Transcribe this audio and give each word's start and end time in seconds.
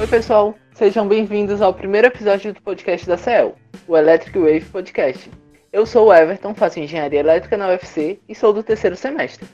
Oi, 0.00 0.06
pessoal, 0.06 0.54
sejam 0.74 1.08
bem-vindos 1.08 1.60
ao 1.60 1.74
primeiro 1.74 2.06
episódio 2.06 2.54
do 2.54 2.62
podcast 2.62 3.04
da 3.04 3.16
CEL, 3.16 3.56
o 3.88 3.96
Electric 3.96 4.38
Wave 4.38 4.64
Podcast. 4.66 5.28
Eu 5.72 5.84
sou 5.84 6.06
o 6.06 6.14
Everton, 6.14 6.54
faço 6.54 6.78
engenharia 6.78 7.18
elétrica 7.18 7.56
na 7.56 7.66
UFC 7.66 8.20
e 8.28 8.32
sou 8.32 8.52
do 8.52 8.62
terceiro 8.62 8.94
semestre. 8.94 9.48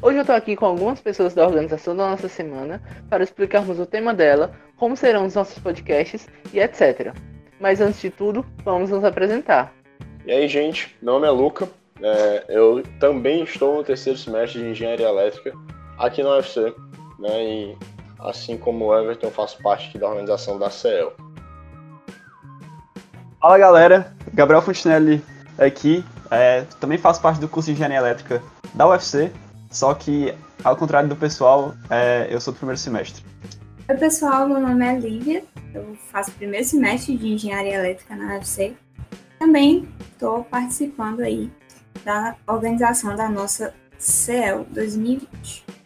Hoje 0.00 0.16
eu 0.16 0.22
estou 0.22 0.34
aqui 0.34 0.56
com 0.56 0.64
algumas 0.64 0.98
pessoas 0.98 1.34
da 1.34 1.46
organização 1.46 1.94
da 1.94 2.08
nossa 2.08 2.26
semana 2.26 2.82
para 3.10 3.22
explicarmos 3.22 3.78
o 3.78 3.84
tema 3.84 4.14
dela, 4.14 4.52
como 4.78 4.96
serão 4.96 5.26
os 5.26 5.34
nossos 5.34 5.58
podcasts 5.58 6.26
e 6.54 6.58
etc. 6.58 7.14
Mas 7.60 7.82
antes 7.82 8.00
de 8.00 8.08
tudo, 8.08 8.46
vamos 8.64 8.88
nos 8.88 9.04
apresentar. 9.04 9.74
E 10.24 10.32
aí, 10.32 10.48
gente, 10.48 10.96
meu 11.02 11.12
nome 11.12 11.26
é 11.26 11.30
Luca, 11.30 11.68
é, 12.00 12.44
eu 12.48 12.82
também 12.98 13.42
estou 13.42 13.76
no 13.76 13.84
terceiro 13.84 14.18
semestre 14.18 14.62
de 14.62 14.70
engenharia 14.70 15.08
elétrica 15.08 15.52
aqui 15.98 16.22
na 16.22 16.30
UFC, 16.30 16.74
né, 17.18 17.44
e 17.44 17.76
assim 18.22 18.56
como 18.56 18.86
o 18.86 18.98
Everton, 18.98 19.30
faço 19.30 19.58
parte 19.62 19.98
da 19.98 20.08
organização 20.08 20.58
da 20.58 20.70
CEL. 20.70 21.12
Fala 23.40 23.58
galera, 23.58 24.14
Gabriel 24.32 24.62
Fontinelli 24.62 25.22
aqui, 25.58 26.04
é, 26.30 26.62
também 26.80 26.96
faço 26.96 27.20
parte 27.20 27.40
do 27.40 27.48
curso 27.48 27.66
de 27.66 27.72
engenharia 27.72 27.98
elétrica 27.98 28.42
da 28.74 28.88
UFC, 28.88 29.32
só 29.70 29.92
que 29.94 30.34
ao 30.64 30.76
contrário 30.76 31.08
do 31.08 31.16
pessoal, 31.16 31.74
é, 31.90 32.28
eu 32.30 32.40
sou 32.40 32.52
do 32.52 32.56
primeiro 32.56 32.78
semestre. 32.78 33.24
Oi 33.88 33.96
pessoal, 33.96 34.46
meu 34.46 34.60
nome 34.60 34.86
é 34.86 34.96
Lívia, 34.96 35.44
eu 35.74 35.96
faço 36.10 36.30
o 36.30 36.34
primeiro 36.34 36.64
semestre 36.64 37.16
de 37.16 37.32
engenharia 37.32 37.74
elétrica 37.74 38.14
na 38.14 38.34
UFC. 38.34 38.74
Também 39.40 39.88
estou 40.12 40.44
participando 40.44 41.20
aí 41.20 41.50
da 42.04 42.36
organização 42.46 43.16
da 43.16 43.28
nossa 43.28 43.74
CEL 43.98 44.64
2020. 44.70 45.81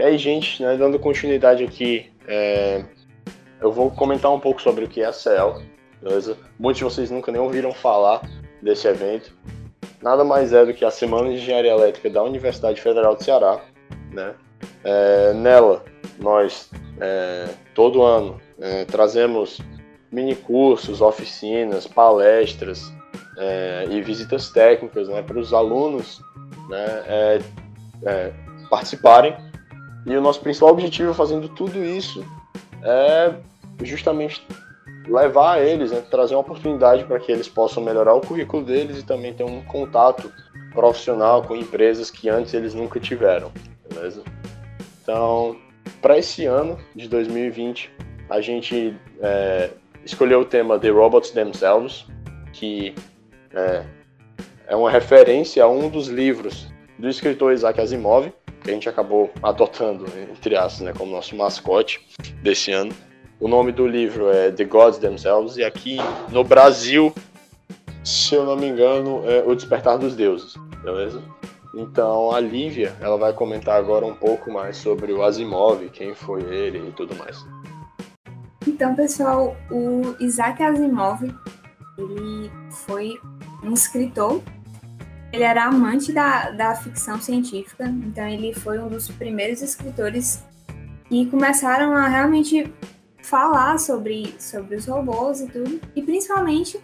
E 0.00 0.02
aí, 0.02 0.16
gente, 0.16 0.62
né, 0.62 0.78
dando 0.78 0.98
continuidade 0.98 1.62
aqui, 1.62 2.10
é, 2.26 2.82
eu 3.60 3.70
vou 3.70 3.90
comentar 3.90 4.32
um 4.32 4.40
pouco 4.40 4.62
sobre 4.62 4.86
o 4.86 4.88
que 4.88 5.02
é 5.02 5.04
a 5.04 5.12
CEL, 5.12 5.60
beleza? 6.00 6.38
Muitos 6.58 6.78
de 6.78 6.84
vocês 6.84 7.10
nunca 7.10 7.30
nem 7.30 7.38
ouviram 7.38 7.70
falar 7.70 8.22
desse 8.62 8.88
evento. 8.88 9.36
Nada 10.00 10.24
mais 10.24 10.54
é 10.54 10.64
do 10.64 10.72
que 10.72 10.86
a 10.86 10.90
Semana 10.90 11.28
de 11.28 11.34
Engenharia 11.34 11.72
Elétrica 11.72 12.08
da 12.08 12.22
Universidade 12.22 12.80
Federal 12.80 13.14
do 13.14 13.22
Ceará, 13.22 13.60
né? 14.10 14.34
É, 14.84 15.34
nela, 15.34 15.84
nós, 16.18 16.70
é, 16.98 17.50
todo 17.74 18.02
ano, 18.02 18.40
é, 18.58 18.86
trazemos 18.86 19.60
mini 20.10 20.34
cursos, 20.34 21.02
oficinas, 21.02 21.86
palestras 21.86 22.90
é, 23.36 23.86
e 23.90 24.00
visitas 24.00 24.48
técnicas 24.48 25.10
né, 25.10 25.20
para 25.20 25.38
os 25.38 25.52
alunos 25.52 26.22
né, 26.70 27.42
é, 28.02 28.32
participarem 28.70 29.49
e 30.06 30.16
o 30.16 30.20
nosso 30.20 30.40
principal 30.40 30.70
objetivo 30.70 31.12
fazendo 31.14 31.48
tudo 31.48 31.84
isso 31.84 32.24
é 32.82 33.34
justamente 33.82 34.46
levar 35.06 35.60
eles, 35.60 35.90
né, 35.90 36.02
trazer 36.10 36.34
uma 36.34 36.40
oportunidade 36.40 37.04
para 37.04 37.18
que 37.18 37.32
eles 37.32 37.48
possam 37.48 37.82
melhorar 37.82 38.14
o 38.14 38.20
currículo 38.20 38.64
deles 38.64 38.98
e 38.98 39.02
também 39.04 39.34
ter 39.34 39.44
um 39.44 39.62
contato 39.64 40.32
profissional 40.72 41.42
com 41.42 41.56
empresas 41.56 42.10
que 42.10 42.28
antes 42.28 42.54
eles 42.54 42.74
nunca 42.74 43.00
tiveram, 43.00 43.50
beleza? 43.88 44.22
Então, 45.02 45.56
para 46.00 46.18
esse 46.18 46.46
ano 46.46 46.78
de 46.94 47.08
2020, 47.08 47.90
a 48.28 48.40
gente 48.40 48.94
é, 49.20 49.70
escolheu 50.04 50.40
o 50.40 50.44
tema 50.44 50.78
The 50.78 50.90
Robots 50.90 51.30
Themselves, 51.30 52.06
que 52.52 52.94
é, 53.52 53.82
é 54.68 54.76
uma 54.76 54.90
referência 54.90 55.64
a 55.64 55.68
um 55.68 55.88
dos 55.88 56.06
livros 56.06 56.68
do 56.98 57.08
escritor 57.08 57.52
Isaac 57.52 57.80
Asimov, 57.80 58.32
que 58.62 58.70
a 58.70 58.74
gente 58.74 58.88
acabou 58.88 59.30
adotando, 59.42 60.06
entre 60.30 60.56
aspas, 60.56 60.80
né, 60.80 60.92
como 60.96 61.12
nosso 61.12 61.34
mascote 61.36 62.06
desse 62.42 62.72
ano. 62.72 62.92
O 63.38 63.48
nome 63.48 63.72
do 63.72 63.86
livro 63.86 64.28
é 64.30 64.50
The 64.50 64.64
Gods 64.64 64.98
Themselves, 64.98 65.56
e 65.56 65.64
aqui 65.64 65.96
no 66.30 66.44
Brasil, 66.44 67.14
se 68.04 68.34
eu 68.34 68.44
não 68.44 68.56
me 68.56 68.68
engano, 68.68 69.22
é 69.28 69.42
O 69.46 69.54
Despertar 69.54 69.98
dos 69.98 70.14
Deuses, 70.14 70.54
beleza? 70.82 71.22
Então 71.74 72.32
a 72.32 72.40
Lívia, 72.40 72.94
ela 73.00 73.16
vai 73.16 73.32
comentar 73.32 73.76
agora 73.76 74.04
um 74.04 74.14
pouco 74.14 74.52
mais 74.52 74.76
sobre 74.76 75.12
o 75.12 75.22
Asimov, 75.22 75.88
quem 75.90 76.14
foi 76.14 76.42
ele 76.42 76.88
e 76.88 76.92
tudo 76.92 77.14
mais. 77.16 77.38
Então, 78.66 78.94
pessoal, 78.94 79.56
o 79.70 80.14
Isaac 80.20 80.62
Asimov, 80.62 81.22
ele 81.96 82.50
foi 82.70 83.18
um 83.62 83.72
escritor 83.72 84.42
ele 85.32 85.44
era 85.44 85.64
amante 85.64 86.12
da, 86.12 86.50
da 86.50 86.74
ficção 86.74 87.20
científica, 87.20 87.84
então 87.86 88.26
ele 88.26 88.52
foi 88.52 88.78
um 88.78 88.88
dos 88.88 89.08
primeiros 89.08 89.62
escritores 89.62 90.44
que 91.08 91.26
começaram 91.26 91.94
a 91.94 92.08
realmente 92.08 92.72
falar 93.22 93.78
sobre, 93.78 94.34
sobre 94.38 94.76
os 94.76 94.86
robôs 94.86 95.40
e 95.40 95.46
tudo, 95.48 95.80
e 95.94 96.02
principalmente 96.02 96.80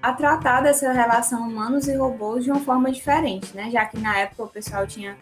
a 0.00 0.12
tratar 0.12 0.62
dessa 0.62 0.92
relação 0.92 1.48
humanos 1.48 1.86
e 1.86 1.94
robôs 1.94 2.44
de 2.44 2.50
uma 2.50 2.60
forma 2.60 2.90
diferente, 2.90 3.54
né? 3.54 3.70
Já 3.70 3.84
que 3.84 3.98
na 3.98 4.18
época 4.18 4.44
o 4.44 4.48
pessoal 4.48 4.86
tinha 4.86 5.16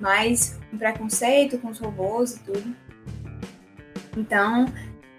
mais 0.00 0.58
um 0.72 0.78
preconceito 0.78 1.58
com 1.58 1.68
os 1.68 1.78
robôs 1.78 2.36
e 2.36 2.40
tudo. 2.40 2.74
Então, 4.16 4.66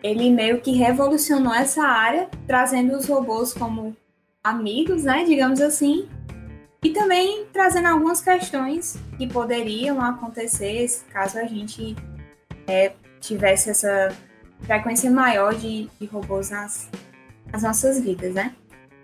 ele 0.04 0.30
meio 0.30 0.60
que 0.60 0.72
revolucionou 0.72 1.54
essa 1.54 1.84
área, 1.84 2.30
trazendo 2.46 2.96
os 2.98 3.08
robôs 3.08 3.54
como 3.54 3.96
amigos, 4.44 5.04
né, 5.04 5.24
digamos 5.24 5.60
assim, 5.60 6.08
e 6.86 6.92
também 6.92 7.48
trazendo 7.52 7.88
algumas 7.88 8.22
questões 8.22 8.96
que 9.18 9.26
poderiam 9.26 10.00
acontecer 10.00 10.88
caso 11.12 11.40
a 11.40 11.46
gente 11.46 11.96
é, 12.68 12.94
tivesse 13.20 13.72
essa 13.72 14.16
frequência 14.62 15.10
maior 15.10 15.56
de, 15.56 15.90
de 16.00 16.06
robôs 16.06 16.52
nas, 16.52 16.88
nas 17.52 17.64
nossas 17.64 18.00
vidas, 18.00 18.36
né? 18.36 18.54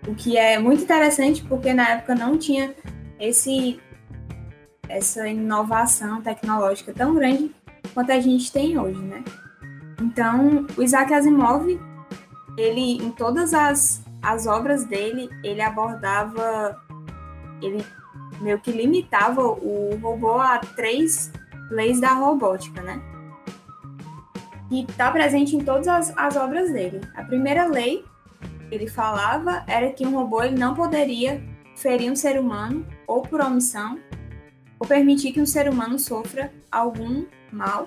O 0.06 0.14
que 0.14 0.36
é 0.38 0.60
muito 0.60 0.84
interessante 0.84 1.42
porque 1.42 1.74
na 1.74 1.88
época 1.88 2.14
não 2.14 2.38
tinha 2.38 2.72
esse 3.18 3.80
essa 4.88 5.26
inovação 5.26 6.22
tecnológica 6.22 6.92
tão 6.92 7.16
grande 7.16 7.52
quanto 7.92 8.12
a 8.12 8.20
gente 8.20 8.52
tem 8.52 8.78
hoje, 8.78 9.02
né? 9.02 9.24
Então, 10.00 10.68
o 10.76 10.82
Isaac 10.84 11.12
Asimov, 11.12 11.66
ele 12.56 13.04
em 13.04 13.10
todas 13.10 13.52
as, 13.52 14.04
as 14.22 14.46
obras 14.46 14.84
dele, 14.84 15.28
ele 15.42 15.60
abordava 15.60 16.80
ele 17.66 17.84
meio 18.40 18.58
que 18.58 18.72
limitava 18.72 19.42
o 19.42 19.98
robô 20.02 20.40
a 20.40 20.58
três 20.58 21.32
leis 21.70 22.00
da 22.00 22.12
robótica, 22.12 22.82
né? 22.82 23.00
E 24.70 24.84
está 24.84 25.10
presente 25.10 25.54
em 25.54 25.64
todas 25.64 25.86
as, 25.86 26.12
as, 26.16 26.36
obras 26.36 26.72
dele. 26.72 27.00
A 27.14 27.22
primeira 27.22 27.66
lei 27.66 28.04
que 28.68 28.74
ele 28.74 28.88
falava 28.88 29.64
era 29.66 29.90
que 29.90 30.06
um 30.06 30.14
robô 30.14 30.42
ele 30.42 30.58
não 30.58 30.74
poderia 30.74 31.42
ferir 31.76 32.10
um 32.10 32.16
ser 32.16 32.38
humano 32.38 32.86
ou 33.06 33.22
por 33.22 33.40
omissão 33.40 33.98
ou 34.78 34.86
permitir 34.86 35.32
que 35.32 35.40
um 35.40 35.46
ser 35.46 35.68
humano 35.68 35.98
sofra 35.98 36.52
algum 36.70 37.24
mal. 37.52 37.86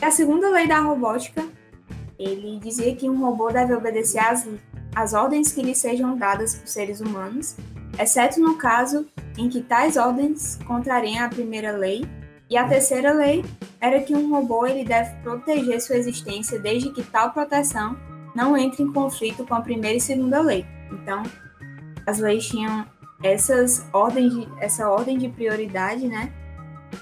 E 0.00 0.04
a 0.04 0.10
segunda 0.10 0.48
lei 0.48 0.66
da 0.66 0.78
robótica, 0.80 1.44
ele 2.18 2.58
dizia 2.60 2.94
que 2.94 3.10
um 3.10 3.20
robô 3.20 3.50
deve 3.50 3.74
obedecer 3.74 4.20
às, 4.20 4.48
às 4.94 5.12
ordens 5.12 5.52
que 5.52 5.60
lhe 5.60 5.74
sejam 5.74 6.16
dadas 6.16 6.54
por 6.54 6.68
seres 6.68 7.00
humanos 7.00 7.56
exceto 7.98 8.40
no 8.40 8.56
caso 8.56 9.06
em 9.36 9.48
que 9.48 9.62
tais 9.62 9.96
ordens 9.96 10.58
contrariem 10.66 11.18
a 11.18 11.28
primeira 11.28 11.72
lei, 11.72 12.06
e 12.50 12.56
a 12.56 12.66
terceira 12.66 13.12
lei 13.12 13.44
era 13.80 14.00
que 14.00 14.14
um 14.14 14.30
robô 14.30 14.66
ele 14.66 14.84
deve 14.84 15.14
proteger 15.22 15.80
sua 15.80 15.96
existência 15.96 16.58
desde 16.58 16.90
que 16.90 17.02
tal 17.02 17.30
proteção 17.30 17.96
não 18.34 18.56
entre 18.56 18.82
em 18.82 18.92
conflito 18.92 19.44
com 19.44 19.54
a 19.54 19.60
primeira 19.60 19.96
e 19.96 20.00
segunda 20.00 20.40
lei. 20.40 20.64
Então, 20.90 21.22
as 22.06 22.18
leis 22.18 22.46
tinham 22.46 22.86
essas 23.22 23.86
ordens 23.92 24.32
de, 24.32 24.48
essa 24.60 24.88
ordem 24.88 25.18
de 25.18 25.28
prioridade, 25.28 26.06
né? 26.06 26.32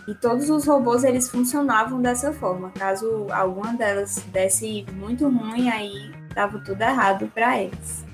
E 0.08 0.14
todos 0.14 0.50
os 0.50 0.66
robôs 0.66 1.04
eles 1.04 1.30
funcionavam 1.30 2.00
dessa 2.00 2.32
forma. 2.32 2.70
Caso 2.70 3.26
alguma 3.30 3.74
delas 3.74 4.16
desse 4.32 4.86
muito 4.94 5.28
ruim, 5.28 5.68
aí 5.68 6.10
dava 6.34 6.58
tudo 6.58 6.80
errado 6.80 7.30
para 7.34 7.62
eles. 7.62 8.05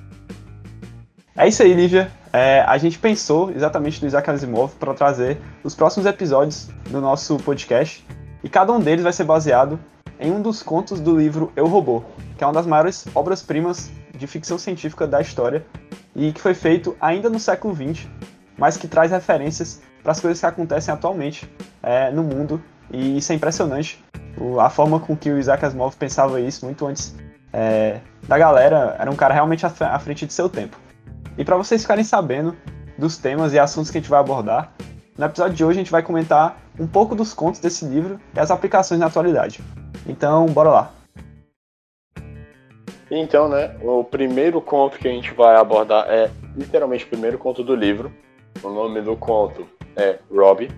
É 1.34 1.48
isso 1.48 1.62
aí, 1.62 1.72
Lívia. 1.72 2.10
É, 2.30 2.60
a 2.60 2.76
gente 2.76 2.98
pensou 2.98 3.50
exatamente 3.50 4.02
no 4.02 4.06
Isaac 4.06 4.28
Asimov 4.28 4.74
para 4.74 4.92
trazer 4.92 5.40
os 5.64 5.74
próximos 5.74 6.06
episódios 6.06 6.68
do 6.90 7.00
nosso 7.00 7.38
podcast 7.38 8.06
e 8.44 8.50
cada 8.50 8.70
um 8.70 8.78
deles 8.78 9.02
vai 9.02 9.14
ser 9.14 9.24
baseado 9.24 9.80
em 10.20 10.30
um 10.30 10.42
dos 10.42 10.62
contos 10.62 11.00
do 11.00 11.16
livro 11.16 11.50
Eu 11.56 11.66
Robô, 11.66 12.04
que 12.36 12.44
é 12.44 12.46
uma 12.46 12.52
das 12.52 12.66
maiores 12.66 13.06
obras-primas 13.14 13.90
de 14.14 14.26
ficção 14.26 14.58
científica 14.58 15.06
da 15.06 15.22
história 15.22 15.64
e 16.14 16.32
que 16.32 16.40
foi 16.40 16.52
feito 16.52 16.94
ainda 17.00 17.30
no 17.30 17.40
século 17.40 17.74
XX, 17.74 18.06
mas 18.58 18.76
que 18.76 18.86
traz 18.86 19.10
referências 19.10 19.80
para 20.02 20.12
as 20.12 20.20
coisas 20.20 20.38
que 20.38 20.44
acontecem 20.44 20.92
atualmente 20.92 21.50
é, 21.82 22.10
no 22.10 22.22
mundo 22.22 22.62
e 22.90 23.16
isso 23.16 23.32
é 23.32 23.34
impressionante. 23.34 24.04
A 24.60 24.68
forma 24.68 25.00
com 25.00 25.16
que 25.16 25.30
o 25.30 25.38
Isaac 25.38 25.64
Asimov 25.64 25.96
pensava 25.96 26.38
isso 26.42 26.66
muito 26.66 26.86
antes 26.86 27.14
é, 27.50 28.00
da 28.28 28.36
galera 28.36 28.96
era 28.98 29.10
um 29.10 29.16
cara 29.16 29.32
realmente 29.32 29.64
à 29.64 29.98
frente 29.98 30.26
de 30.26 30.32
seu 30.34 30.46
tempo. 30.46 30.76
E 31.36 31.44
para 31.44 31.56
vocês 31.56 31.82
ficarem 31.82 32.04
sabendo, 32.04 32.56
dos 32.96 33.16
temas 33.16 33.52
e 33.52 33.58
assuntos 33.58 33.90
que 33.90 33.98
a 33.98 34.00
gente 34.00 34.10
vai 34.10 34.20
abordar. 34.20 34.72
No 35.16 35.26
episódio 35.26 35.54
de 35.54 35.64
hoje 35.64 35.78
a 35.78 35.82
gente 35.82 35.92
vai 35.92 36.02
comentar 36.02 36.58
um 36.78 36.86
pouco 36.86 37.14
dos 37.14 37.34
contos 37.34 37.60
desse 37.60 37.84
livro 37.84 38.20
e 38.34 38.40
as 38.40 38.50
aplicações 38.50 39.00
na 39.00 39.06
atualidade. 39.06 39.60
Então, 40.06 40.46
bora 40.46 40.70
lá. 40.70 40.92
Então, 43.10 43.48
né, 43.48 43.76
o 43.82 44.02
primeiro 44.02 44.60
conto 44.60 44.98
que 44.98 45.06
a 45.06 45.10
gente 45.10 45.34
vai 45.34 45.56
abordar 45.56 46.06
é 46.08 46.30
literalmente 46.56 47.04
o 47.04 47.08
primeiro 47.08 47.36
conto 47.38 47.62
do 47.62 47.74
livro. 47.74 48.12
O 48.62 48.70
nome 48.70 49.02
do 49.02 49.16
conto 49.16 49.66
é 49.96 50.18
Robbie 50.30 50.70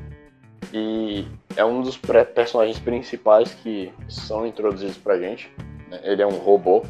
e 0.73 1.27
é 1.57 1.65
um 1.65 1.81
dos 1.81 1.97
personagens 1.97 2.79
principais 2.79 3.55
que 3.55 3.93
são 4.09 4.45
introduzidos 4.47 4.97
pra 4.97 5.19
gente. 5.19 5.51
Né? 5.89 6.01
Ele 6.03 6.23
é 6.23 6.27
um 6.27 6.39
robô. 6.39 6.85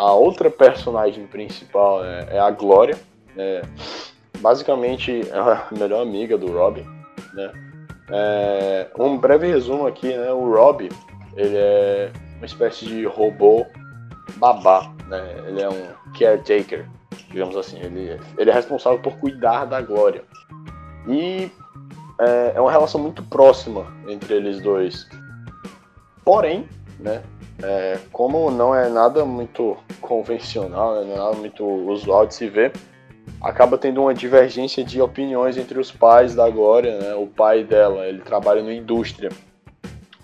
A 0.00 0.14
outra 0.14 0.50
personagem 0.50 1.26
principal 1.26 2.02
é, 2.02 2.26
é 2.30 2.38
a 2.38 2.50
Glória. 2.50 2.98
É, 3.36 3.60
basicamente 4.38 5.28
é 5.30 5.38
a 5.38 5.66
melhor 5.70 6.00
amiga 6.00 6.38
do 6.38 6.50
Robbie. 6.50 6.86
Né? 7.34 7.52
É, 8.10 8.86
um 8.98 9.18
breve 9.18 9.48
resumo 9.48 9.86
aqui, 9.86 10.08
né? 10.08 10.32
O 10.32 10.50
Robbie, 10.54 10.88
ele 11.36 11.54
é 11.54 12.10
uma 12.38 12.46
espécie 12.46 12.86
de 12.86 13.04
robô 13.04 13.66
babá, 14.36 14.90
né? 15.06 15.34
Ele 15.46 15.60
é 15.60 15.68
um 15.68 15.88
caretaker, 16.18 16.88
digamos 17.28 17.54
assim. 17.54 17.78
Ele, 17.78 18.18
ele 18.38 18.50
é 18.50 18.54
responsável 18.54 19.00
por 19.00 19.18
cuidar 19.18 19.66
da 19.66 19.82
Glória. 19.82 20.24
E 21.06 21.52
é, 22.18 22.52
é 22.54 22.60
uma 22.60 22.72
relação 22.72 22.98
muito 22.98 23.22
próxima 23.24 23.86
entre 24.08 24.32
eles 24.32 24.62
dois. 24.62 25.06
Porém, 26.24 26.66
né? 26.98 27.22
É, 27.62 27.98
como 28.10 28.50
não 28.50 28.74
é 28.74 28.88
nada 28.88 29.22
muito 29.24 29.76
convencional, 30.00 30.96
né, 30.96 31.04
não 31.04 31.14
é 31.14 31.18
nada 31.18 31.36
muito 31.36 31.64
usual 31.64 32.26
de 32.26 32.34
se 32.34 32.48
ver, 32.48 32.72
acaba 33.40 33.78
tendo 33.78 34.02
uma 34.02 34.14
divergência 34.14 34.84
de 34.84 35.00
opiniões 35.00 35.56
entre 35.56 35.78
os 35.78 35.90
pais 35.90 36.34
da 36.34 36.48
Glória, 36.48 36.98
né? 36.98 37.14
O 37.14 37.26
pai 37.26 37.64
dela, 37.64 38.06
ele 38.06 38.20
trabalha 38.20 38.62
na 38.62 38.72
indústria, 38.72 39.30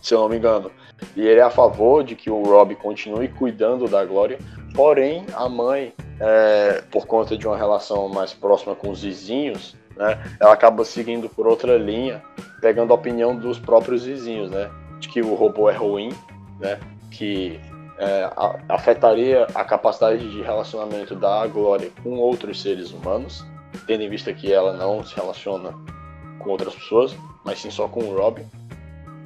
se 0.01 0.15
eu 0.15 0.21
não 0.21 0.29
me 0.29 0.37
engano. 0.37 0.71
E 1.15 1.27
ele 1.27 1.41
é 1.41 1.43
a 1.43 1.51
favor 1.51 2.03
de 2.03 2.15
que 2.15 2.31
o 2.31 2.43
Rob 2.43 2.75
continue 2.77 3.29
cuidando 3.29 3.87
da 3.87 4.05
Glória, 4.05 4.39
porém 4.75 5.25
a 5.35 5.49
mãe, 5.49 5.93
é, 6.21 6.83
por 6.91 7.07
conta 7.07 7.37
de 7.37 7.47
uma 7.47 7.57
relação 7.57 8.09
mais 8.09 8.33
próxima 8.33 8.75
com 8.75 8.91
os 8.91 9.03
vizinhos, 9.03 9.77
né, 9.97 10.19
ela 10.41 10.53
acaba 10.53 10.85
seguindo 10.85 11.29
por 11.29 11.47
outra 11.47 11.77
linha, 11.77 12.23
pegando 12.61 12.93
a 12.93 12.97
opinião 12.97 13.35
dos 13.35 13.59
próprios 13.59 14.05
vizinhos, 14.05 14.51
né, 14.51 14.71
de 14.99 15.09
que 15.09 15.21
o 15.21 15.35
robô 15.35 15.69
é 15.69 15.75
ruim, 15.75 16.11
né, 16.59 16.79
que 17.11 17.61
é, 17.99 18.31
afetaria 18.69 19.47
a 19.55 19.65
capacidade 19.65 20.31
de 20.31 20.43
relacionamento 20.43 21.15
da 21.15 21.47
Glória 21.47 21.91
com 22.03 22.19
outros 22.19 22.61
seres 22.61 22.91
humanos, 22.93 23.45
tendo 23.87 24.03
em 24.03 24.09
vista 24.09 24.33
que 24.33 24.53
ela 24.53 24.73
não 24.75 25.05
se 25.05 25.15
relaciona 25.15 25.73
com 26.39 26.51
outras 26.51 26.75
pessoas, 26.75 27.17
mas 27.45 27.61
sim 27.61 27.71
só 27.71 27.89
com 27.89 28.01
o 28.01 28.17
Rob. 28.17 28.45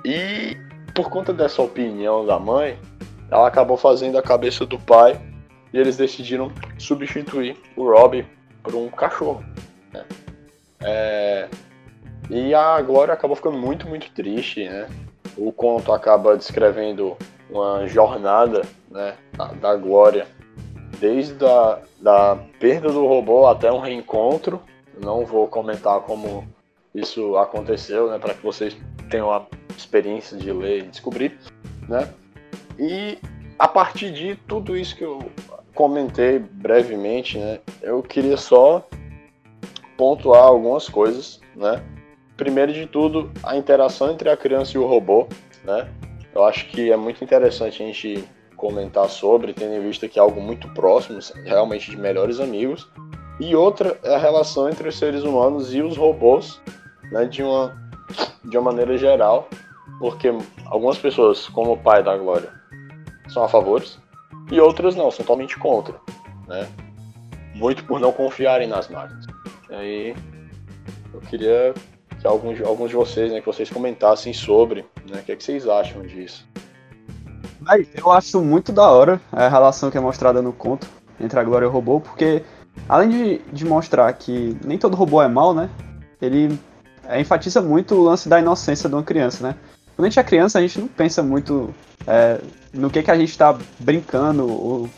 E 0.05 0.57
por 0.95 1.11
conta 1.11 1.33
dessa 1.33 1.63
opinião 1.63 2.25
da 2.25 2.39
mãe, 2.39 2.79
ela 3.31 3.47
acabou 3.47 3.77
fazendo 3.77 4.19
a 4.19 4.23
cabeça 4.23 4.67
do 4.67 4.79
pai 4.79 5.21
e 5.73 5.79
eles 5.79 5.97
decidiram 5.97 6.53
substituir 6.79 7.57
o 7.77 7.91
Rob 7.91 8.27
por 8.63 8.75
um 8.75 8.89
cachorro. 8.89 9.45
Né? 9.93 10.05
É... 10.81 11.49
E 12.29 12.55
a 12.55 12.81
Glória 12.83 13.15
acabou 13.15 13.37
ficando 13.37 13.59
muito, 13.59 13.89
muito 13.89 14.11
triste, 14.13 14.69
né? 14.69 14.89
O 15.37 15.53
conto 15.53 15.93
acaba 15.93 16.37
descrevendo 16.37 17.17
uma 17.51 17.87
jornada 17.87 18.63
né, 18.91 19.17
da 19.61 19.75
Glória, 19.77 20.27
desde 20.99 21.45
a 21.45 21.81
da 22.01 22.39
perda 22.59 22.91
do 22.91 23.07
robô 23.07 23.47
até 23.47 23.71
um 23.71 23.79
reencontro. 23.79 24.61
Não 25.03 25.25
vou 25.25 25.47
comentar 25.47 26.01
como 26.01 26.47
isso 26.95 27.37
aconteceu, 27.37 28.11
né, 28.11 28.19
para 28.19 28.35
que 28.35 28.43
vocês 28.43 28.77
tenham 29.11 29.31
a 29.31 29.47
experiência 29.77 30.37
de 30.37 30.51
ler 30.53 30.79
e 30.79 30.89
descobrir, 30.89 31.39
né? 31.89 32.13
E 32.79 33.19
a 33.59 33.69
partir 33.69 34.11
de 34.13 34.37
tudo 34.49 34.77
isso 34.77 34.97
que 34.97 35.05
eu 35.05 35.21
comentei 35.75 36.39
brevemente, 36.39 37.39
né, 37.39 37.61
eu 37.83 38.03
queria 38.03 38.37
só 38.37 38.87
pontuar 39.97 40.45
algumas 40.45 40.89
coisas, 40.89 41.41
né? 41.55 41.83
Primeiro 42.37 42.73
de 42.73 42.87
tudo, 42.87 43.31
a 43.43 43.57
interação 43.57 44.11
entre 44.11 44.31
a 44.31 44.37
criança 44.37 44.77
e 44.77 44.81
o 44.81 44.87
robô, 44.87 45.29
né? 45.63 45.89
Eu 46.35 46.45
acho 46.45 46.67
que 46.69 46.91
é 46.91 46.97
muito 46.97 47.23
interessante 47.23 47.83
a 47.83 47.87
gente 47.87 48.25
comentar 48.57 49.09
sobre, 49.09 49.55
tendo 49.55 49.75
em 49.75 49.81
vista 49.81 50.09
que 50.09 50.19
é 50.19 50.23
algo 50.23 50.41
muito 50.41 50.69
próximo, 50.75 51.19
realmente 51.45 51.91
de 51.91 51.97
melhores 51.97 52.41
amigos. 52.41 52.89
E 53.41 53.57
outra 53.57 53.99
é 54.03 54.15
a 54.15 54.19
relação 54.19 54.69
entre 54.69 54.89
os 54.89 54.99
seres 54.99 55.23
humanos 55.23 55.75
e 55.75 55.81
os 55.81 55.97
robôs, 55.97 56.61
né, 57.11 57.25
de 57.25 57.43
uma 57.43 57.81
de 58.45 58.57
uma 58.57 58.73
maneira 58.73 58.97
geral, 58.97 59.49
porque 59.99 60.29
algumas 60.67 60.99
pessoas, 60.99 61.49
como 61.49 61.73
o 61.73 61.77
pai 61.77 62.03
da 62.03 62.17
Glória, 62.17 62.53
são 63.29 63.45
a 63.45 63.49
favor 63.49 63.85
e 64.51 64.61
outras 64.61 64.97
não, 64.97 65.11
são 65.11 65.25
totalmente 65.25 65.57
contra, 65.59 65.95
né? 66.49 66.69
Muito 67.55 67.85
por 67.85 68.01
não 68.01 68.13
confiarem 68.13 68.67
nas 68.67 68.89
máquinas. 68.89 69.27
E 69.69 69.75
aí 69.75 70.17
eu 71.13 71.21
queria 71.21 71.75
que 72.21 72.27
alguns, 72.27 72.61
alguns 72.63 72.91
de 72.91 72.97
vocês, 72.97 73.33
né, 73.33 73.41
que 73.41 73.47
vocês 73.47 73.71
comentassem 73.71 74.33
sobre, 74.33 74.85
né, 75.11 75.21
o 75.21 75.23
que, 75.23 75.33
é 75.33 75.37
que 75.37 75.45
vocês 75.45 75.69
acham 75.69 76.03
disso. 76.03 76.47
Eu 77.95 78.11
acho 78.11 78.41
muito 78.41 78.73
da 78.73 78.89
hora 78.89 79.21
a 79.31 79.49
relação 79.49 79.91
que 79.91 79.99
é 79.99 80.01
mostrada 80.01 80.41
no 80.41 80.53
conto 80.53 80.87
entre 81.21 81.39
a 81.39 81.45
Glória 81.45 81.67
e 81.67 81.69
o 81.69 81.71
robô, 81.71 82.01
porque 82.01 82.43
além 82.89 83.09
de, 83.11 83.39
de 83.53 83.65
mostrar 83.65 84.13
que 84.15 84.57
nem 84.65 84.79
todo 84.79 84.97
robô 84.97 85.23
é 85.23 85.29
mal, 85.29 85.53
né? 85.55 85.69
Ele 86.21 86.59
é, 87.07 87.21
enfatiza 87.21 87.61
muito 87.61 87.95
o 87.95 88.03
lance 88.03 88.29
da 88.29 88.41
inocência 88.41 88.89
de 88.89 88.95
uma 88.95 89.03
criança, 89.03 89.47
né? 89.47 89.55
Quando 89.95 90.07
a 90.07 90.09
gente 90.09 90.19
é 90.19 90.25
criança, 90.25 90.59
a 90.59 90.63
gente 90.63 90.81
não 90.81 90.89
pensa 90.89 91.23
muito 91.23 91.75
é, 92.07 92.41
no 92.73 92.89
que, 92.89 93.03
que 93.03 93.11
a 93.11 93.19
gente 93.19 93.31
está 93.31 93.57
brincando, 93.79 94.49
ou, 94.49 94.89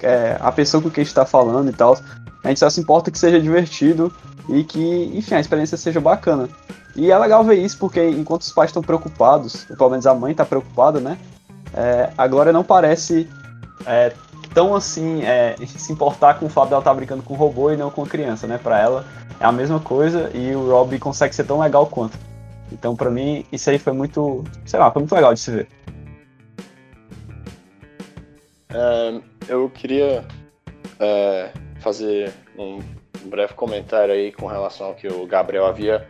é, 0.00 0.36
a 0.40 0.50
pessoa 0.50 0.82
com 0.82 0.90
quem 0.90 1.02
a 1.02 1.04
gente 1.04 1.12
está 1.12 1.24
falando 1.24 1.70
e 1.70 1.72
tal. 1.72 1.96
A 2.44 2.48
gente 2.48 2.60
só 2.60 2.70
se 2.70 2.80
importa 2.80 3.10
que 3.10 3.18
seja 3.18 3.40
divertido 3.40 4.12
e 4.48 4.64
que, 4.64 5.12
enfim, 5.14 5.34
a 5.34 5.40
experiência 5.40 5.76
seja 5.76 6.00
bacana. 6.00 6.48
E 6.96 7.10
é 7.10 7.18
legal 7.18 7.44
ver 7.44 7.56
isso 7.56 7.78
porque 7.78 8.08
enquanto 8.08 8.42
os 8.42 8.52
pais 8.52 8.70
estão 8.70 8.82
preocupados, 8.82 9.66
ou 9.70 9.76
pelo 9.76 9.90
menos 9.90 10.06
a 10.06 10.14
mãe 10.14 10.32
está 10.32 10.44
preocupada, 10.44 11.00
né? 11.00 11.18
É, 11.74 12.10
a 12.16 12.26
Glória 12.26 12.52
não 12.52 12.64
parece 12.64 13.28
é, 13.86 14.12
tão 14.54 14.74
assim 14.74 15.22
é, 15.22 15.54
se 15.66 15.92
importar 15.92 16.34
com 16.38 16.46
o 16.46 16.48
fato 16.48 16.70
dela 16.70 16.80
estar 16.80 16.90
tá 16.90 16.96
brincando 16.96 17.22
com 17.22 17.34
o 17.34 17.36
robô 17.36 17.70
e 17.70 17.76
não 17.76 17.90
com 17.90 18.02
a 18.02 18.06
criança, 18.06 18.46
né? 18.46 18.58
Para 18.58 18.80
ela 18.80 19.04
é 19.40 19.44
a 19.44 19.52
mesma 19.52 19.78
coisa 19.78 20.30
e 20.34 20.54
o 20.54 20.68
Rob 20.70 20.98
consegue 20.98 21.34
ser 21.34 21.44
tão 21.44 21.60
legal 21.60 21.86
quanto. 21.86 22.18
Então, 22.72 22.96
para 22.96 23.10
mim, 23.10 23.44
isso 23.52 23.70
aí 23.70 23.78
foi 23.78 23.92
muito, 23.92 24.44
sei 24.66 24.78
lá, 24.78 24.90
foi 24.90 25.00
muito 25.00 25.14
legal 25.14 25.32
de 25.32 25.40
se 25.40 25.50
ver. 25.50 25.68
É, 28.70 29.20
eu 29.48 29.70
queria 29.70 30.24
é, 31.00 31.52
fazer 31.80 32.32
um 32.56 32.80
breve 33.24 33.54
comentário 33.54 34.14
aí 34.14 34.32
com 34.32 34.46
relação 34.46 34.88
ao 34.88 34.94
que 34.94 35.08
o 35.08 35.26
Gabriel 35.26 35.66
havia, 35.66 36.08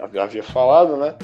havia 0.00 0.42
falado, 0.42 0.96
né? 0.96 1.14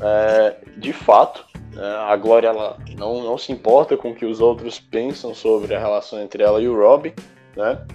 É, 0.00 0.56
de 0.76 0.92
fato, 0.92 1.44
né, 1.72 1.86
a 2.08 2.16
Glória 2.16 2.48
ela 2.48 2.78
não, 2.96 3.22
não 3.22 3.38
se 3.38 3.52
importa 3.52 3.96
com 3.96 4.10
o 4.10 4.14
que 4.14 4.26
os 4.26 4.40
outros 4.40 4.78
pensam 4.78 5.34
sobre 5.34 5.74
a 5.74 5.78
relação 5.78 6.20
entre 6.20 6.42
ela 6.42 6.60
e 6.60 6.68
o 6.68 6.76
Rob, 6.76 7.14
né? 7.56 7.86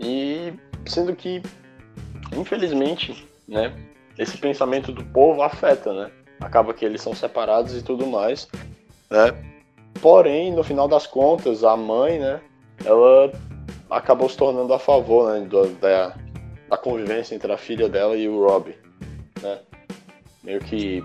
E 0.00 0.52
sendo 0.86 1.14
que, 1.14 1.42
infelizmente, 2.36 3.28
né, 3.46 3.74
esse 4.16 4.36
pensamento 4.38 4.92
do 4.92 5.04
povo 5.04 5.42
afeta, 5.42 5.92
né? 5.92 6.10
Acaba 6.40 6.72
que 6.72 6.84
eles 6.84 7.02
são 7.02 7.14
separados 7.14 7.76
e 7.76 7.82
tudo 7.82 8.06
mais, 8.06 8.48
né? 9.10 9.32
Porém, 10.00 10.52
no 10.52 10.62
final 10.62 10.86
das 10.86 11.06
contas, 11.06 11.64
a 11.64 11.76
mãe, 11.76 12.18
né, 12.18 12.40
ela 12.84 13.32
acabou 13.90 14.28
se 14.28 14.36
tornando 14.36 14.72
a 14.72 14.78
favor 14.78 15.32
né, 15.32 15.46
da, 15.80 16.14
da 16.68 16.76
convivência 16.76 17.34
entre 17.34 17.52
a 17.52 17.58
filha 17.58 17.88
dela 17.88 18.16
e 18.16 18.28
o 18.28 18.46
Rob, 18.46 18.74
né? 19.42 19.58
Meio 20.42 20.60
que, 20.60 21.02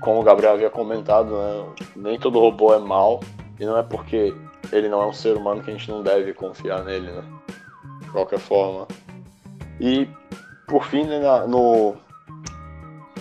como 0.00 0.20
o 0.20 0.22
Gabriel 0.22 0.54
havia 0.54 0.70
comentado, 0.70 1.30
né, 1.30 1.74
nem 1.96 2.18
todo 2.18 2.40
robô 2.40 2.74
é 2.74 2.78
mal 2.78 3.20
e 3.58 3.64
não 3.64 3.76
é 3.76 3.82
porque 3.82 4.34
ele 4.72 4.88
não 4.88 5.02
é 5.02 5.06
um 5.06 5.12
ser 5.12 5.36
humano 5.36 5.62
que 5.62 5.70
a 5.70 5.74
gente 5.74 5.90
não 5.90 6.02
deve 6.02 6.32
confiar 6.32 6.84
nele, 6.84 7.10
né? 7.10 7.24
De 8.00 8.10
qualquer 8.10 8.38
forma. 8.38 8.86
E, 9.78 10.08
por 10.66 10.84
fim, 10.84 11.04
né, 11.04 11.20
no, 11.46 11.94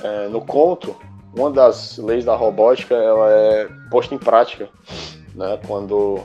é, 0.03 0.27
no 0.29 0.41
conto, 0.41 0.95
uma 1.35 1.51
das 1.51 1.97
leis 1.97 2.25
da 2.25 2.35
robótica 2.35 2.95
ela 2.95 3.29
é 3.29 3.69
posta 3.89 4.15
em 4.15 4.17
prática, 4.17 4.69
né? 5.35 5.59
Quando 5.67 6.21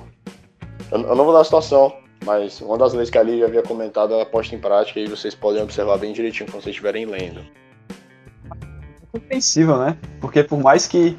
eu, 0.91 1.01
eu 1.01 1.15
não 1.15 1.25
vou 1.25 1.33
dar 1.33 1.41
a 1.41 1.45
situação, 1.45 1.93
mas 2.25 2.61
uma 2.61 2.79
das 2.79 2.93
leis 2.95 3.11
que 3.11 3.19
a 3.19 3.23
Lívia 3.23 3.47
havia 3.47 3.63
comentado 3.63 4.15
ela 4.15 4.27
posta 4.27 4.55
em 4.55 4.59
prática 4.59 5.01
e 5.01 5.07
vocês 5.07 5.35
podem 5.35 5.63
observar 5.63 5.99
bem 5.99 6.13
direitinho 6.13 6.51
quando 6.51 6.63
vocês 6.63 6.75
estiverem 6.75 7.07
lendo. 7.07 7.41
É 8.51 9.19
compreensível, 9.19 9.79
né? 9.79 9.97
Porque 10.21 10.43
por 10.43 10.59
mais 10.59 10.87
que 10.87 11.17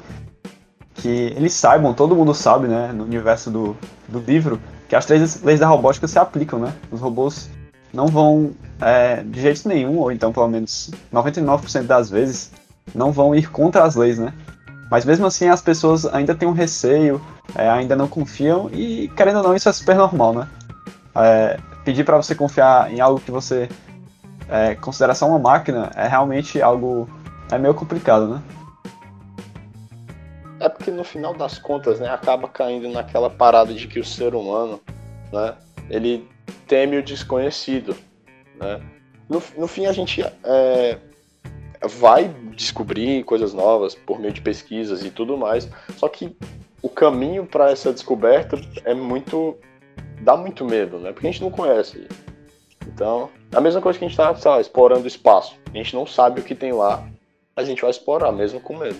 que 0.98 1.32
eles 1.36 1.52
saibam, 1.52 1.94
todo 1.94 2.14
mundo 2.14 2.34
sabe, 2.34 2.66
né, 2.66 2.92
no 2.92 3.04
universo 3.04 3.50
do, 3.50 3.76
do 4.08 4.18
livro, 4.18 4.60
que 4.88 4.96
as 4.96 5.06
três 5.06 5.42
leis 5.42 5.60
da 5.60 5.66
robótica 5.66 6.08
se 6.08 6.18
aplicam, 6.18 6.58
né? 6.58 6.74
Os 6.90 7.00
robôs 7.00 7.48
não 7.92 8.08
vão, 8.08 8.52
é, 8.80 9.22
de 9.22 9.40
jeito 9.40 9.68
nenhum, 9.68 9.98
ou 9.98 10.10
então 10.10 10.32
pelo 10.32 10.48
menos 10.48 10.90
99% 11.12 11.82
das 11.84 12.10
vezes, 12.10 12.50
não 12.94 13.12
vão 13.12 13.34
ir 13.34 13.50
contra 13.50 13.84
as 13.84 13.94
leis, 13.94 14.18
né? 14.18 14.32
Mas 14.90 15.04
mesmo 15.04 15.26
assim 15.26 15.48
as 15.48 15.60
pessoas 15.60 16.06
ainda 16.06 16.34
têm 16.34 16.48
um 16.48 16.52
receio, 16.52 17.20
é, 17.54 17.68
ainda 17.68 17.94
não 17.94 18.08
confiam 18.08 18.70
e 18.72 19.08
querendo 19.16 19.38
ou 19.38 19.42
não 19.42 19.54
isso 19.54 19.68
é 19.68 19.72
super 19.72 19.96
normal, 19.96 20.32
né? 20.32 20.48
É, 21.14 21.58
pedir 21.84 22.04
para 22.04 22.16
você 22.16 22.34
confiar 22.34 22.92
em 22.92 23.00
algo 23.00 23.20
que 23.20 23.30
você 23.30 23.68
é, 24.48 24.74
considera 24.74 25.14
só 25.14 25.28
uma 25.28 25.38
máquina 25.38 25.90
é 25.94 26.06
realmente 26.06 26.60
algo 26.62 27.08
é 27.50 27.58
meio 27.58 27.74
complicado, 27.74 28.28
né? 28.28 28.42
É 30.60 30.68
porque 30.68 30.90
no 30.90 31.04
final 31.04 31.34
das 31.34 31.58
contas, 31.58 32.00
né, 32.00 32.08
acaba 32.08 32.48
caindo 32.48 32.88
naquela 32.88 33.30
parada 33.30 33.72
de 33.72 33.86
que 33.86 34.00
o 34.00 34.04
ser 34.04 34.34
humano, 34.34 34.80
né, 35.32 35.54
ele 35.88 36.28
teme 36.66 36.98
o 36.98 37.02
desconhecido, 37.02 37.96
né? 38.56 38.80
No, 39.28 39.42
no 39.56 39.68
fim 39.68 39.86
a 39.86 39.92
gente 39.92 40.22
é, 40.22 40.98
vai 41.82 42.28
descobrir 42.54 43.24
coisas 43.24 43.52
novas 43.54 43.94
por 43.94 44.18
meio 44.18 44.32
de 44.32 44.40
pesquisas 44.40 45.04
e 45.04 45.10
tudo 45.10 45.36
mais, 45.36 45.68
só 45.96 46.08
que 46.08 46.36
o 46.82 46.88
caminho 46.88 47.46
para 47.46 47.70
essa 47.70 47.92
descoberta 47.92 48.58
é 48.84 48.94
muito 48.94 49.56
dá 50.20 50.36
muito 50.36 50.64
medo, 50.64 50.98
né? 50.98 51.12
Porque 51.12 51.26
a 51.26 51.30
gente 51.30 51.42
não 51.42 51.50
conhece. 51.50 52.06
Então, 52.86 53.30
a 53.54 53.60
mesma 53.60 53.80
coisa 53.80 53.98
que 53.98 54.04
a 54.04 54.08
gente 54.08 54.18
está 54.18 54.60
explorando 54.60 55.04
o 55.04 55.08
espaço. 55.08 55.56
A 55.72 55.76
gente 55.76 55.94
não 55.94 56.06
sabe 56.06 56.40
o 56.40 56.44
que 56.44 56.54
tem 56.54 56.72
lá, 56.72 57.06
a 57.54 57.62
gente 57.62 57.82
vai 57.82 57.90
explorar 57.90 58.32
mesmo 58.32 58.60
com 58.60 58.76
medo. 58.76 58.98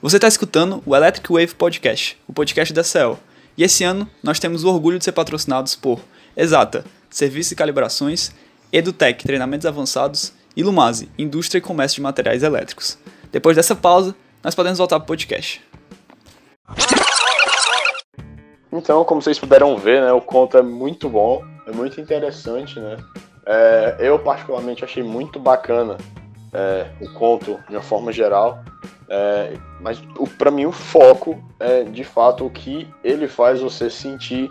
Você 0.00 0.16
está 0.16 0.28
escutando 0.28 0.82
o 0.86 0.94
Electric 0.94 1.32
Wave 1.32 1.54
Podcast, 1.54 2.16
o 2.28 2.32
podcast 2.32 2.72
da 2.72 2.84
CEL. 2.84 3.18
E 3.56 3.64
esse 3.64 3.82
ano 3.82 4.08
nós 4.22 4.38
temos 4.38 4.62
o 4.62 4.68
orgulho 4.68 4.98
de 4.98 5.04
ser 5.04 5.12
patrocinados 5.12 5.74
por 5.74 6.00
Exata, 6.36 6.84
Serviços 7.10 7.52
e 7.52 7.56
Calibrações, 7.56 8.32
EduTech, 8.72 9.24
Treinamentos 9.24 9.66
Avançados 9.66 10.32
e 10.56 10.62
Lumase, 10.62 11.10
Indústria 11.18 11.58
e 11.58 11.62
Comércio 11.62 11.96
de 11.96 12.02
Materiais 12.02 12.42
Elétricos. 12.42 12.98
Depois 13.30 13.56
dessa 13.56 13.74
pausa, 13.74 14.14
nós 14.42 14.54
podemos 14.54 14.78
voltar 14.78 14.98
para 14.98 15.04
o 15.04 15.06
podcast. 15.06 15.62
Então, 18.72 19.04
como 19.04 19.22
vocês 19.22 19.38
puderam 19.38 19.76
ver, 19.76 20.02
né, 20.02 20.12
o 20.12 20.20
conto 20.20 20.58
é 20.58 20.62
muito 20.62 21.08
bom, 21.08 21.44
é 21.66 21.72
muito 21.72 22.00
interessante, 22.00 22.78
né? 22.78 22.96
É, 23.46 23.96
eu 24.00 24.18
particularmente 24.18 24.84
achei 24.84 25.02
muito 25.02 25.38
bacana 25.38 25.96
é, 26.52 26.86
o 27.00 27.12
conto 27.14 27.58
de 27.68 27.76
uma 27.76 27.82
forma 27.82 28.12
geral, 28.12 28.62
é, 29.08 29.54
mas 29.80 30.00
para 30.36 30.50
mim 30.50 30.66
o 30.66 30.72
foco 30.72 31.40
é 31.60 31.84
de 31.84 32.02
fato 32.02 32.44
o 32.44 32.50
que 32.50 32.88
ele 33.04 33.28
faz 33.28 33.60
você 33.60 33.88
sentir 33.88 34.50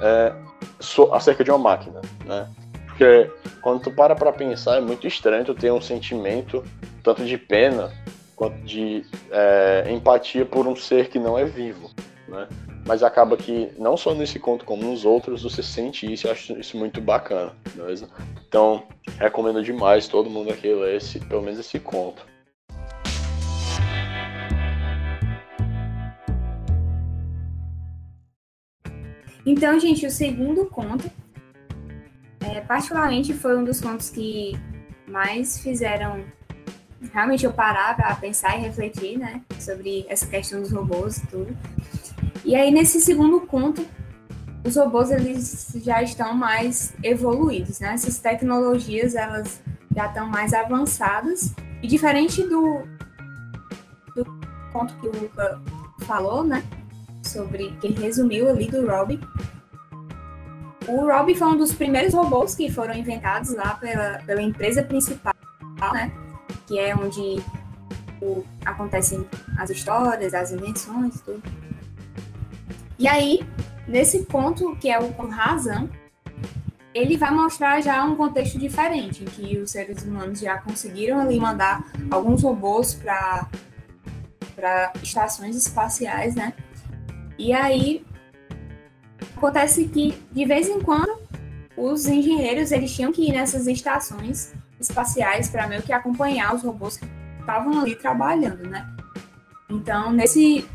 é, 0.00 0.32
so, 0.78 1.12
acerca 1.12 1.42
de 1.42 1.50
uma 1.50 1.58
máquina, 1.58 2.00
né? 2.24 2.48
Porque 2.96 3.28
quando 3.60 3.82
tu 3.82 3.90
para 3.90 4.14
para 4.14 4.32
pensar 4.32 4.76
é 4.76 4.80
muito 4.80 5.04
estranho 5.04 5.44
tu 5.44 5.52
ter 5.52 5.72
um 5.72 5.80
sentimento 5.80 6.62
tanto 7.02 7.24
de 7.24 7.36
pena 7.36 7.92
quanto 8.36 8.56
de 8.62 9.04
é, 9.32 9.86
empatia 9.90 10.46
por 10.46 10.66
um 10.68 10.76
ser 10.76 11.08
que 11.08 11.18
não 11.18 11.36
é 11.36 11.44
vivo, 11.44 11.90
né? 12.28 12.46
mas 12.86 13.02
acaba 13.02 13.36
que 13.36 13.72
não 13.78 13.96
só 13.96 14.14
nesse 14.14 14.38
conto 14.38 14.64
como 14.64 14.84
nos 14.84 15.04
outros 15.04 15.42
você 15.42 15.60
sente 15.60 16.10
isso, 16.10 16.28
eu 16.28 16.32
acho 16.32 16.58
isso 16.58 16.76
muito 16.76 17.00
bacana, 17.00 17.52
beleza? 17.74 18.08
Então, 18.46 18.84
recomendo 19.18 19.62
demais 19.62 20.06
todo 20.06 20.30
mundo 20.30 20.52
aqui 20.52 20.72
ler 20.72 20.96
esse, 20.96 21.18
pelo 21.18 21.42
menos 21.42 21.58
esse 21.58 21.80
conto. 21.80 22.24
Então, 29.44 29.78
gente, 29.78 30.06
o 30.06 30.10
segundo 30.10 30.66
conto, 30.66 31.10
particularmente 32.66 33.32
foi 33.34 33.56
um 33.56 33.64
dos 33.64 33.80
contos 33.80 34.10
que 34.10 34.58
mais 35.06 35.58
fizeram 35.60 36.24
realmente 37.12 37.44
eu 37.44 37.52
parar 37.52 37.94
para 37.96 38.14
pensar 38.16 38.56
e 38.56 38.62
refletir, 38.62 39.18
né, 39.18 39.42
sobre 39.58 40.06
essa 40.08 40.26
questão 40.26 40.60
dos 40.60 40.72
robôs 40.72 41.18
e 41.18 41.26
tudo. 41.26 41.56
E 42.44 42.54
aí, 42.54 42.70
nesse 42.70 43.00
segundo 43.00 43.40
conto, 43.40 43.86
os 44.64 44.76
robôs 44.76 45.10
eles 45.10 45.72
já 45.76 46.02
estão 46.02 46.34
mais 46.34 46.94
evoluídos, 47.02 47.80
né? 47.80 47.94
Essas 47.94 48.18
tecnologias 48.18 49.14
elas 49.14 49.62
já 49.94 50.06
estão 50.06 50.26
mais 50.26 50.54
avançadas 50.54 51.54
e 51.82 51.86
diferente 51.86 52.42
do, 52.42 52.82
do 54.16 54.24
conto 54.72 54.94
que 54.96 55.06
o 55.06 55.20
Luca 55.20 55.60
falou, 56.00 56.42
né? 56.42 56.62
Sobre 57.22 57.72
que 57.80 57.88
ele 57.88 58.00
resumiu 58.00 58.48
ali 58.48 58.66
do 58.66 58.86
Robbie. 58.86 59.20
O 60.86 61.06
Robbie 61.06 61.34
foi 61.34 61.48
um 61.48 61.56
dos 61.56 61.72
primeiros 61.72 62.12
robôs 62.12 62.54
que 62.54 62.70
foram 62.70 62.94
inventados 62.94 63.54
lá 63.54 63.74
pela, 63.74 64.18
pela 64.26 64.42
empresa 64.42 64.82
principal, 64.82 65.34
né? 65.92 66.12
Que 66.66 66.78
é 66.78 66.94
onde 66.94 67.42
o, 68.20 68.44
acontecem 68.64 69.26
as 69.58 69.70
histórias, 69.70 70.34
as 70.34 70.52
invenções, 70.52 71.20
tudo. 71.20 71.42
E 72.98 73.08
aí, 73.08 73.46
nesse 73.88 74.24
ponto, 74.24 74.76
que 74.76 74.90
é 74.90 74.98
o 74.98 75.12
com 75.14 75.26
razão, 75.26 75.88
ele 76.94 77.16
vai 77.16 77.30
mostrar 77.32 77.80
já 77.80 78.04
um 78.04 78.14
contexto 78.14 78.58
diferente, 78.58 79.24
em 79.24 79.26
que 79.26 79.58
os 79.58 79.70
seres 79.70 80.04
humanos 80.04 80.38
já 80.38 80.58
conseguiram 80.58 81.18
ali 81.18 81.40
mandar 81.40 81.84
alguns 82.10 82.42
robôs 82.42 82.94
para 82.94 83.48
estações 85.02 85.56
espaciais, 85.56 86.34
né? 86.34 86.52
E 87.36 87.52
aí 87.52 88.04
acontece 89.44 89.86
que 89.88 90.14
de 90.32 90.44
vez 90.46 90.68
em 90.68 90.80
quando 90.80 91.18
os 91.76 92.06
engenheiros 92.06 92.72
eles 92.72 92.94
tinham 92.94 93.12
que 93.12 93.28
ir 93.28 93.32
nessas 93.32 93.66
estações 93.66 94.54
espaciais 94.80 95.50
para 95.50 95.66
meio 95.66 95.82
que 95.82 95.92
acompanhar 95.92 96.54
os 96.54 96.62
robôs 96.62 96.96
que 96.96 97.06
estavam 97.40 97.80
ali 97.80 97.94
trabalhando, 97.94 98.68
né? 98.68 98.88
Então, 99.68 100.12
nesse 100.12 100.66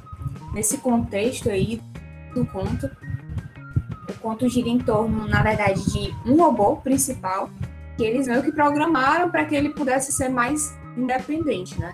nesse 0.54 0.78
contexto 0.78 1.50
aí 1.50 1.82
do 2.34 2.46
conto. 2.46 2.90
O 4.08 4.14
conto 4.20 4.50
gira 4.50 4.70
em 4.70 4.80
torno, 4.80 5.28
na 5.28 5.42
verdade, 5.42 5.84
de 5.92 6.14
um 6.26 6.36
robô 6.36 6.78
principal 6.78 7.50
que 7.96 8.04
eles 8.04 8.28
meio 8.28 8.44
que 8.44 8.52
programaram 8.52 9.30
para 9.30 9.46
que 9.46 9.56
ele 9.56 9.70
pudesse 9.70 10.12
ser 10.12 10.30
mais 10.30 10.76
independente, 10.98 11.80
né? 11.80 11.94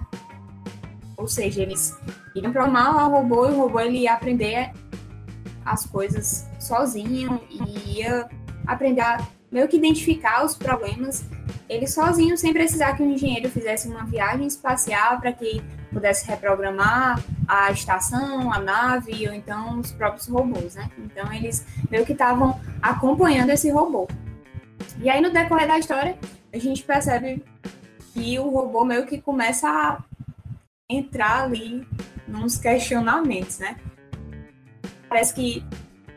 Ou 1.18 1.28
seja, 1.28 1.62
eles 1.62 1.98
iriam 2.36 2.52
programar 2.52 3.08
o 3.08 3.12
robô 3.12 3.48
e 3.48 3.52
o 3.52 3.60
robô 3.60 3.80
ele 3.80 4.00
ia 4.00 4.14
aprender 4.14 4.72
as 5.66 5.86
coisas 5.86 6.48
sozinho 6.60 7.42
e 7.50 8.00
ia 8.00 8.30
aprender 8.68 9.02
a 9.02 9.26
meio 9.52 9.68
que 9.68 9.78
identificar 9.78 10.44
os 10.44 10.56
problemas 10.56 11.24
ele 11.70 11.88
sozinho, 11.88 12.38
sem 12.38 12.54
precisar 12.54 12.94
que 12.94 13.02
o 13.02 13.06
engenheiro 13.06 13.50
fizesse 13.50 13.88
uma 13.88 14.04
viagem 14.04 14.46
espacial 14.46 15.20
para 15.20 15.32
que 15.32 15.64
pudesse 15.92 16.28
reprogramar 16.28 17.24
a 17.48 17.72
estação, 17.72 18.52
a 18.52 18.60
nave 18.60 19.28
ou 19.28 19.34
então 19.34 19.80
os 19.80 19.92
próprios 19.92 20.28
robôs, 20.28 20.76
né? 20.76 20.90
Então 20.98 21.32
eles 21.34 21.66
meio 21.90 22.06
que 22.06 22.12
estavam 22.12 22.60
acompanhando 22.82 23.50
esse 23.50 23.70
robô. 23.72 24.08
E 25.02 25.10
aí 25.10 25.22
no 25.22 25.32
decorrer 25.32 25.68
da 25.68 25.80
história 25.80 26.18
a 26.54 26.58
gente 26.58 26.84
percebe 26.84 27.44
que 28.14 28.38
o 28.40 28.50
robô 28.50 28.84
meio 28.84 29.06
que 29.06 29.22
começa 29.22 29.68
a 29.70 30.04
entrar 30.90 31.44
ali 31.44 31.88
nos 32.28 32.58
questionamentos, 32.58 33.60
né? 33.60 33.78
Parece 35.16 35.34
que 35.34 35.66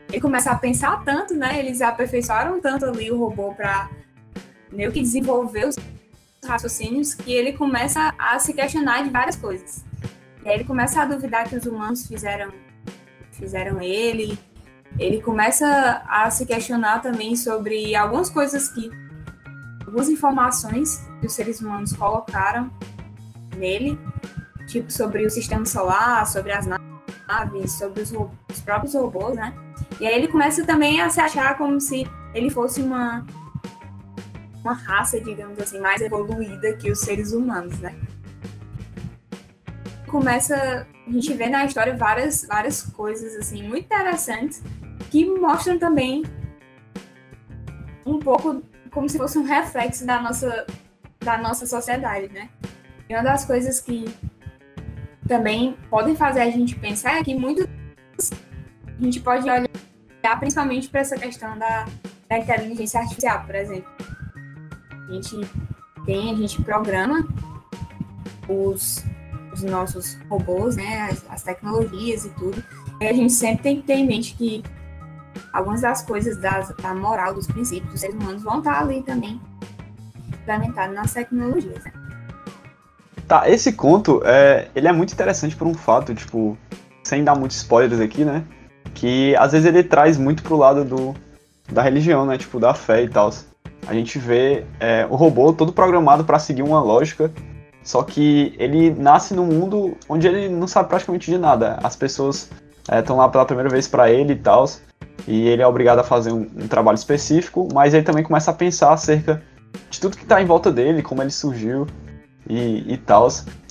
ele 0.09 0.19
começa 0.19 0.51
a 0.51 0.55
pensar 0.57 1.05
tanto, 1.05 1.33
né? 1.33 1.57
Eles 1.57 1.81
aperfeiçoaram 1.81 2.59
tanto 2.59 2.83
ali 2.83 3.09
o 3.09 3.17
robô 3.17 3.53
para 3.53 3.89
meio 4.73 4.91
que 4.91 4.99
desenvolver 4.99 5.69
os 5.69 5.77
raciocínios 6.45 7.13
que 7.13 7.31
ele 7.31 7.53
começa 7.53 8.13
a 8.19 8.37
se 8.39 8.53
questionar 8.53 9.03
de 9.03 9.09
várias 9.09 9.37
coisas. 9.37 9.85
E 10.43 10.49
aí 10.49 10.55
ele 10.55 10.65
começa 10.65 11.01
a 11.01 11.05
duvidar 11.05 11.47
que 11.47 11.55
os 11.55 11.65
humanos 11.65 12.07
fizeram, 12.07 12.51
fizeram 13.31 13.81
ele. 13.81 14.37
Ele 14.99 15.21
começa 15.21 16.03
a 16.05 16.29
se 16.29 16.45
questionar 16.45 17.01
também 17.01 17.37
sobre 17.37 17.95
algumas 17.95 18.29
coisas 18.29 18.67
que. 18.67 18.91
algumas 19.87 20.09
informações 20.09 21.07
que 21.21 21.25
os 21.25 21.31
seres 21.31 21.61
humanos 21.61 21.93
colocaram 21.93 22.69
nele, 23.55 23.97
tipo 24.67 24.91
sobre 24.91 25.25
o 25.25 25.29
sistema 25.29 25.65
solar, 25.65 26.27
sobre 26.27 26.51
as 26.51 26.65
naves, 26.65 26.89
sobre 27.67 28.01
os, 28.01 28.11
os 28.11 28.61
próprios 28.61 28.93
robôs, 28.93 29.35
né? 29.35 29.53
E 29.99 30.07
aí 30.07 30.15
ele 30.15 30.27
começa 30.27 30.65
também 30.65 31.01
a 31.01 31.09
se 31.09 31.19
achar 31.19 31.57
como 31.57 31.79
se 31.79 32.05
ele 32.33 32.49
fosse 32.49 32.81
uma 32.81 33.25
uma 34.63 34.73
raça, 34.73 35.19
digamos 35.19 35.57
assim, 35.59 35.79
mais 35.79 36.01
evoluída 36.01 36.73
que 36.73 36.91
os 36.91 36.99
seres 36.99 37.31
humanos, 37.33 37.79
né? 37.79 37.95
Começa, 40.07 40.87
a 41.07 41.11
gente 41.11 41.33
vê 41.33 41.49
na 41.49 41.65
história 41.65 41.95
várias, 41.95 42.45
várias 42.45 42.83
coisas, 42.83 43.35
assim, 43.35 43.63
muito 43.63 43.85
interessantes 43.85 44.61
que 45.09 45.25
mostram 45.25 45.77
também 45.79 46.23
um 48.05 48.19
pouco 48.19 48.61
como 48.91 49.07
se 49.07 49.17
fosse 49.17 49.37
um 49.37 49.43
reflexo 49.43 50.05
da 50.05 50.21
nossa, 50.21 50.65
da 51.19 51.37
nossa 51.37 51.65
sociedade, 51.65 52.31
né? 52.33 52.49
E 53.07 53.13
uma 53.13 53.23
das 53.23 53.45
coisas 53.45 53.79
que 53.79 54.05
também 55.29 55.77
podem 55.91 56.15
fazer 56.15 56.41
a 56.41 56.49
gente 56.49 56.75
pensar 56.75 57.23
que 57.23 57.35
muitos 57.35 57.67
a 58.99 59.01
gente 59.01 59.21
pode 59.21 59.49
olhar 59.49 59.69
principalmente 60.39 60.89
para 60.89 60.99
essa 60.99 61.15
questão 61.15 61.57
da, 61.57 61.85
da 62.27 62.39
inteligência 62.39 62.99
artificial, 62.99 63.45
por 63.45 63.55
exemplo. 63.55 63.89
A 65.07 65.13
gente 65.13 65.39
tem, 66.05 66.31
a 66.31 66.35
gente 66.35 66.61
programa 66.63 67.25
os, 68.49 69.05
os 69.53 69.61
nossos 69.61 70.15
robôs, 70.27 70.75
né, 70.75 71.09
as, 71.09 71.25
as 71.29 71.43
tecnologias 71.43 72.25
e 72.25 72.29
tudo. 72.31 72.61
E 72.99 73.07
a 73.07 73.13
gente 73.13 73.31
sempre 73.31 73.63
tem 73.63 73.75
que 73.77 73.83
ter 73.83 73.93
em 73.93 74.07
mente 74.07 74.35
que 74.35 74.63
algumas 75.53 75.81
das 75.81 76.01
coisas 76.01 76.37
das, 76.41 76.75
da 76.75 76.93
moral, 76.93 77.33
dos 77.35 77.47
princípios 77.47 77.91
dos 77.91 78.01
seres 78.01 78.15
humanos 78.15 78.43
vão 78.43 78.57
estar 78.57 78.81
ali 78.81 79.03
também 79.03 79.39
implementados 80.27 80.95
nas 80.95 81.13
tecnologias. 81.13 81.83
Né? 81.85 82.08
Tá, 83.29 83.47
esse 83.47 83.71
conto, 83.73 84.23
é, 84.25 84.69
ele 84.75 84.87
é 84.87 84.91
muito 84.91 85.13
interessante 85.13 85.55
por 85.55 85.67
um 85.67 85.73
fato, 85.75 86.15
tipo, 86.15 86.57
sem 87.03 87.23
dar 87.23 87.35
muitos 87.35 87.57
spoilers 87.57 88.01
aqui, 88.01 88.25
né? 88.25 88.43
Que 88.95 89.35
às 89.35 89.51
vezes 89.51 89.67
ele 89.67 89.83
traz 89.83 90.17
muito 90.17 90.41
pro 90.41 90.57
lado 90.57 90.83
do, 90.83 91.13
da 91.71 91.83
religião, 91.83 92.25
né? 92.25 92.39
Tipo, 92.39 92.59
da 92.59 92.73
fé 92.73 93.03
e 93.03 93.07
tal. 93.07 93.29
A 93.85 93.93
gente 93.93 94.17
vê 94.17 94.65
é, 94.79 95.05
o 95.07 95.15
robô 95.15 95.53
todo 95.53 95.71
programado 95.71 96.23
para 96.23 96.39
seguir 96.39 96.63
uma 96.63 96.81
lógica, 96.81 97.31
só 97.83 98.01
que 98.01 98.55
ele 98.57 98.89
nasce 98.89 99.35
num 99.35 99.45
mundo 99.45 99.95
onde 100.09 100.27
ele 100.27 100.49
não 100.49 100.67
sabe 100.67 100.89
praticamente 100.89 101.29
de 101.29 101.37
nada. 101.37 101.77
As 101.83 101.95
pessoas 101.95 102.49
estão 102.91 103.15
é, 103.15 103.19
lá 103.19 103.29
pela 103.29 103.45
primeira 103.45 103.69
vez 103.69 103.87
para 103.87 104.09
ele 104.09 104.33
e 104.33 104.37
tal, 104.37 104.65
e 105.27 105.47
ele 105.47 105.61
é 105.61 105.67
obrigado 105.67 105.99
a 105.99 106.03
fazer 106.03 106.31
um, 106.31 106.47
um, 106.57 106.67
trabalho 106.67 106.95
específico, 106.95 107.67
mas 107.75 107.93
ele 107.93 108.03
também 108.03 108.23
começa 108.23 108.49
a 108.49 108.55
pensar 108.55 108.91
acerca 108.91 109.43
de 109.87 109.99
tudo 109.99 110.17
que 110.17 110.23
está 110.23 110.41
em 110.41 110.47
volta 110.47 110.71
dele, 110.71 111.03
como 111.03 111.21
ele 111.21 111.29
surgiu 111.29 111.85
e, 112.49 112.93
e 112.93 112.97
tal. 112.97 113.27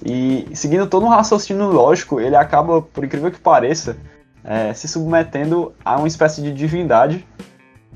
E 0.06 0.48
seguindo 0.54 0.86
todo 0.86 1.04
um 1.04 1.08
raciocínio 1.08 1.66
lógico, 1.66 2.20
ele 2.20 2.36
acaba, 2.36 2.80
por 2.80 3.04
incrível 3.04 3.30
que 3.30 3.40
pareça, 3.40 3.96
é, 4.44 4.72
se 4.72 4.86
submetendo 4.86 5.74
a 5.84 5.96
uma 5.96 6.08
espécie 6.08 6.40
de 6.40 6.52
divindade, 6.52 7.26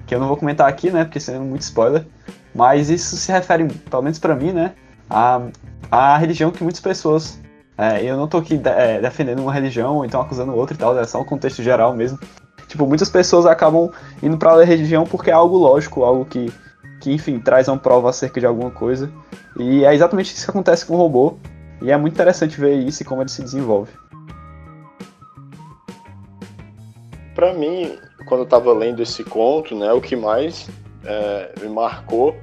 que 0.06 0.14
eu 0.14 0.20
não 0.20 0.26
vou 0.26 0.36
comentar 0.36 0.68
aqui, 0.68 0.90
né, 0.90 1.04
porque 1.04 1.20
sendo 1.20 1.44
muito 1.44 1.62
spoiler, 1.62 2.04
mas 2.54 2.90
isso 2.90 3.16
se 3.16 3.30
refere, 3.30 3.68
pelo 3.68 4.02
menos 4.02 4.18
para 4.18 4.34
mim, 4.34 4.52
né, 4.52 4.72
a, 5.08 5.40
a 5.90 6.18
religião 6.18 6.50
que 6.50 6.62
muitas 6.62 6.80
pessoas 6.80 7.40
é, 7.76 8.04
eu 8.04 8.16
não 8.16 8.28
tô 8.28 8.38
aqui 8.38 8.60
é, 8.64 9.00
defendendo 9.00 9.40
uma 9.40 9.52
religião 9.52 9.96
ou 9.96 10.04
então 10.04 10.20
acusando 10.20 10.54
outra 10.54 10.74
e 10.74 10.78
tal, 10.78 10.98
é 10.98 11.04
só 11.04 11.20
um 11.20 11.24
contexto 11.24 11.62
geral 11.62 11.94
mesmo. 11.94 12.18
Tipo, 12.68 12.86
muitas 12.86 13.10
pessoas 13.10 13.44
acabam 13.44 13.90
indo 14.22 14.38
pra 14.38 14.62
religião 14.64 15.04
porque 15.04 15.30
é 15.30 15.32
algo 15.32 15.56
lógico, 15.56 16.04
algo 16.04 16.24
que, 16.24 16.52
que, 17.02 17.12
enfim, 17.12 17.40
traz 17.40 17.66
uma 17.66 17.76
prova 17.76 18.10
acerca 18.10 18.38
de 18.38 18.46
alguma 18.46 18.70
coisa. 18.70 19.12
E 19.58 19.84
é 19.84 19.92
exatamente 19.92 20.32
isso 20.32 20.44
que 20.44 20.50
acontece 20.50 20.86
com 20.86 20.94
o 20.94 20.96
robô. 20.96 21.36
E 21.82 21.90
é 21.90 21.96
muito 21.96 22.14
interessante 22.14 22.60
ver 22.60 22.76
isso 22.76 23.02
e 23.02 23.04
como 23.04 23.22
ele 23.22 23.28
se 23.28 23.42
desenvolve. 23.42 23.90
Para 27.34 27.52
mim, 27.54 27.98
quando 28.26 28.40
eu 28.40 28.46
tava 28.46 28.72
lendo 28.72 29.02
esse 29.02 29.24
conto, 29.24 29.74
né, 29.74 29.92
o 29.92 30.00
que 30.00 30.14
mais 30.14 30.68
é, 31.04 31.52
me 31.60 31.68
marcou 31.68 32.36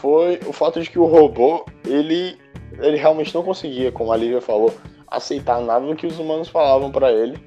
foi 0.00 0.40
o 0.46 0.52
fato 0.52 0.80
de 0.80 0.88
que 0.88 0.98
o 0.98 1.04
robô, 1.04 1.66
ele 1.84 2.40
ele 2.80 2.96
realmente 2.96 3.34
não 3.34 3.42
conseguia, 3.42 3.92
como 3.92 4.10
a 4.10 4.16
Lívia 4.16 4.40
falou, 4.40 4.74
aceitar 5.06 5.60
nada 5.60 5.86
do 5.86 5.94
que 5.94 6.06
os 6.06 6.18
humanos 6.18 6.48
falavam 6.48 6.90
para 6.90 7.12
ele, 7.12 7.38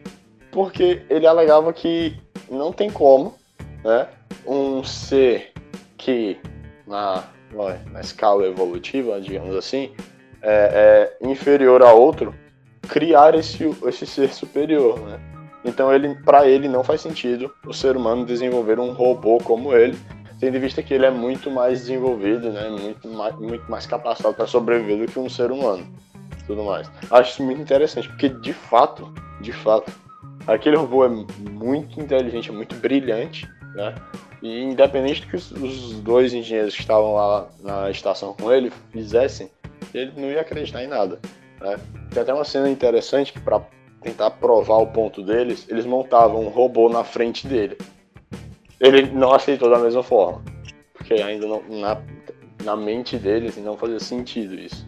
porque 0.52 1.02
ele 1.10 1.26
alegava 1.26 1.74
que 1.74 2.16
não 2.50 2.72
tem 2.72 2.92
como, 2.92 3.34
né, 3.84 4.08
um 4.46 4.84
ser 4.84 5.55
que 5.98 6.40
na, 6.88 7.24
na 7.92 8.02
escala 8.02 8.46
evolutiva, 8.46 9.20
digamos 9.20 9.56
assim, 9.56 9.92
é, 10.42 11.16
é 11.22 11.28
inferior 11.28 11.82
a 11.82 11.92
outro, 11.92 12.34
criar 12.88 13.36
esse, 13.36 13.64
esse 13.86 14.06
ser 14.06 14.34
superior, 14.34 15.00
né? 15.00 15.20
Então 15.66 15.92
ele, 15.92 16.14
para 16.24 16.48
ele 16.48 16.68
não 16.68 16.84
faz 16.84 17.02
sentido 17.02 17.52
o 17.66 17.74
ser 17.74 17.98
humano 17.98 18.24
desenvolver 18.24 18.80
um 18.80 18.94
robô 18.94 19.40
como 19.40 19.74
ele, 19.74 19.98
tendo 20.40 20.58
em 20.58 20.60
vista 20.60 20.84
que 20.84 20.94
ele 20.94 21.08
é 21.08 21.12
muito 21.12 21.50
mais 21.50 21.80
desenvolvido, 21.80 22.52
né, 22.52 22.70
muito 22.70 23.08
mais, 23.08 23.36
muito 23.36 23.72
mais 23.72 23.88
capacitado 23.88 24.36
para 24.36 24.46
sobreviver 24.46 25.08
do 25.08 25.12
que 25.12 25.18
um 25.18 25.28
ser 25.28 25.52
humano, 25.52 25.84
tudo 26.46 26.64
mais. 26.64 26.90
Acho 27.10 27.32
isso 27.32 27.44
muito 27.44 27.62
interessante, 27.62 28.08
porque 28.10 28.30
de 28.30 28.54
fato, 28.54 29.12
de 29.42 29.52
fato, 29.52 29.92
aquele 30.46 30.76
robô 30.76 31.04
é 31.04 31.10
muito 31.10 32.00
inteligente, 32.00 32.52
é 32.52 32.54
muito 32.54 32.76
brilhante, 32.76 33.50
né? 33.74 33.96
E 34.46 34.64
independente 34.64 35.22
do 35.22 35.28
que 35.28 35.36
os, 35.36 35.94
dois 36.02 36.34
engenheiros 36.34 36.76
que 36.76 36.82
estavam 36.82 37.16
lá 37.16 37.48
na 37.62 37.90
estação 37.90 38.34
com 38.34 38.52
ele 38.52 38.72
fizessem, 38.92 39.50
ele 39.94 40.12
não 40.16 40.30
ia 40.30 40.42
acreditar 40.42 40.84
em 40.84 40.88
nada. 40.88 41.20
Né? 41.60 41.78
Tem 42.12 42.22
até 42.22 42.34
uma 42.34 42.46
cena 42.46 42.70
interessante 42.70 43.34
que 43.34 43.40
para 43.40 43.62
tentar 44.02 44.32
provar 44.32 44.78
o 44.78 44.88
ponto 44.88 45.24
deles, 45.24 45.66
eles 45.68 45.86
montavam 45.86 46.46
um 46.46 46.50
robô 46.50 46.90
na 46.90 47.04
frente 47.04 47.48
dele 47.48 47.78
ele 48.80 49.10
não 49.12 49.34
aceitou 49.34 49.70
da 49.70 49.80
mesma 49.80 50.04
forma. 50.04 50.42
Porque 50.94 51.14
ainda 51.16 51.48
não, 51.48 51.64
na, 51.70 52.02
na 52.64 52.76
mente 52.76 53.18
deles 53.18 53.58
não 53.58 53.78
fazia 53.78 54.00
sentido 54.00 54.56
isso. 54.56 54.88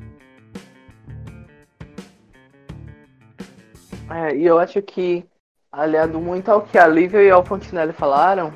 É, 4.10 4.36
e 4.36 4.46
eu 4.46 4.58
acho 4.58 4.82
que, 4.82 5.26
aliado 5.72 6.20
muito 6.20 6.50
ao 6.50 6.62
que 6.62 6.78
a 6.78 6.88
Lívia 6.88 7.22
e 7.22 7.32
o 7.32 7.44
Fontinelli 7.44 7.92
falaram 7.92 8.54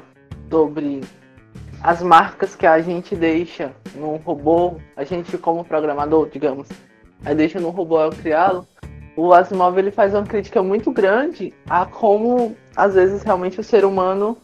sobre 0.52 1.02
as 1.82 2.04
marcas 2.04 2.56
que 2.56 2.68
a 2.68 2.80
gente 2.82 3.16
deixa 3.16 3.72
no 3.96 4.18
robô, 4.18 4.76
a 4.98 5.04
gente 5.06 5.38
como 5.38 5.64
programador, 5.64 6.30
digamos, 6.30 6.68
deixa 7.36 7.60
no 7.60 7.70
robô 7.70 7.98
ao 7.98 8.12
criá-lo, 8.12 8.68
o 9.16 9.34
Asimov 9.34 9.78
ele 9.78 9.92
faz 9.92 10.14
uma 10.14 10.24
crítica 10.24 10.62
muito 10.62 10.92
grande 10.92 11.54
a 11.70 11.86
como 11.86 12.56
às 12.76 12.96
vezes 12.96 13.24
realmente 13.24 13.60
o 13.60 13.64
ser 13.64 13.86
humano 13.86 14.38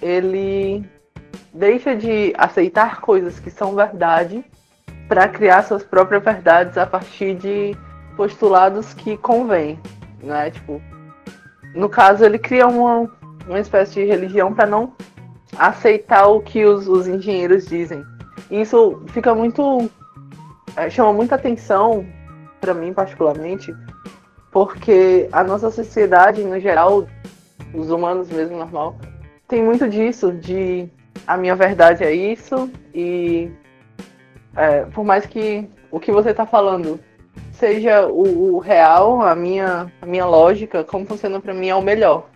ele 0.00 0.84
deixa 1.52 1.94
de 1.94 2.32
aceitar 2.36 3.00
coisas 3.00 3.38
que 3.38 3.50
são 3.50 3.74
verdade 3.74 4.44
para 5.08 5.28
criar 5.28 5.62
suas 5.64 5.82
próprias 5.82 6.22
verdades 6.22 6.78
a 6.78 6.86
partir 6.86 7.34
de 7.34 7.76
postulados 8.16 8.94
que 8.94 9.16
convêm, 9.16 9.78
né? 10.22 10.50
Tipo, 10.50 10.80
no 11.74 11.88
caso 11.88 12.24
ele 12.24 12.38
cria 12.38 12.66
uma, 12.66 13.10
uma 13.46 13.60
espécie 13.60 13.94
de 13.94 14.04
religião 14.04 14.54
para 14.54 14.66
não 14.66 14.92
aceitar 15.58 16.26
o 16.26 16.40
que 16.40 16.64
os, 16.64 16.86
os 16.86 17.06
engenheiros 17.06 17.66
dizem. 17.66 18.04
E 18.50 18.60
isso 18.60 19.02
fica 19.08 19.34
muito 19.34 19.90
é, 20.76 20.88
chama 20.88 21.12
muita 21.12 21.34
atenção 21.34 22.06
para 22.60 22.74
mim 22.74 22.92
particularmente, 22.92 23.74
porque 24.50 25.28
a 25.32 25.42
nossa 25.42 25.70
sociedade 25.70 26.42
no 26.44 26.60
geral, 26.60 27.06
os 27.74 27.90
humanos 27.90 28.30
mesmo 28.30 28.56
normal, 28.56 28.96
tem 29.48 29.62
muito 29.62 29.88
disso, 29.88 30.32
de 30.32 30.88
a 31.26 31.36
minha 31.36 31.56
verdade 31.56 32.04
é 32.04 32.12
isso, 32.12 32.70
e 32.94 33.50
é, 34.56 34.82
por 34.86 35.04
mais 35.04 35.26
que 35.26 35.68
o 35.90 35.98
que 35.98 36.12
você 36.12 36.30
está 36.30 36.46
falando 36.46 37.00
seja 37.52 38.06
o, 38.06 38.54
o, 38.54 38.58
real, 38.58 39.22
a 39.22 39.34
minha, 39.34 39.92
a 40.00 40.06
minha 40.06 40.24
lógica, 40.24 40.84
como 40.84 41.06
funciona 41.06 41.40
para 41.40 41.54
mim 41.54 41.68
é 41.68 41.74
o 41.74 41.82
melhor. 41.82 42.28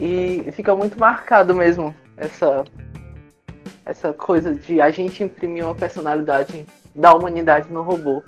E 0.00 0.50
fica 0.52 0.74
muito 0.76 0.98
marcado 0.98 1.54
mesmo 1.54 1.94
essa, 2.16 2.64
essa 3.84 4.12
coisa 4.12 4.54
de 4.54 4.80
a 4.80 4.90
gente 4.90 5.22
imprimir 5.24 5.64
uma 5.64 5.74
personalidade 5.74 6.64
da 6.94 7.12
humanidade 7.14 7.72
no 7.72 7.82
robô. 7.82 8.22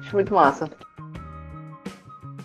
Acho 0.00 0.14
muito 0.14 0.34
massa. 0.34 0.68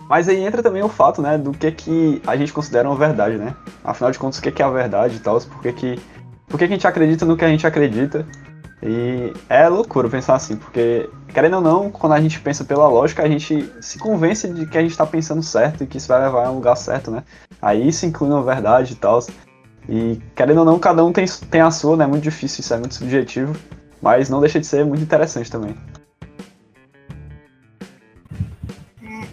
Mas 0.10 0.28
aí 0.28 0.44
entra 0.44 0.62
também 0.62 0.84
o 0.84 0.90
fato, 0.90 1.22
né, 1.22 1.38
do 1.38 1.52
que 1.52 1.72
que 1.72 2.22
a 2.28 2.36
gente 2.36 2.54
considera 2.54 2.88
uma 2.88 2.96
verdade, 2.98 3.38
né? 3.38 3.56
Afinal 3.84 4.12
de 4.12 4.20
contas, 4.20 4.40
o 4.40 4.42
que 4.42 4.62
é 4.62 4.66
a 4.66 4.70
verdade 4.70 5.16
e 5.16 5.20
tal, 5.20 5.40
por 5.42 5.62
que 5.62 5.74
que, 5.74 6.00
por 6.48 6.60
que 6.60 6.68
que 6.68 6.74
a 6.74 6.76
gente 6.76 6.88
acredita 6.88 7.26
no 7.26 7.38
que 7.38 7.46
a 7.46 7.50
gente 7.50 7.66
acredita. 7.66 8.26
E 8.86 9.32
é 9.48 9.70
loucura 9.70 10.10
pensar 10.10 10.36
assim, 10.36 10.58
porque, 10.58 11.10
querendo 11.34 11.56
ou 11.56 11.62
não, 11.62 11.90
quando 11.90 12.12
a 12.12 12.20
gente 12.20 12.42
pensa 12.42 12.66
pela 12.66 12.86
lógica, 12.86 13.24
a 13.24 13.30
gente 13.30 13.72
se 13.80 13.98
convence 13.98 14.46
de 14.50 14.66
que 14.66 14.78
a 14.78 14.82
gente 14.82 14.92
está 14.92 15.06
pensando 15.06 15.42
certo 15.42 15.84
e 15.86 15.88
que 15.88 15.98
isso 15.98 16.10
vai 16.10 16.22
levar 16.22 16.48
a 16.48 16.52
um 16.52 16.56
lugar 16.56 16.76
certo, 16.76 17.10
né? 17.10 17.24
Aí 17.62 17.88
isso 17.88 18.06
inclui 18.06 18.30
uma 18.30 18.44
verdade 18.44 18.92
e 18.92 18.96
tal. 18.98 19.20
E, 19.88 20.20
querendo 20.36 20.58
ou 20.60 20.66
não, 20.66 20.78
cada 20.80 21.04
um 21.06 21.14
tem, 21.14 21.26
tem 21.50 21.62
a 21.62 21.72
sua, 21.72 21.96
né? 21.96 22.04
É 22.04 22.08
muito 22.08 22.24
difícil, 22.24 22.60
isso 22.60 22.74
é 22.74 22.78
muito 22.78 22.96
subjetivo, 22.96 23.56
mas 24.02 24.30
não 24.30 24.42
deixa 24.42 24.60
de 24.60 24.66
ser 24.66 24.86
muito 24.86 25.02
interessante 25.02 25.50
também. 25.50 25.78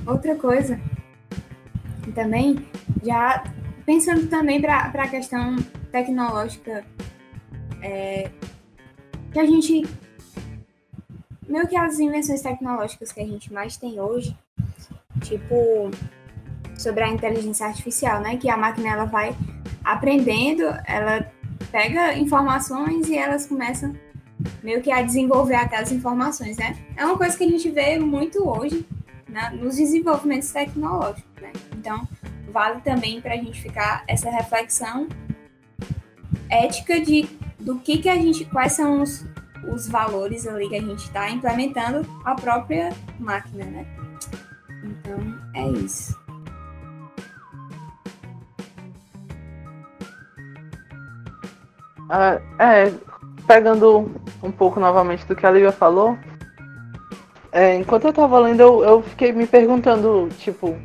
Outra 0.06 0.36
coisa, 0.36 0.78
também, 2.14 2.66
já 3.02 3.42
pensando 3.84 4.28
também 4.28 4.60
para 4.60 4.90
a 4.94 5.08
questão 5.08 5.56
tecnológica, 5.90 6.84
é, 7.82 8.30
que 9.33 9.38
a 9.38 9.45
gente. 9.45 9.87
Meio 11.49 11.66
que 11.66 11.77
as 11.77 11.99
invenções 11.99 12.43
tecnológicas 12.43 13.11
que 13.11 13.21
a 13.21 13.27
gente 13.27 13.53
mais 13.53 13.77
tem 13.77 13.99
hoje, 14.01 14.37
tipo, 15.23 15.90
sobre 16.79 17.03
a 17.03 17.09
inteligência 17.09 17.66
artificial, 17.66 18.21
né? 18.21 18.37
Que 18.37 18.49
a 18.49 18.57
máquina 18.57 18.90
ela 18.90 19.05
vai 19.05 19.35
aprendendo, 19.85 20.62
ela 20.87 21.31
pega 21.73 22.16
informações 22.16 23.09
e 23.09 23.16
elas 23.16 23.47
começam 23.47 23.95
meio 24.62 24.81
que 24.81 24.90
a 24.90 25.03
desenvolver 25.03 25.57
aquelas 25.57 25.93
informações, 25.93 26.57
né? 26.57 26.77
É 26.97 27.05
uma 27.05 27.16
coisa 27.16 27.37
que 27.37 27.45
a 27.45 27.49
gente 27.49 27.69
vê 27.71 27.99
muito 27.99 28.49
hoje 28.49 28.87
na, 29.29 29.51
nos 29.51 29.77
desenvolvimentos 29.77 30.51
tecnológicos. 30.51 31.25
Né? 31.40 31.53
Então, 31.77 32.07
vale 32.51 32.81
também 32.81 33.21
para 33.21 33.35
a 33.35 33.37
gente 33.37 33.61
ficar 33.61 34.05
essa 34.07 34.31
reflexão 34.31 35.09
ética 36.49 37.01
de 37.01 37.29
do 37.61 37.79
que, 37.79 37.99
que 37.99 38.09
a 38.09 38.16
gente, 38.16 38.44
quais 38.46 38.73
são 38.73 39.03
os, 39.03 39.27
os 39.73 39.88
valores 39.88 40.46
ali 40.46 40.68
que 40.68 40.77
a 40.77 40.81
gente 40.81 41.05
está 41.05 41.31
implementando 41.31 42.07
a 42.25 42.35
própria 42.35 42.90
máquina, 43.18 43.64
né? 43.64 43.87
Então 44.83 45.18
é 45.55 45.68
isso. 45.68 46.18
Ah, 52.09 52.40
é, 52.59 52.92
pegando 53.46 54.11
um 54.42 54.51
pouco 54.51 54.81
novamente 54.81 55.25
do 55.27 55.37
que 55.37 55.46
a 55.46 55.51
Lívia 55.51 55.70
falou, 55.70 56.18
é, 57.53 57.77
enquanto 57.77 58.07
eu 58.07 58.12
tava 58.12 58.38
lendo, 58.38 58.61
eu, 58.61 58.83
eu 58.83 59.03
fiquei 59.03 59.33
me 59.33 59.46
perguntando, 59.46 60.29
tipo, 60.38 60.77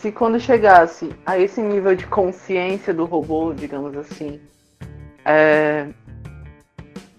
se 0.00 0.12
quando 0.12 0.38
chegasse 0.40 1.10
a 1.26 1.38
esse 1.38 1.60
nível 1.60 1.94
de 1.94 2.06
consciência 2.06 2.94
do 2.94 3.04
robô, 3.04 3.52
digamos 3.52 3.96
assim, 3.96 4.40
é, 5.28 5.86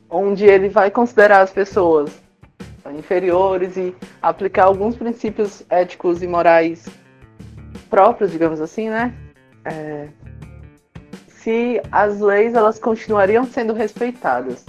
onde 0.09 0.43
ele 0.43 0.67
vai 0.67 0.89
considerar 0.89 1.41
as 1.41 1.51
pessoas 1.51 2.19
inferiores 2.97 3.77
e 3.77 3.95
aplicar 4.19 4.63
alguns 4.63 4.95
princípios 4.95 5.63
éticos 5.69 6.23
e 6.23 6.27
morais 6.27 6.87
próprios, 7.87 8.31
digamos 8.31 8.59
assim, 8.59 8.89
né? 8.89 9.13
É, 9.63 10.07
se 11.27 11.79
as 11.91 12.19
leis 12.19 12.55
elas 12.55 12.79
continuariam 12.79 13.45
sendo 13.45 13.73
respeitadas, 13.73 14.65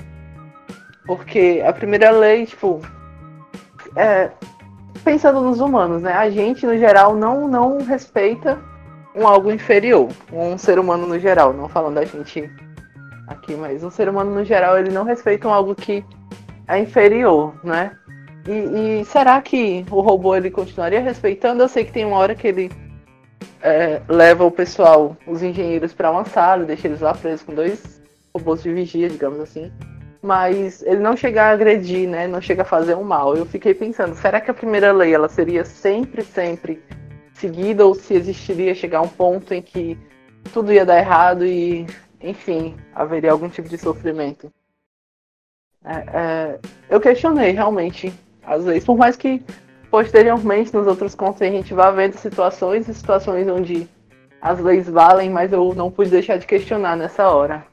porque 1.06 1.62
a 1.66 1.72
primeira 1.72 2.10
lei, 2.10 2.44
tipo, 2.44 2.82
é, 3.96 4.30
pensando 5.02 5.40
nos 5.40 5.60
humanos, 5.60 6.02
né? 6.02 6.12
A 6.12 6.28
gente 6.28 6.66
no 6.66 6.76
geral 6.76 7.16
não 7.16 7.48
não 7.48 7.78
respeita 7.78 8.58
um 9.16 9.26
algo 9.26 9.50
inferior, 9.50 10.08
um 10.30 10.58
ser 10.58 10.78
humano 10.78 11.06
no 11.06 11.18
geral, 11.18 11.54
não 11.54 11.70
falando 11.70 11.94
da 11.94 12.04
gente 12.04 12.50
aqui, 13.30 13.54
mas 13.54 13.82
um 13.84 13.90
ser 13.90 14.08
humano 14.08 14.34
no 14.34 14.44
geral 14.44 14.78
ele 14.78 14.90
não 14.90 15.04
respeita 15.04 15.48
algo 15.48 15.74
que 15.74 16.04
é 16.66 16.78
inferior, 16.78 17.54
né? 17.64 17.96
E, 18.46 19.00
e, 19.00 19.04
será 19.04 19.40
que 19.40 19.84
o 19.90 20.00
robô 20.00 20.34
ele 20.34 20.50
continuaria 20.50 21.00
respeitando? 21.00 21.62
Eu 21.62 21.68
sei 21.68 21.84
que 21.84 21.92
tem 21.92 22.04
uma 22.04 22.16
hora 22.16 22.34
que 22.34 22.46
ele 22.46 22.70
é, 23.62 24.00
leva 24.08 24.44
o 24.44 24.50
pessoal, 24.50 25.16
os 25.26 25.42
engenheiros, 25.42 25.92
para 25.92 26.10
uma 26.10 26.24
sala, 26.24 26.64
deixa 26.64 26.88
eles 26.88 27.00
lá 27.00 27.14
presos 27.14 27.42
com 27.42 27.54
dois 27.54 28.02
robôs 28.34 28.62
de 28.62 28.72
vigia, 28.72 29.08
digamos 29.08 29.40
assim. 29.40 29.70
Mas 30.22 30.82
ele 30.82 31.00
não 31.00 31.16
chega 31.16 31.44
a 31.44 31.50
agredir, 31.50 32.08
né? 32.08 32.26
Não 32.26 32.40
chega 32.40 32.62
a 32.62 32.64
fazer 32.64 32.94
um 32.94 33.04
mal. 33.04 33.36
Eu 33.36 33.46
fiquei 33.46 33.74
pensando, 33.74 34.14
será 34.14 34.40
que 34.40 34.50
a 34.50 34.54
primeira 34.54 34.92
lei 34.92 35.14
ela 35.14 35.28
seria 35.28 35.64
sempre, 35.64 36.22
sempre 36.22 36.82
seguida 37.34 37.86
ou 37.86 37.94
se 37.94 38.14
existiria 38.14 38.74
chegar 38.74 39.00
um 39.00 39.08
ponto 39.08 39.54
em 39.54 39.62
que 39.62 39.98
tudo 40.52 40.72
ia 40.72 40.84
dar 40.84 40.98
errado 40.98 41.44
e, 41.44 41.86
enfim, 42.22 42.76
haveria 42.94 43.32
algum 43.32 43.48
tipo 43.48 43.68
de 43.68 43.78
sofrimento? 43.78 44.52
É, 45.84 45.94
é, 45.94 46.58
eu 46.90 47.00
questionei 47.00 47.52
realmente 47.52 48.12
às 48.42 48.64
vezes, 48.64 48.84
por 48.84 48.96
mais 48.96 49.16
que 49.16 49.42
posteriormente 49.90 50.74
nos 50.74 50.86
outros 50.86 51.14
contos 51.14 51.42
a 51.42 51.46
gente 51.46 51.74
vá 51.74 51.90
vendo 51.90 52.14
situações 52.14 52.88
e 52.88 52.94
situações 52.94 53.46
onde 53.48 53.88
as 54.40 54.58
leis 54.58 54.88
valem, 54.88 55.30
mas 55.30 55.52
eu 55.52 55.74
não 55.74 55.90
pude 55.90 56.10
deixar 56.10 56.38
de 56.38 56.46
questionar 56.46 56.96
nessa 56.96 57.28
hora. 57.28 57.64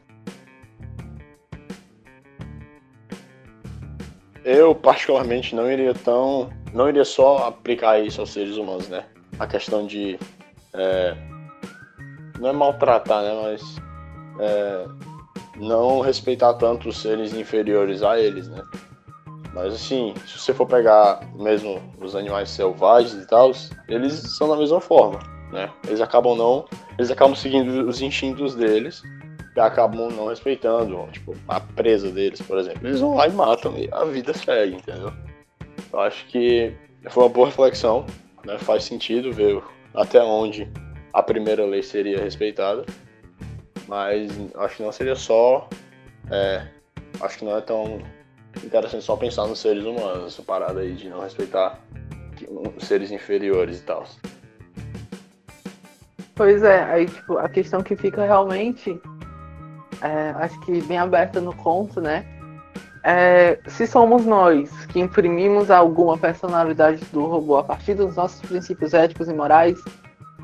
Eu 4.43 4.73
particularmente 4.75 5.55
não 5.55 5.69
iria 5.69 5.93
tão, 5.93 6.49
não 6.73 6.87
iria 6.87 7.05
só 7.05 7.47
aplicar 7.47 7.99
isso 7.99 8.21
aos 8.21 8.31
seres 8.31 8.55
humanos, 8.55 8.87
né? 8.87 9.05
A 9.39 9.47
questão 9.47 9.85
de 9.85 10.19
é, 10.73 11.15
não 12.39 12.49
é 12.49 12.53
maltratar, 12.53 13.23
né? 13.23 13.41
Mas 13.43 13.61
é, 14.39 14.85
não 15.57 15.99
respeitar 15.99 16.53
tanto 16.55 16.89
os 16.89 16.97
seres 16.97 17.33
inferiores 17.33 18.03
a 18.03 18.19
eles, 18.19 18.47
né? 18.47 18.61
Mas 19.53 19.73
assim, 19.73 20.13
se 20.27 20.37
você 20.37 20.53
for 20.53 20.67
pegar 20.67 21.19
mesmo 21.35 21.81
os 21.99 22.15
animais 22.15 22.49
selvagens 22.49 23.23
e 23.23 23.27
tal, 23.27 23.51
eles 23.87 24.13
são 24.37 24.47
da 24.47 24.55
mesma 24.55 24.79
forma, 24.79 25.19
né? 25.51 25.71
Eles 25.87 25.99
acabam 25.99 26.35
não, 26.35 26.65
eles 26.97 27.09
acabam 27.09 27.35
seguindo 27.35 27.87
os 27.87 28.01
instintos 28.01 28.53
deles 28.53 29.01
e 29.55 29.59
acabam 29.59 30.11
não 30.11 30.27
respeitando, 30.27 31.07
tipo, 31.11 31.35
a 31.47 31.59
presa 31.59 32.11
deles, 32.11 32.39
por 32.41 32.59
exemplo. 32.59 32.87
Eles 32.87 32.99
vão 32.99 33.15
lá 33.15 33.27
e 33.27 33.31
matam 33.31 33.75
e 33.77 33.89
a 33.91 34.05
vida 34.05 34.31
segue, 34.33 34.75
entendeu? 34.75 35.11
Eu 35.91 35.99
acho 36.01 36.27
que 36.27 36.71
foi 37.09 37.23
uma 37.23 37.29
boa 37.29 37.47
reflexão, 37.47 38.05
né? 38.45 38.59
Faz 38.59 38.83
sentido 38.83 39.31
ver 39.31 39.59
até 39.95 40.21
onde 40.21 40.71
a 41.11 41.23
primeira 41.23 41.65
lei 41.65 41.81
seria 41.81 42.21
respeitada, 42.21 42.85
mas 43.87 44.31
acho 44.55 44.77
que 44.77 44.83
não 44.83 44.91
seria 44.91 45.15
só, 45.15 45.69
é, 46.29 46.67
acho 47.21 47.37
que 47.37 47.45
não 47.45 47.57
é 47.57 47.61
tão 47.61 47.99
interessante 48.63 49.03
só 49.03 49.15
pensar 49.15 49.47
nos 49.47 49.59
seres 49.59 49.83
humanos, 49.83 50.33
essa 50.33 50.41
parada 50.41 50.81
aí 50.81 50.93
de 50.93 51.09
não 51.09 51.21
respeitar 51.21 51.79
seres 52.79 53.11
inferiores 53.11 53.79
e 53.79 53.83
tal. 53.83 54.05
Pois 56.35 56.61
é, 56.61 56.83
aí 56.83 57.05
tipo, 57.07 57.37
a 57.37 57.49
questão 57.49 57.81
que 57.81 57.95
fica 57.95 58.23
realmente, 58.23 58.99
é, 60.01 60.29
acho 60.37 60.59
que 60.61 60.81
bem 60.81 60.97
aberta 60.97 61.41
no 61.41 61.55
conto, 61.55 61.99
né? 61.99 62.25
É, 63.03 63.57
se 63.67 63.87
somos 63.87 64.25
nós 64.25 64.85
que 64.87 64.99
imprimimos 64.99 65.71
alguma 65.71 66.17
personalidade 66.17 67.03
do 67.05 67.25
robô 67.25 67.57
a 67.57 67.63
partir 67.63 67.93
dos 67.93 68.15
nossos 68.15 68.41
princípios 68.41 68.93
éticos 68.93 69.29
e 69.29 69.33
morais, 69.33 69.79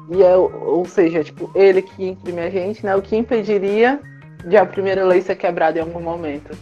e 0.10 0.22
é, 0.22 0.36
ou 0.36 0.86
seja, 0.86 1.24
tipo, 1.24 1.50
ele 1.56 1.82
que 1.82 2.10
imprime 2.10 2.42
a 2.42 2.50
gente, 2.50 2.86
né? 2.86 2.96
O 2.96 3.02
que 3.02 3.16
impediria 3.16 4.00
de 4.46 4.58
a 4.58 4.66
primeira 4.66 5.06
lei 5.06 5.22
ser 5.22 5.36
quebrada 5.36 5.80
em 5.80 5.82
algum 5.82 6.02
momento? 6.02 6.58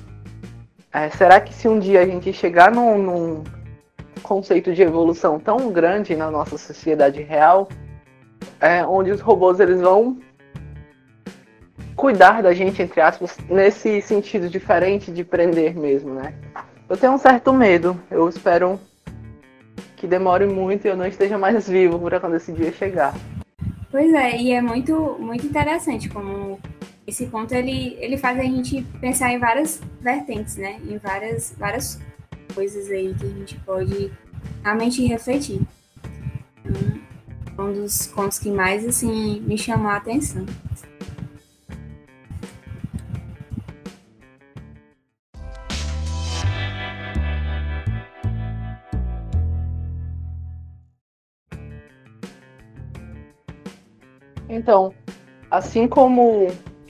É, 0.93 1.10
será 1.10 1.39
que 1.39 1.54
se 1.54 1.67
um 1.67 1.80
dia 1.80 2.01
a 2.01 2.06
gente 2.06 2.34
chegar 2.34 2.71
num, 2.71 2.97
num, 3.01 3.43
conceito 4.21 4.73
de 4.73 4.82
evolução 4.82 5.39
tão 5.39 5.71
grande 5.71 6.15
na 6.15 6.30
nossa 6.30 6.58
sociedade 6.58 7.21
real, 7.21 7.67
é, 8.60 8.86
onde 8.86 9.12
os 9.12 9.19
robôs 9.19 9.60
eles 9.60 9.82
vão 9.82 10.19
cuidar 11.95 12.41
da 12.41 12.54
gente, 12.54 12.82
entre 12.82 13.01
aspas, 13.01 13.38
nesse 13.49 14.01
sentido 14.01 14.49
diferente 14.49 15.12
de 15.12 15.23
prender 15.23 15.75
mesmo, 15.75 16.13
né? 16.13 16.34
Eu 16.88 16.97
tenho 16.97 17.13
um 17.13 17.17
certo 17.17 17.54
medo. 17.54 17.99
Eu 18.10 18.27
espero 18.30 18.80
que 20.01 20.07
demore 20.07 20.47
muito 20.47 20.85
e 20.85 20.89
eu 20.89 20.97
não 20.97 21.05
esteja 21.05 21.37
mais 21.37 21.69
vivo 21.69 21.99
para 21.99 22.19
quando 22.19 22.35
esse 22.35 22.51
dia 22.51 22.73
chegar. 22.73 23.13
Pois 23.91 24.11
é, 24.11 24.35
e 24.35 24.51
é 24.51 24.59
muito, 24.59 25.15
muito 25.19 25.45
interessante 25.45 26.09
como 26.09 26.59
esse 27.05 27.27
ponto 27.27 27.53
ele, 27.53 27.95
ele 27.99 28.17
faz 28.17 28.39
a 28.39 28.43
gente 28.43 28.81
pensar 28.99 29.31
em 29.31 29.37
várias 29.37 29.79
vertentes, 30.01 30.57
né? 30.57 30.81
Em 30.89 30.97
várias, 30.97 31.53
várias 31.55 32.01
coisas 32.55 32.89
aí 32.89 33.13
que 33.13 33.25
a 33.25 33.29
gente 33.29 33.55
pode 33.59 34.11
realmente 34.63 35.05
refletir. 35.05 35.61
Então, 36.65 37.67
um 37.67 37.73
dos 37.73 38.07
contos 38.07 38.39
que 38.39 38.49
mais 38.49 38.83
assim 38.83 39.39
me 39.41 39.55
chamou 39.55 39.91
a 39.91 39.97
atenção. 39.97 40.47
Então, 54.51 54.93
assim 55.49 55.87
como 55.87 56.47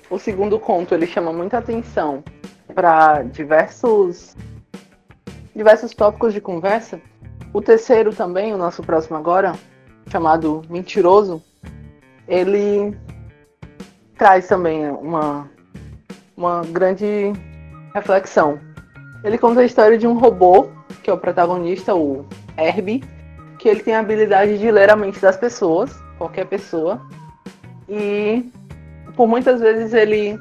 o 0.10 0.18
segundo 0.18 0.60
conto 0.60 0.96
ele 0.96 1.06
chama 1.06 1.32
muita 1.32 1.60
atenção 1.60 2.24
para 2.74 3.22
diversos 3.22 4.36
diversos 5.56 5.94
tópicos 5.94 6.34
de 6.34 6.42
conversa. 6.42 7.00
O 7.54 7.62
terceiro 7.62 8.16
também, 8.16 8.52
o 8.52 8.58
nosso 8.58 8.82
próximo 8.82 9.16
agora, 9.16 9.54
chamado 10.10 10.64
Mentiroso, 10.70 11.44
ele 12.28 12.98
traz 14.18 14.48
também 14.48 14.90
uma 14.90 15.48
uma 16.36 16.64
grande 16.64 17.32
reflexão. 17.94 18.60
Ele 19.24 19.38
conta 19.38 19.60
a 19.60 19.66
história 19.66 20.00
de 20.00 20.08
um 20.08 20.18
robô, 20.18 20.68
que 21.04 21.12
é 21.12 21.14
o 21.14 21.18
protagonista, 21.18 21.94
o 21.94 22.26
Herbie, 22.58 23.04
que 23.60 23.70
ele 23.70 23.84
tem 23.84 23.94
a 23.94 24.00
habilidade 24.00 24.58
de 24.58 24.72
ler 24.72 24.90
a 24.90 24.96
mente 24.96 25.20
das 25.20 25.38
pessoas, 25.38 25.96
qualquer 26.18 26.48
pessoa, 26.48 27.00
e 27.92 28.50
por 29.18 29.28
muitas 29.28 29.60
vezes 29.60 29.94
ele, 29.94 30.40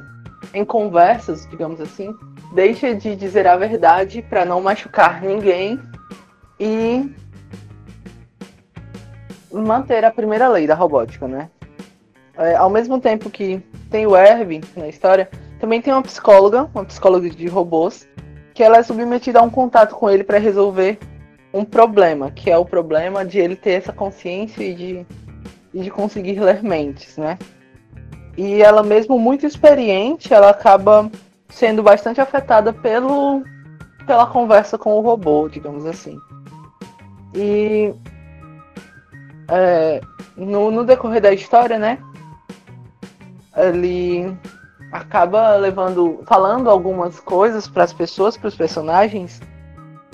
em 0.54 0.64
conversas, 0.64 1.48
digamos 1.50 1.80
assim, 1.80 2.14
deixa 2.54 2.94
de 2.94 3.16
dizer 3.16 3.46
a 3.48 3.56
verdade 3.56 4.22
para 4.22 4.44
não 4.44 4.60
machucar 4.60 5.20
ninguém 5.20 5.80
e 6.60 7.12
manter 9.52 10.04
a 10.04 10.12
primeira 10.12 10.48
lei 10.48 10.68
da 10.68 10.76
robótica, 10.76 11.26
né? 11.26 11.50
É, 12.38 12.54
ao 12.54 12.70
mesmo 12.70 13.00
tempo 13.00 13.28
que 13.28 13.60
tem 13.90 14.06
o 14.06 14.16
Erwin 14.16 14.60
na 14.76 14.86
história, 14.86 15.28
também 15.58 15.82
tem 15.82 15.92
uma 15.92 16.02
psicóloga, 16.02 16.70
uma 16.72 16.84
psicóloga 16.84 17.28
de 17.28 17.48
robôs, 17.48 18.08
que 18.54 18.62
ela 18.62 18.78
é 18.78 18.82
submetida 18.82 19.40
a 19.40 19.42
um 19.42 19.50
contato 19.50 19.96
com 19.96 20.08
ele 20.08 20.22
para 20.22 20.38
resolver 20.38 20.98
um 21.52 21.64
problema, 21.64 22.30
que 22.30 22.48
é 22.48 22.56
o 22.56 22.64
problema 22.64 23.24
de 23.24 23.40
ele 23.40 23.56
ter 23.56 23.72
essa 23.72 23.92
consciência 23.92 24.62
e 24.62 24.74
de, 24.74 25.06
e 25.72 25.83
de 25.83 25.90
conseguir 25.90 26.40
ler 26.40 26.62
mentes, 26.62 27.16
né? 27.16 27.38
e 28.37 28.62
ela 28.62 28.83
mesmo 28.83 29.18
muito 29.18 29.46
experiente, 29.46 30.33
ela 30.33 30.48
acaba 30.48 31.11
sendo 31.50 31.83
bastante 31.83 32.20
afetada 32.20 32.72
pelo 32.72 33.42
pela 34.06 34.26
conversa 34.26 34.78
com 34.78 34.94
o 34.94 35.02
robô, 35.02 35.46
digamos 35.46 35.85
assim. 35.85 36.18
E 37.35 37.94
é, 39.46 40.00
no, 40.37 40.70
no 40.70 40.85
decorrer 40.85 41.20
da 41.20 41.33
história, 41.33 41.78
né? 41.78 41.98
Ele 43.54 44.35
acaba 44.90 45.56
levando, 45.56 46.22
falando 46.26 46.70
algumas 46.70 47.20
coisas 47.20 47.68
para 47.68 47.85
as 47.85 47.92
pessoas, 47.92 48.38
para 48.38 48.48
os 48.48 48.56
personagens, 48.56 49.38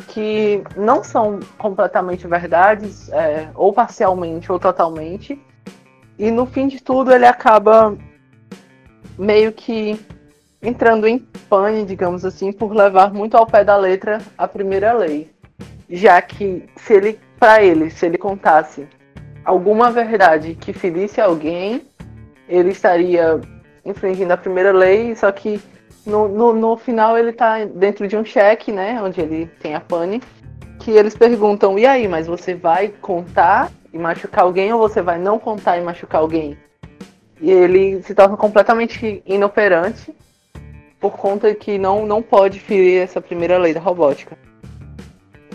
que 0.08 0.62
não 0.76 1.02
são 1.02 1.40
completamente 1.58 2.26
verdades, 2.26 3.10
é, 3.10 3.48
ou 3.54 3.72
parcialmente 3.72 4.50
ou 4.50 4.58
totalmente. 4.58 5.40
E 6.18 6.30
no 6.30 6.46
fim 6.46 6.68
de 6.68 6.82
tudo 6.82 7.12
ele 7.12 7.26
acaba 7.26 7.96
meio 9.18 9.52
que 9.52 9.98
entrando 10.62 11.06
em 11.06 11.18
pane, 11.48 11.84
digamos 11.84 12.24
assim, 12.24 12.52
por 12.52 12.74
levar 12.74 13.12
muito 13.12 13.36
ao 13.36 13.46
pé 13.46 13.62
da 13.62 13.76
letra 13.76 14.18
a 14.36 14.48
primeira 14.48 14.92
lei. 14.92 15.30
Já 15.88 16.20
que 16.20 16.68
se 16.76 16.94
ele, 16.94 17.20
para 17.38 17.62
ele, 17.62 17.90
se 17.90 18.06
ele 18.06 18.18
contasse 18.18 18.88
alguma 19.44 19.90
verdade 19.90 20.54
que 20.54 20.72
ferisse 20.72 21.20
alguém, 21.20 21.82
ele 22.48 22.70
estaria 22.70 23.40
infringindo 23.84 24.32
a 24.32 24.36
primeira 24.36 24.72
lei, 24.72 25.14
só 25.14 25.30
que 25.30 25.60
no, 26.06 26.28
no, 26.28 26.52
no 26.52 26.76
final 26.76 27.18
ele 27.18 27.30
está 27.30 27.64
dentro 27.64 28.06
de 28.06 28.16
um 28.16 28.24
cheque, 28.24 28.70
né, 28.70 29.02
onde 29.02 29.20
ele 29.20 29.46
tem 29.60 29.74
a 29.74 29.80
pane, 29.80 30.22
que 30.78 30.92
eles 30.92 31.16
perguntam, 31.16 31.78
e 31.78 31.84
aí, 31.84 32.06
mas 32.06 32.26
você 32.26 32.54
vai 32.54 32.88
contar 32.88 33.72
e 33.92 33.98
machucar 33.98 34.44
alguém 34.44 34.72
ou 34.72 34.78
você 34.78 35.02
vai 35.02 35.18
não 35.18 35.38
contar 35.38 35.78
e 35.78 35.82
machucar 35.82 36.20
alguém? 36.20 36.56
E 37.40 37.50
ele 37.50 38.02
se 38.02 38.14
torna 38.14 38.36
completamente 38.36 39.22
inoperante 39.26 40.14
por 41.00 41.16
conta 41.16 41.54
que 41.54 41.76
não, 41.76 42.06
não 42.06 42.22
pode 42.22 42.60
ferir 42.60 43.02
essa 43.02 43.20
primeira 43.20 43.58
lei 43.58 43.74
da 43.74 43.80
robótica. 43.80 44.38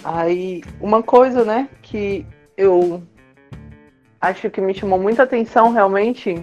Aí, 0.03 0.61
uma 0.79 1.01
coisa, 1.01 1.45
né, 1.45 1.69
que 1.81 2.25
eu 2.57 3.01
acho 4.19 4.49
que 4.49 4.61
me 4.61 4.73
chamou 4.73 4.99
muita 4.99 5.23
atenção 5.23 5.71
realmente 5.71 6.35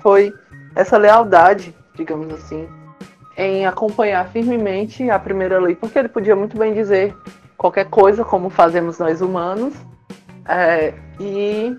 foi 0.00 0.32
essa 0.74 0.96
lealdade, 0.96 1.74
digamos 1.94 2.32
assim, 2.32 2.68
em 3.36 3.66
acompanhar 3.66 4.28
firmemente 4.28 5.08
a 5.08 5.18
primeira 5.18 5.58
lei, 5.58 5.74
porque 5.74 5.98
ele 5.98 6.08
podia 6.08 6.36
muito 6.36 6.56
bem 6.56 6.72
dizer 6.74 7.14
qualquer 7.56 7.86
coisa, 7.86 8.24
como 8.24 8.50
fazemos 8.50 8.98
nós 8.98 9.20
humanos, 9.20 9.74
é, 10.48 10.94
e, 11.20 11.76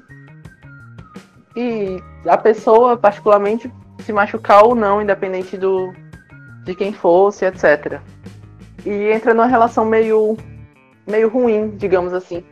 e 1.56 2.02
a 2.26 2.38
pessoa, 2.38 2.96
particularmente, 2.98 3.72
se 4.00 4.14
machucar 4.14 4.64
ou 4.64 4.76
não, 4.76 5.02
independente 5.02 5.58
do, 5.58 5.94
de 6.64 6.76
quem 6.76 6.94
fosse, 6.94 7.46
etc. 7.46 8.00
E 8.86 9.12
entra 9.12 9.34
numa 9.34 9.48
relação 9.48 9.84
meio, 9.84 10.38
meio 11.08 11.30
ruim, 11.30 11.70
digamos 11.76 12.14
assim, 12.14 12.44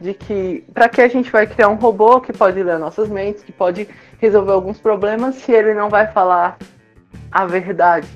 de 0.00 0.14
que 0.14 0.64
para 0.72 0.88
que 0.88 1.00
a 1.00 1.08
gente 1.08 1.30
vai 1.30 1.46
criar 1.46 1.68
um 1.68 1.76
robô 1.76 2.20
que 2.20 2.32
pode 2.32 2.62
ler 2.62 2.78
nossas 2.78 3.08
mentes, 3.08 3.42
que 3.42 3.52
pode 3.52 3.88
resolver 4.18 4.52
alguns 4.52 4.78
problemas, 4.78 5.36
se 5.36 5.52
ele 5.52 5.74
não 5.74 5.88
vai 5.88 6.06
falar 6.08 6.58
a 7.30 7.46
verdade 7.46 8.08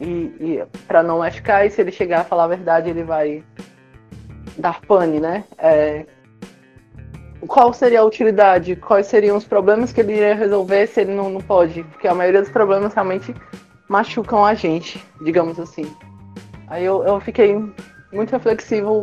e, 0.00 0.34
e 0.40 0.64
para 0.88 1.02
não 1.02 1.18
machucar, 1.18 1.66
e 1.66 1.70
se 1.70 1.80
ele 1.80 1.92
chegar 1.92 2.22
a 2.22 2.24
falar 2.24 2.44
a 2.44 2.48
verdade, 2.48 2.90
ele 2.90 3.04
vai 3.04 3.44
dar 4.56 4.80
pane, 4.80 5.20
né? 5.20 5.44
É, 5.58 6.06
qual 7.46 7.72
seria 7.72 8.00
a 8.00 8.04
utilidade? 8.04 8.76
Quais 8.76 9.06
seriam 9.06 9.36
os 9.36 9.44
problemas 9.44 9.92
que 9.92 10.00
ele 10.00 10.12
iria 10.12 10.34
resolver 10.34 10.86
se 10.86 11.00
ele 11.00 11.12
não, 11.12 11.30
não 11.30 11.40
pode? 11.40 11.82
Porque 11.84 12.08
a 12.08 12.14
maioria 12.14 12.40
dos 12.40 12.50
problemas 12.50 12.94
realmente 12.94 13.34
machucam 13.88 14.44
a 14.44 14.54
gente, 14.54 15.04
digamos 15.22 15.58
assim. 15.58 15.90
Aí 16.68 16.84
eu, 16.84 17.02
eu 17.02 17.20
fiquei 17.20 17.56
muito 18.12 18.30
reflexivo 18.30 19.02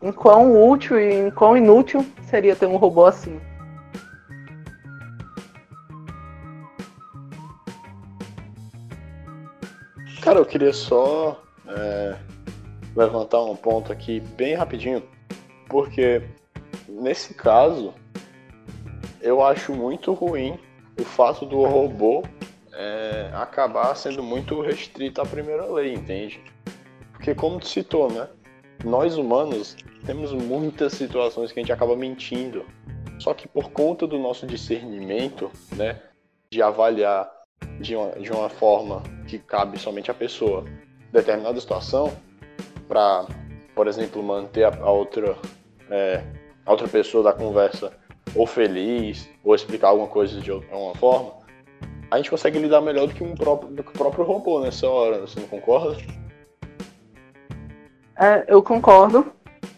em 0.00 0.12
quão 0.12 0.68
útil 0.70 0.98
e 0.98 1.26
em 1.26 1.30
quão 1.30 1.56
inútil 1.56 2.06
seria 2.28 2.54
ter 2.54 2.66
um 2.66 2.76
robô 2.76 3.06
assim. 3.06 3.40
Cara, 10.28 10.40
eu 10.40 10.44
queria 10.44 10.74
só 10.74 11.42
é, 11.66 12.14
levantar 12.94 13.42
um 13.44 13.56
ponto 13.56 13.90
aqui 13.90 14.20
bem 14.20 14.52
rapidinho, 14.52 15.02
porque 15.70 16.20
nesse 16.86 17.32
caso 17.32 17.94
eu 19.22 19.42
acho 19.42 19.72
muito 19.72 20.12
ruim 20.12 20.58
o 21.00 21.02
fato 21.02 21.46
do 21.46 21.64
robô 21.64 22.22
é, 22.74 23.30
acabar 23.32 23.94
sendo 23.94 24.22
muito 24.22 24.60
restrito 24.60 25.22
à 25.22 25.24
primeira 25.24 25.64
lei, 25.64 25.94
entende? 25.94 26.42
Porque 27.14 27.34
como 27.34 27.58
tu 27.58 27.66
citou, 27.66 28.12
né? 28.12 28.28
Nós 28.84 29.16
humanos 29.16 29.78
temos 30.04 30.34
muitas 30.34 30.92
situações 30.92 31.52
que 31.52 31.58
a 31.58 31.62
gente 31.62 31.72
acaba 31.72 31.96
mentindo. 31.96 32.66
Só 33.18 33.32
que 33.32 33.48
por 33.48 33.70
conta 33.70 34.06
do 34.06 34.18
nosso 34.18 34.46
discernimento, 34.46 35.50
né, 35.74 36.02
de 36.50 36.60
avaliar 36.60 37.37
de 37.80 37.94
uma, 37.94 38.10
de 38.12 38.30
uma 38.32 38.48
forma 38.48 39.02
que 39.26 39.38
cabe 39.38 39.78
somente 39.78 40.10
à 40.10 40.14
pessoa 40.14 40.64
determinada 41.12 41.60
situação, 41.60 42.12
para, 42.86 43.26
por 43.74 43.86
exemplo, 43.86 44.22
manter 44.22 44.64
a, 44.64 44.74
a 44.76 44.90
outra, 44.90 45.36
é, 45.90 46.22
a 46.64 46.70
outra 46.70 46.88
pessoa 46.88 47.22
da 47.22 47.32
conversa 47.32 47.92
ou 48.34 48.46
feliz, 48.46 49.28
ou 49.44 49.54
explicar 49.54 49.88
alguma 49.88 50.08
coisa 50.08 50.40
de 50.40 50.50
alguma 50.50 50.94
forma, 50.94 51.32
a 52.10 52.16
gente 52.16 52.30
consegue 52.30 52.58
lidar 52.58 52.80
melhor 52.80 53.06
do 53.06 53.14
que, 53.14 53.22
um 53.22 53.34
próprio, 53.34 53.70
do 53.70 53.82
que 53.82 53.90
o 53.90 53.92
próprio 53.92 54.24
robô 54.24 54.60
nessa 54.60 54.88
hora, 54.88 55.20
você 55.20 55.38
não 55.40 55.48
concorda? 55.48 55.96
É, 58.18 58.44
eu 58.48 58.62
concordo. 58.62 59.32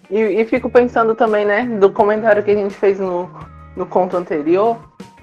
E, 0.08 0.18
e, 0.18 0.44
fico 0.44 0.70
pensando 0.70 1.14
também, 1.14 1.44
né, 1.44 1.64
do 1.78 1.90
comentário 1.90 2.42
que 2.42 2.50
a 2.50 2.54
gente 2.54 2.74
fez 2.74 2.98
no, 2.98 3.30
no 3.76 3.86
conto 3.86 4.16
anterior, 4.16 4.76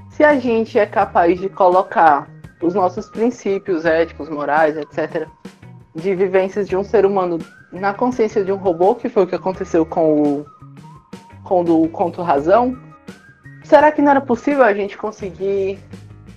se 0.09 0.23
a 0.23 0.39
gente 0.39 0.79
é 0.79 0.85
capaz 0.85 1.39
de 1.39 1.49
colocar 1.49 2.29
os 2.61 2.73
nossos 2.73 3.09
princípios 3.09 3.85
éticos, 3.85 4.29
morais, 4.29 4.75
etc., 4.77 5.27
de 5.95 6.13
vivências 6.15 6.67
de 6.67 6.75
um 6.75 6.83
ser 6.83 7.05
humano 7.05 7.39
na 7.71 7.93
consciência 7.93 8.43
de 8.43 8.51
um 8.51 8.55
robô, 8.55 8.95
que 8.95 9.09
foi 9.09 9.23
o 9.23 9.27
que 9.27 9.35
aconteceu 9.35 9.85
com 9.85 10.21
o, 10.21 10.45
com 11.43 11.61
o 11.63 11.89
conto 11.89 12.21
Razão, 12.21 12.77
será 13.63 13.91
que 13.91 14.01
não 14.01 14.11
era 14.11 14.21
possível 14.21 14.63
a 14.63 14.73
gente 14.73 14.97
conseguir 14.97 15.79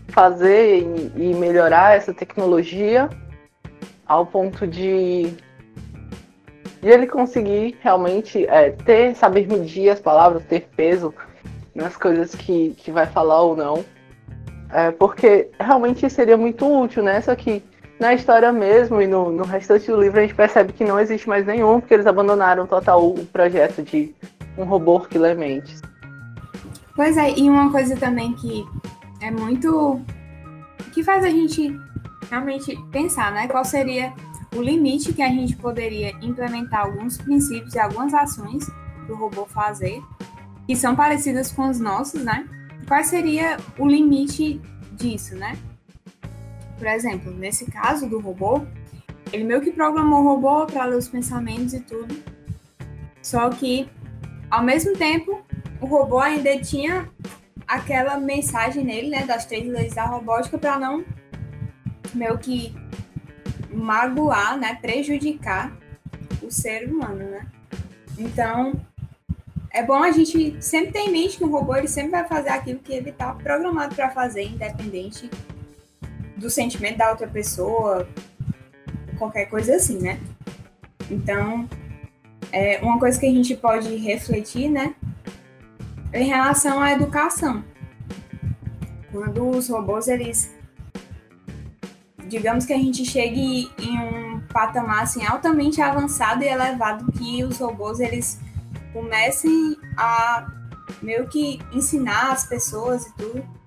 fazer 0.09 0.81
e, 0.81 1.31
e 1.31 1.35
melhorar 1.35 1.97
essa 1.97 2.13
tecnologia 2.13 3.09
ao 4.07 4.27
ponto 4.27 4.67
de, 4.67 5.31
de 6.83 6.89
ele 6.89 7.07
conseguir 7.07 7.79
realmente 7.81 8.45
é, 8.47 8.71
ter, 8.71 9.15
saber 9.15 9.47
medir 9.47 9.89
as 9.89 10.01
palavras, 10.01 10.45
ter 10.45 10.69
peso 10.77 11.15
nas 11.75 11.97
coisas 11.97 12.35
que, 12.35 12.71
que 12.71 12.91
vai 12.91 13.07
falar 13.07 13.43
ou 13.43 13.57
não. 13.57 13.85
É, 14.73 14.91
porque 14.93 15.49
realmente 15.59 16.09
seria 16.09 16.37
muito 16.37 16.67
útil, 16.67 17.03
né? 17.03 17.21
Só 17.21 17.35
que 17.35 17.63
na 17.99 18.15
história 18.15 18.53
mesmo 18.53 19.03
e 19.03 19.07
no, 19.07 19.31
no 19.31 19.45
restante 19.45 19.91
do 19.91 20.01
livro 20.01 20.19
a 20.19 20.23
gente 20.23 20.35
percebe 20.35 20.73
que 20.73 20.85
não 20.85 20.99
existe 20.99 21.29
mais 21.29 21.45
nenhum, 21.45 21.81
porque 21.81 21.95
eles 21.95 22.07
abandonaram 22.07 22.67
total 22.67 23.07
o 23.07 23.27
projeto 23.27 23.83
de 23.83 24.15
um 24.57 24.65
robô 24.65 25.01
que 25.01 25.19
lê 25.19 25.35
mentes. 25.35 25.81
Pois 26.95 27.17
é, 27.17 27.31
e 27.39 27.49
uma 27.49 27.71
coisa 27.71 27.97
também 27.97 28.33
que 28.35 28.65
é 29.21 29.31
muito. 29.31 30.01
que 30.93 31.03
faz 31.03 31.25
a 31.25 31.31
gente 31.31 31.79
realmente 32.31 32.77
pensar, 32.91 33.33
né? 33.33 33.49
Qual 33.49 33.65
seria 33.65 34.13
o 34.57 34.63
limite 34.63 35.13
que 35.13 35.23
a 35.23 35.29
gente 35.29 35.57
poderia 35.57 36.13
implementar 36.23 36.87
alguns 36.87 37.19
princípios 37.19 37.75
e 37.75 37.79
algumas 37.79 38.15
ações 38.15 38.67
para 39.07 39.15
o 39.15 39.17
robô 39.17 39.47
fazer, 39.47 40.03
que 40.67 40.75
são 40.77 40.95
parecidas 40.95 41.53
com 41.53 41.69
os 41.69 41.79
nossos, 41.79 42.25
né? 42.25 42.47
Qual 42.91 43.05
seria 43.05 43.57
o 43.79 43.87
limite 43.87 44.61
disso, 44.95 45.37
né? 45.37 45.57
Por 46.77 46.89
exemplo, 46.89 47.31
nesse 47.31 47.71
caso 47.71 48.09
do 48.09 48.19
robô, 48.19 48.67
ele 49.33 49.45
meio 49.45 49.61
que 49.61 49.71
programou 49.71 50.23
o 50.23 50.25
robô 50.25 50.67
para 50.67 50.87
ler 50.87 50.97
os 50.97 51.07
pensamentos 51.07 51.73
e 51.73 51.79
tudo. 51.79 52.21
Só 53.23 53.49
que, 53.49 53.89
ao 54.51 54.65
mesmo 54.65 54.95
tempo, 54.95 55.41
o 55.81 55.87
robô 55.87 56.19
ainda 56.19 56.61
tinha 56.61 57.09
aquela 57.65 58.19
mensagem 58.19 58.85
nele, 58.85 59.09
né, 59.11 59.25
das 59.25 59.47
três 59.47 59.69
leis 59.69 59.95
da 59.95 60.05
robótica 60.05 60.59
para 60.59 60.77
não 60.77 61.05
meio 62.13 62.37
que 62.39 62.75
magoar, 63.73 64.59
né, 64.59 64.75
prejudicar 64.83 65.79
o 66.43 66.51
ser 66.51 66.89
humano, 66.93 67.23
né? 67.23 67.47
Então, 68.19 68.73
é 69.73 69.83
bom 69.83 70.03
a 70.03 70.11
gente 70.11 70.57
sempre 70.61 70.93
ter 70.93 71.01
em 71.01 71.13
mente 71.13 71.39
que 71.39 71.45
o 71.45 71.51
robô 71.51 71.77
ele 71.77 71.89
sempre 71.89 72.11
vai 72.11 72.27
fazer 72.27 72.51
aquilo 72.51 72.81
que 72.81 72.93
ele 72.93 73.11
está 73.11 73.33
programado 73.33 73.95
para 73.95 74.11
fazer, 74.11 74.43
independente 74.43 75.31
do 76.37 76.51
sentimento 76.51 76.99
da 76.99 77.11
outra 77.11 77.29
pessoa, 77.29 78.09
qualquer 79.19 79.47
coisa 79.47 79.77
assim, 79.77 79.99
né? 79.99 80.19
Então, 81.11 81.69
é 82.51 82.81
uma 82.83 82.99
coisa 82.99 83.19
que 83.19 83.27
a 83.27 83.31
gente 83.31 83.55
pode 83.55 83.95
refletir, 83.97 84.69
né, 84.69 84.95
em 86.13 86.25
relação 86.25 86.81
à 86.81 86.93
educação. 86.93 87.63
Quando 89.13 89.49
os 89.49 89.69
robôs 89.69 90.09
eles 90.09 90.55
digamos 92.27 92.65
que 92.65 92.73
a 92.73 92.79
gente 92.79 93.05
chegue 93.05 93.69
em 93.77 93.99
um 93.99 94.41
patamar 94.53 95.03
assim, 95.03 95.27
altamente 95.27 95.81
avançado 95.81 96.45
e 96.45 96.49
elevado 96.49 97.11
que 97.11 97.43
os 97.43 97.59
robôs 97.59 97.99
eles 97.99 98.39
comecem 98.93 99.77
a 99.97 100.47
meio 101.03 101.29
que 101.29 101.59
ensinar 101.73 102.33
as 102.33 102.47
pessoas 102.47 103.07
e 103.07 103.15
tudo. 103.15 103.61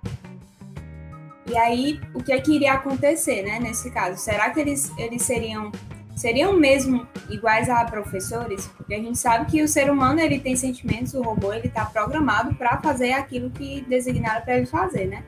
E 1.50 1.58
aí, 1.58 2.00
o 2.14 2.24
que 2.24 2.32
é 2.32 2.40
que 2.40 2.54
iria 2.56 2.74
acontecer, 2.74 3.44
né, 3.44 3.60
nesse 3.60 3.92
caso? 3.92 4.18
Será 4.18 4.50
que 4.50 4.60
eles, 4.60 4.92
eles 4.98 5.22
seriam 5.22 5.72
seriam 6.16 6.54
mesmo 6.54 7.08
iguais 7.30 7.70
a 7.70 7.84
professores? 7.86 8.68
Porque 8.78 8.94
a 8.94 9.00
gente 9.00 9.18
sabe 9.18 9.50
que 9.50 9.62
o 9.62 9.68
ser 9.68 9.90
humano 9.90 10.20
ele 10.20 10.40
tem 10.40 10.56
sentimentos, 10.56 11.14
o 11.14 11.22
robô 11.22 11.52
ele 11.52 11.68
está 11.68 11.86
programado 11.86 12.56
para 12.56 12.80
fazer 12.82 13.14
aquilo 13.14 13.50
que 13.50 13.82
designaram 13.82 14.42
para 14.42 14.58
ele 14.58 14.66
fazer, 14.66 15.08
né? 15.08 15.24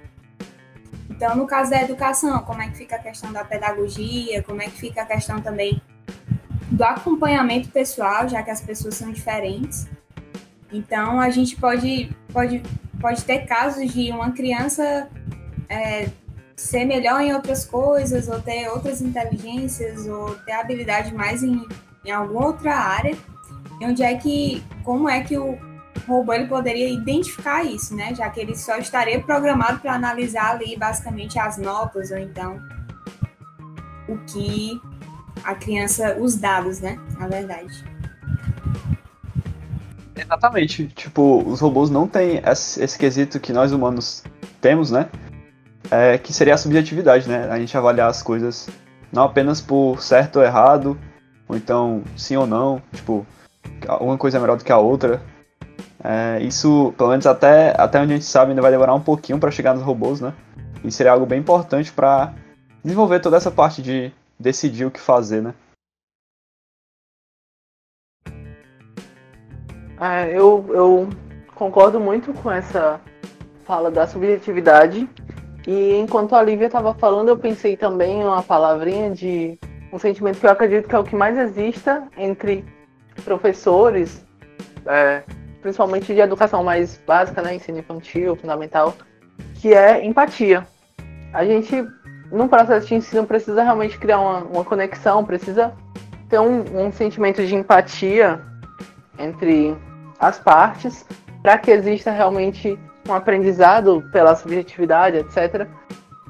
Então, 1.10 1.36
no 1.36 1.48
caso 1.48 1.72
da 1.72 1.82
educação, 1.82 2.40
como 2.44 2.62
é 2.62 2.70
que 2.70 2.78
fica 2.78 2.98
a 2.98 3.00
questão 3.00 3.32
da 3.32 3.44
pedagogia? 3.44 4.44
Como 4.44 4.62
é 4.62 4.66
que 4.66 4.78
fica 4.78 5.02
a 5.02 5.06
questão 5.06 5.42
também 5.42 5.82
do 6.70 6.84
acompanhamento 6.84 7.70
pessoal, 7.70 8.28
já 8.28 8.42
que 8.44 8.52
as 8.52 8.62
pessoas 8.62 8.96
são 8.96 9.12
diferentes? 9.12 9.88
Então, 10.72 11.20
a 11.20 11.30
gente 11.30 11.56
pode, 11.56 12.10
pode, 12.34 12.62
pode 13.00 13.24
ter 13.24 13.46
casos 13.46 13.92
de 13.94 14.12
uma 14.12 14.32
criança 14.32 15.10
é, 15.70 16.10
ser 16.56 16.86
melhor 16.86 17.22
em 17.22 17.34
outras 17.34 17.66
coisas, 17.66 18.28
ou 18.28 18.42
ter 18.42 18.68
outras 18.70 19.02
inteligências, 19.02 20.08
ou 20.08 20.36
ter 20.38 20.54
habilidade 20.54 21.14
mais 21.14 21.44
em, 21.44 21.66
em 22.04 22.12
alguma 22.12 22.48
outra 22.48 22.76
área. 22.76 23.16
E 23.80 23.86
onde 23.86 24.04
é 24.04 24.16
que, 24.16 24.64
como 24.84 25.10
é 25.10 25.22
que 25.22 25.38
o 25.38 25.58
robô 26.08 26.34
ele 26.34 26.48
poderia 26.48 26.90
identificar 26.90 27.64
isso, 27.64 27.96
né? 27.96 28.14
Já 28.14 28.30
que 28.30 28.40
ele 28.40 28.56
só 28.56 28.78
estaria 28.78 29.20
programado 29.22 29.80
para 29.80 29.94
analisar 29.94 30.52
ali 30.52 30.78
basicamente 30.78 31.38
as 31.40 31.58
notas, 31.58 32.12
ou 32.12 32.18
então 32.18 32.60
o 34.08 34.18
que 34.26 34.80
a 35.44 35.56
criança, 35.56 36.18
os 36.20 36.36
dados, 36.36 36.80
né? 36.80 37.00
Na 37.20 37.28
verdade. 37.28 37.84
Exatamente. 40.16 40.88
Tipo, 40.88 41.44
os 41.46 41.60
robôs 41.60 41.90
não 41.90 42.08
têm 42.08 42.42
esse, 42.46 42.84
esse 42.84 42.98
quesito 42.98 43.40
que 43.40 43.52
nós 43.52 43.72
humanos 43.72 44.24
temos, 44.62 44.92
né? 44.92 45.10
É, 45.92 46.18
que 46.18 46.34
seria 46.34 46.56
a 46.56 46.58
subjetividade, 46.58 47.28
né? 47.28 47.48
A 47.50 47.60
gente 47.60 47.78
avaliar 47.78 48.10
as 48.10 48.24
coisas 48.24 48.68
não 49.12 49.24
apenas 49.24 49.62
por 49.62 50.02
certo 50.02 50.38
ou 50.38 50.44
errado, 50.44 50.98
ou 51.48 51.56
então 51.56 52.04
sim 52.18 52.36
ou 52.36 52.48
não, 52.48 52.82
tipo, 52.92 53.26
uma 54.00 54.18
coisa 54.18 54.38
é 54.38 54.42
melhor 54.42 54.58
do 54.58 54.64
que 54.64 54.72
a 54.72 54.78
outra. 54.78 55.22
É, 56.04 56.40
isso, 56.42 56.94
pelo 56.98 57.10
menos 57.10 57.26
até, 57.26 57.74
até 57.78 58.00
onde 58.00 58.14
a 58.14 58.16
gente 58.16 58.26
sabe, 58.26 58.52
ainda 58.52 58.62
vai 58.62 58.72
demorar 58.72 58.94
um 58.94 59.02
pouquinho 59.02 59.40
para 59.40 59.52
chegar 59.52 59.74
nos 59.74 59.84
robôs, 59.84 60.22
né? 60.22 60.34
E 60.84 60.92
seria 60.92 61.12
algo 61.12 61.26
bem 61.26 61.40
importante 61.40 61.92
para 61.92 62.34
desenvolver 62.84 63.20
toda 63.20 63.38
essa 63.38 63.50
parte 63.50 63.82
de 63.82 64.12
decidir 64.40 64.86
o 64.86 64.92
que 64.92 65.00
fazer, 65.00 65.42
né? 65.42 65.54
É, 70.00 70.30
eu, 70.30 70.66
eu 70.70 71.10
concordo 71.56 72.00
muito 72.00 72.34
com 72.34 72.52
essa 72.52 73.00
fala 73.64 73.90
da 73.90 74.06
subjetividade. 74.06 75.10
E 75.68 75.96
enquanto 75.96 76.36
a 76.36 76.44
Lívia 76.44 76.68
estava 76.68 76.94
falando, 76.94 77.30
eu 77.30 77.38
pensei 77.38 77.76
também 77.76 78.24
uma 78.24 78.44
palavrinha 78.44 79.10
de 79.12 79.58
um 79.92 79.98
sentimento 79.98 80.40
que 80.40 80.46
eu 80.46 80.52
acredito 80.52 80.88
que 80.88 80.96
é 80.96 81.00
o 81.00 81.04
que 81.04 81.16
mais 81.16 81.38
exista 81.38 82.08
entre 82.18 82.64
professores, 83.24 84.24
é, 84.86 85.24
principalmente 85.62 86.14
de 86.14 86.20
educação 86.20 86.64
mais 86.64 87.02
básica, 87.08 87.42
né, 87.42 87.56
ensino 87.56 87.80
infantil, 87.80 88.36
fundamental, 88.36 88.94
que 89.56 89.74
é 89.74 90.06
empatia. 90.06 90.68
A 91.34 91.44
gente, 91.46 91.84
no 92.32 92.48
processo 92.48 92.88
de 92.88 92.96
ensino, 92.96 93.26
precisa 93.26 93.64
realmente 93.64 93.98
criar 93.98 94.20
uma, 94.20 94.40
uma 94.40 94.66
conexão, 94.66 95.24
precisa 95.24 95.74
ter 96.30 96.40
um, 96.40 96.88
um 96.88 96.92
sentimento 96.92 97.46
de 97.46 97.56
empatia 97.56 98.42
entre 99.18 99.76
as 100.20 100.40
partes, 100.40 101.06
para 101.42 101.58
que 101.58 101.72
exista 101.72 102.12
realmente 102.12 102.78
um 103.08 103.14
aprendizado 103.14 104.04
pela 104.12 104.36
subjetividade, 104.36 105.18
etc. 105.18 105.68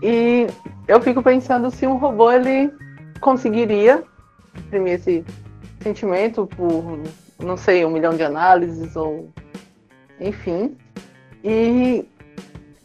E 0.01 0.47
eu 0.87 1.01
fico 1.01 1.23
pensando 1.23 1.71
se 1.71 1.87
um 1.87 1.95
robô 1.95 2.31
ele 2.31 2.71
conseguiria 3.21 4.03
imprimir 4.57 4.93
esse 4.93 5.25
sentimento 5.81 6.45
por, 6.47 6.99
não 7.39 7.55
sei, 7.55 7.85
um 7.85 7.89
milhão 7.89 8.15
de 8.15 8.23
análises 8.23 8.95
ou 8.95 9.29
enfim. 10.19 10.77
E 11.43 12.05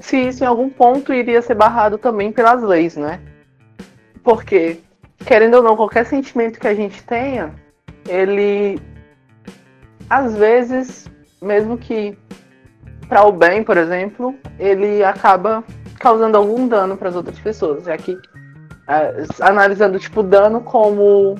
se 0.00 0.16
isso 0.16 0.42
em 0.42 0.46
algum 0.46 0.68
ponto 0.68 1.12
iria 1.12 1.42
ser 1.42 1.54
barrado 1.54 1.98
também 1.98 2.32
pelas 2.32 2.62
leis, 2.62 2.96
né? 2.96 3.20
Porque, 4.24 4.80
querendo 5.24 5.54
ou 5.54 5.62
não, 5.62 5.76
qualquer 5.76 6.06
sentimento 6.06 6.58
que 6.58 6.66
a 6.66 6.74
gente 6.74 7.02
tenha, 7.04 7.54
ele 8.08 8.80
às 10.08 10.36
vezes, 10.36 11.08
mesmo 11.40 11.78
que 11.78 12.18
para 13.08 13.24
o 13.24 13.32
bem, 13.32 13.62
por 13.62 13.76
exemplo, 13.76 14.34
ele 14.58 15.04
acaba 15.04 15.62
causando 15.98 16.36
algum 16.36 16.66
dano 16.66 16.96
para 16.96 17.08
as 17.08 17.14
outras 17.14 17.38
pessoas, 17.38 17.84
já 17.84 17.96
que 17.96 18.18
é, 18.88 19.24
analisando 19.40 19.98
tipo 19.98 20.22
dano 20.22 20.60
como 20.60 21.36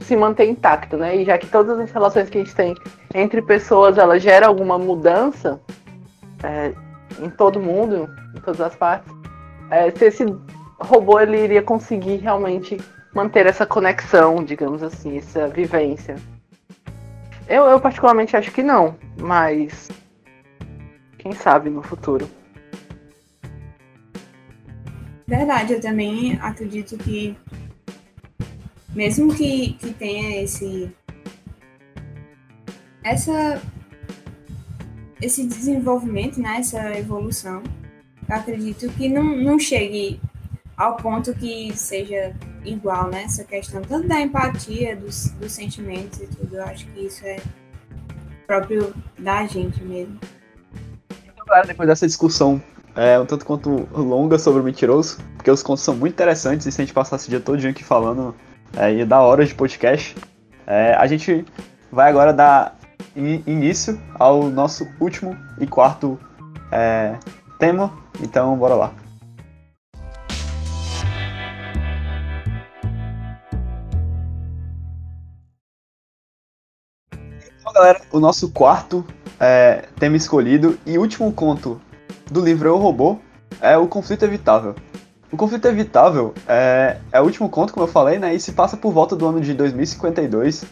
se 0.00 0.16
manter 0.16 0.48
intacto, 0.48 0.96
né? 0.96 1.16
E 1.16 1.24
já 1.24 1.38
que 1.38 1.46
todas 1.46 1.78
as 1.78 1.90
relações 1.90 2.28
que 2.28 2.38
a 2.38 2.40
gente 2.40 2.54
tem 2.54 2.74
entre 3.14 3.42
pessoas, 3.42 3.98
ela 3.98 4.18
gera 4.18 4.46
alguma 4.46 4.78
mudança 4.78 5.60
é, 6.42 6.72
em 7.20 7.30
todo 7.30 7.60
mundo, 7.60 8.08
em 8.36 8.40
todas 8.40 8.60
as 8.60 8.76
partes, 8.76 9.12
é, 9.70 9.90
se 9.90 10.04
esse 10.06 10.24
robô 10.78 11.18
ele 11.20 11.42
iria 11.42 11.62
conseguir 11.62 12.16
realmente 12.16 12.76
manter 13.14 13.46
essa 13.46 13.64
conexão, 13.64 14.44
digamos 14.44 14.82
assim, 14.82 15.18
essa 15.18 15.48
vivência. 15.48 16.16
Eu, 17.48 17.64
eu 17.64 17.80
particularmente 17.80 18.36
acho 18.36 18.50
que 18.52 18.62
não, 18.62 18.96
mas 19.20 19.88
quem 21.18 21.32
sabe 21.32 21.70
no 21.70 21.82
futuro. 21.82 22.28
Verdade, 25.26 25.72
eu 25.72 25.80
também 25.80 26.38
acredito 26.40 26.96
que 26.98 27.36
mesmo 28.94 29.34
que, 29.34 29.72
que 29.74 29.92
tenha 29.92 30.42
esse 30.42 30.90
essa 33.02 33.60
esse 35.20 35.46
desenvolvimento, 35.46 36.40
né, 36.40 36.58
essa 36.58 36.96
evolução, 36.98 37.62
eu 38.28 38.34
acredito 38.34 38.88
que 38.90 39.08
não, 39.08 39.36
não 39.36 39.58
chegue 39.58 40.20
ao 40.76 40.96
ponto 40.96 41.32
que 41.34 41.72
seja 41.76 42.34
igual, 42.64 43.08
né? 43.08 43.22
Essa 43.22 43.44
questão 43.44 43.80
tanto 43.82 44.06
da 44.08 44.20
empatia, 44.20 44.96
dos, 44.96 45.30
dos 45.30 45.52
sentimentos 45.52 46.20
e 46.20 46.26
tudo. 46.26 46.56
Eu 46.56 46.64
acho 46.64 46.86
que 46.88 47.06
isso 47.06 47.24
é 47.24 47.36
próprio 48.46 48.94
da 49.18 49.46
gente 49.46 49.82
mesmo. 49.82 50.18
Então, 51.24 51.46
galera, 51.46 51.66
depois 51.66 51.88
dessa 51.88 52.06
discussão 52.06 52.60
é, 52.94 53.18
um 53.18 53.26
tanto 53.26 53.44
quanto 53.44 53.88
longa 53.92 54.38
sobre 54.38 54.60
o 54.60 54.64
mentiroso, 54.64 55.18
porque 55.36 55.50
os 55.50 55.62
contos 55.62 55.84
são 55.84 55.94
muito 55.94 56.14
interessantes 56.14 56.66
e 56.66 56.72
se 56.72 56.80
a 56.80 56.84
gente 56.84 56.94
passasse 56.94 57.26
o 57.26 57.30
dia 57.30 57.40
todo 57.40 57.64
aqui 57.66 57.84
falando, 57.84 58.34
é, 58.76 58.92
ia 58.94 59.06
dar 59.06 59.20
horas 59.20 59.48
de 59.48 59.54
podcast. 59.54 60.14
É, 60.66 60.94
a 60.94 61.06
gente 61.06 61.44
vai 61.92 62.10
agora 62.10 62.32
dar 62.32 62.75
in 63.16 63.42
início 63.46 64.00
ao 64.18 64.50
nosso 64.50 64.86
último 65.00 65.36
e 65.58 65.66
quarto 65.66 66.18
é, 66.70 67.18
tema, 67.58 67.92
então 68.20 68.56
bora 68.56 68.74
lá. 68.74 68.92
galera, 77.76 78.00
o 78.10 78.18
nosso 78.18 78.50
quarto 78.52 79.04
é, 79.38 79.84
tema 80.00 80.16
escolhido 80.16 80.78
e 80.86 80.96
último 80.96 81.30
conto 81.30 81.78
do 82.30 82.40
livro 82.40 82.70
Eu 82.70 82.78
Robô 82.78 83.18
é 83.60 83.76
O 83.76 83.86
Conflito 83.86 84.24
Evitável. 84.24 84.74
O 85.30 85.36
Conflito 85.36 85.68
Evitável 85.68 86.32
é, 86.48 86.96
é 87.12 87.20
o 87.20 87.24
último 87.24 87.50
conto, 87.50 87.74
como 87.74 87.84
eu 87.84 87.90
falei, 87.90 88.18
né? 88.18 88.34
E 88.34 88.40
se 88.40 88.52
passa 88.52 88.78
por 88.78 88.92
volta 88.92 89.14
do 89.14 89.26
ano 89.26 89.42
de 89.42 89.52
2052, 89.52 90.64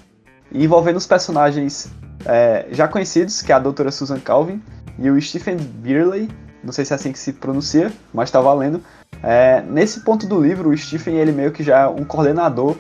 envolvendo 0.63 0.97
os 0.97 1.07
personagens 1.07 1.91
é, 2.25 2.67
já 2.71 2.87
conhecidos, 2.87 3.43
que 3.43 3.53
é 3.53 3.55
a 3.55 3.59
doutora 3.59 3.91
Susan 3.91 4.21
Calvin 4.21 4.63
e 4.99 5.11
o 5.11 5.21
Stephen 5.21 5.57
Birley, 5.57 6.29
não 6.63 6.73
sei 6.73 6.85
se 6.85 6.93
é 6.93 6.97
assim 6.97 7.13
que 7.13 7.19
se 7.19 7.33
pronuncia, 7.33 7.93
mas 8.13 8.31
tá 8.31 8.41
valendo. 8.41 8.81
É, 9.23 9.63
nesse 9.63 10.01
ponto 10.01 10.27
do 10.27 10.41
livro, 10.41 10.71
o 10.71 10.77
Stephen 10.77 11.17
ele 11.17 11.33
meio 11.33 11.53
que 11.53 11.63
já 11.63 11.81
é 11.81 11.87
um 11.87 12.05
coordenador 12.05 12.77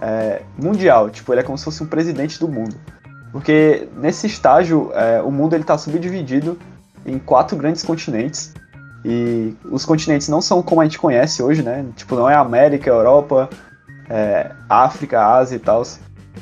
é, 0.00 0.42
mundial, 0.56 1.10
tipo, 1.10 1.32
ele 1.32 1.40
é 1.40 1.44
como 1.44 1.58
se 1.58 1.64
fosse 1.64 1.82
um 1.82 1.86
presidente 1.86 2.38
do 2.38 2.48
mundo. 2.48 2.76
Porque 3.32 3.88
nesse 3.96 4.26
estágio, 4.26 4.90
é, 4.94 5.20
o 5.20 5.30
mundo 5.30 5.54
está 5.56 5.76
subdividido 5.76 6.58
em 7.04 7.18
quatro 7.18 7.56
grandes 7.56 7.82
continentes. 7.82 8.54
E 9.04 9.54
os 9.70 9.84
continentes 9.84 10.28
não 10.28 10.40
são 10.40 10.62
como 10.62 10.80
a 10.80 10.84
gente 10.84 10.98
conhece 10.98 11.42
hoje, 11.42 11.62
né? 11.62 11.84
Tipo, 11.94 12.16
não 12.16 12.28
é 12.28 12.34
América, 12.34 12.90
Europa, 12.90 13.48
é, 14.08 14.50
África, 14.68 15.24
Ásia 15.24 15.56
e 15.56 15.60
tal. 15.60 15.82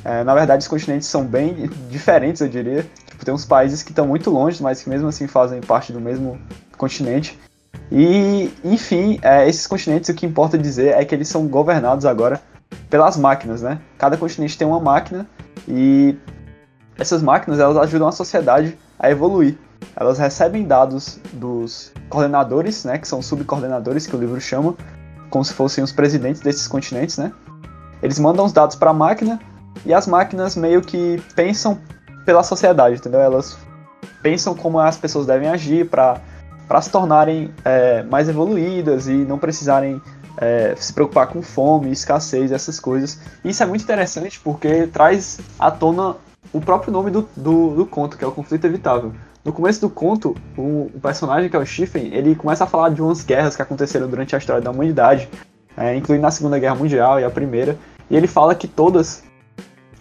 É, 0.05 0.22
na 0.22 0.34
verdade, 0.34 0.62
os 0.62 0.68
continentes 0.68 1.09
são 1.09 1.24
bem 1.24 1.70
diferentes, 1.91 2.41
eu 2.41 2.49
diria. 2.49 2.87
Tipo, 3.07 3.24
tem 3.24 3.34
uns 3.34 3.45
países 3.45 3.82
que 3.82 3.91
estão 3.91 4.07
muito 4.07 4.30
longe, 4.30 4.62
mas 4.62 4.82
que 4.82 4.89
mesmo 4.89 5.09
assim 5.09 5.26
fazem 5.26 5.61
parte 5.61 5.93
do 5.93 6.01
mesmo 6.01 6.39
continente. 6.76 7.39
E, 7.91 8.51
enfim, 8.64 9.18
é, 9.22 9.49
esses 9.49 9.66
continentes, 9.66 10.09
o 10.09 10.14
que 10.14 10.26
importa 10.26 10.59
dizer 10.59 10.95
é 10.95 11.05
que 11.05 11.14
eles 11.14 11.28
são 11.28 11.47
governados 11.47 12.05
agora 12.05 12.41
pelas 12.91 13.16
máquinas, 13.16 13.62
né? 13.62 13.80
Cada 13.99 14.16
continente 14.16 14.59
tem 14.59 14.66
uma 14.66 14.80
máquina 14.80 15.26
e 15.68 16.16
essas 16.99 17.22
máquinas 17.22 17.61
elas 17.61 17.76
ajudam 17.76 18.09
a 18.09 18.12
sociedade 18.12 18.76
a 18.99 19.11
evoluir. 19.11 19.57
Elas 19.95 20.18
recebem 20.18 20.66
dados 20.66 21.20
dos 21.32 21.93
coordenadores, 22.09 22.84
né, 22.84 22.99
que 22.99 23.07
são 23.07 23.20
subcoordenadores 23.22 24.07
que 24.07 24.16
o 24.16 24.18
livro 24.18 24.41
chama, 24.41 24.74
como 25.30 25.45
se 25.45 25.53
fossem 25.53 25.82
os 25.82 25.93
presidentes 25.93 26.41
desses 26.41 26.66
continentes, 26.66 27.18
né? 27.18 27.32
Eles 28.03 28.18
mandam 28.18 28.45
os 28.45 28.53
dados 28.53 28.76
para 28.76 28.91
a 28.91 28.95
máquina 28.95 29.41
e 29.84 29.92
as 29.92 30.06
máquinas 30.06 30.56
meio 30.56 30.80
que 30.80 31.22
pensam 31.34 31.78
pela 32.24 32.42
sociedade, 32.42 32.96
entendeu? 32.96 33.20
Elas 33.20 33.56
pensam 34.22 34.54
como 34.54 34.78
as 34.78 34.96
pessoas 34.96 35.26
devem 35.26 35.48
agir 35.48 35.88
para 35.88 36.20
se 36.82 36.90
tornarem 36.90 37.52
é, 37.64 38.02
mais 38.02 38.28
evoluídas 38.28 39.06
e 39.06 39.12
não 39.12 39.38
precisarem 39.38 40.00
é, 40.36 40.74
se 40.76 40.92
preocupar 40.92 41.28
com 41.28 41.42
fome, 41.42 41.90
escassez, 41.90 42.52
essas 42.52 42.80
coisas. 42.80 43.18
Isso 43.44 43.62
é 43.62 43.66
muito 43.66 43.82
interessante 43.82 44.40
porque 44.40 44.86
traz 44.88 45.38
à 45.58 45.70
tona 45.70 46.16
o 46.52 46.60
próprio 46.60 46.92
nome 46.92 47.10
do, 47.10 47.28
do, 47.36 47.74
do 47.74 47.86
conto, 47.86 48.16
que 48.16 48.24
é 48.24 48.26
o 48.26 48.32
conflito 48.32 48.66
evitável. 48.66 49.12
No 49.44 49.52
começo 49.52 49.80
do 49.80 49.88
conto, 49.88 50.34
o, 50.56 50.90
o, 50.92 51.00
personagem 51.00 51.48
que 51.48 51.56
é 51.56 51.58
o 51.58 51.64
Stephen, 51.64 52.12
ele 52.12 52.34
começa 52.34 52.64
a 52.64 52.66
falar 52.66 52.88
de 52.88 53.00
umas 53.00 53.22
guerras 53.22 53.54
que 53.54 53.62
aconteceram 53.62 54.08
durante 54.08 54.34
a 54.34 54.38
história 54.38 54.60
da 54.60 54.70
humanidade, 54.70 55.28
é, 55.76 55.94
incluindo 55.94 56.26
a 56.26 56.30
Segunda 56.30 56.58
Guerra 56.58 56.74
Mundial 56.74 57.20
e 57.20 57.24
a 57.24 57.30
Primeira, 57.30 57.78
e 58.10 58.16
ele 58.16 58.26
fala 58.26 58.54
que 58.54 58.66
todas 58.66 59.22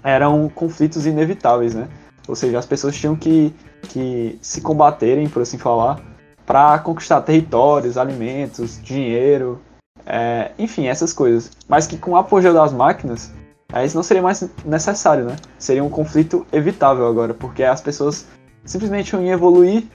eram 0.05 0.47
conflitos 0.47 1.07
inevitáveis, 1.07 1.73
né? 1.73 1.89
Ou 2.27 2.35
seja, 2.35 2.59
as 2.59 2.65
pessoas 2.65 2.95
tinham 2.95 3.15
que, 3.15 3.51
que 3.89 4.37
se 4.39 4.61
combaterem, 4.61 5.27
por 5.27 5.41
assim 5.41 5.57
falar, 5.57 5.99
para 6.45 6.77
conquistar 6.77 7.21
territórios, 7.21 7.97
alimentos, 7.97 8.79
dinheiro, 8.81 9.59
é, 10.05 10.51
enfim, 10.59 10.85
essas 10.85 11.11
coisas. 11.11 11.51
Mas 11.67 11.87
que 11.87 11.97
com 11.97 12.11
o 12.11 12.17
apoio 12.17 12.53
das 12.53 12.71
máquinas, 12.71 13.33
é, 13.73 13.83
isso 13.83 13.95
não 13.95 14.03
seria 14.03 14.21
mais 14.21 14.47
necessário, 14.63 15.25
né? 15.25 15.35
Seria 15.57 15.83
um 15.83 15.89
conflito 15.89 16.45
evitável 16.53 17.07
agora, 17.07 17.33
porque 17.33 17.63
as 17.63 17.81
pessoas 17.81 18.27
simplesmente 18.63 19.11
iam 19.13 19.25
evoluir, 19.25 19.85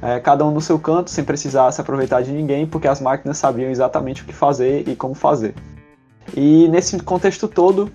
é, 0.00 0.18
cada 0.18 0.46
um 0.46 0.50
no 0.50 0.62
seu 0.62 0.78
canto, 0.78 1.10
sem 1.10 1.24
precisar 1.24 1.70
se 1.72 1.80
aproveitar 1.80 2.22
de 2.22 2.32
ninguém, 2.32 2.66
porque 2.66 2.88
as 2.88 3.02
máquinas 3.02 3.36
sabiam 3.36 3.70
exatamente 3.70 4.22
o 4.22 4.24
que 4.24 4.32
fazer 4.32 4.88
e 4.88 4.96
como 4.96 5.14
fazer. 5.14 5.54
E 6.34 6.68
nesse 6.68 6.98
contexto 7.00 7.48
todo, 7.48 7.90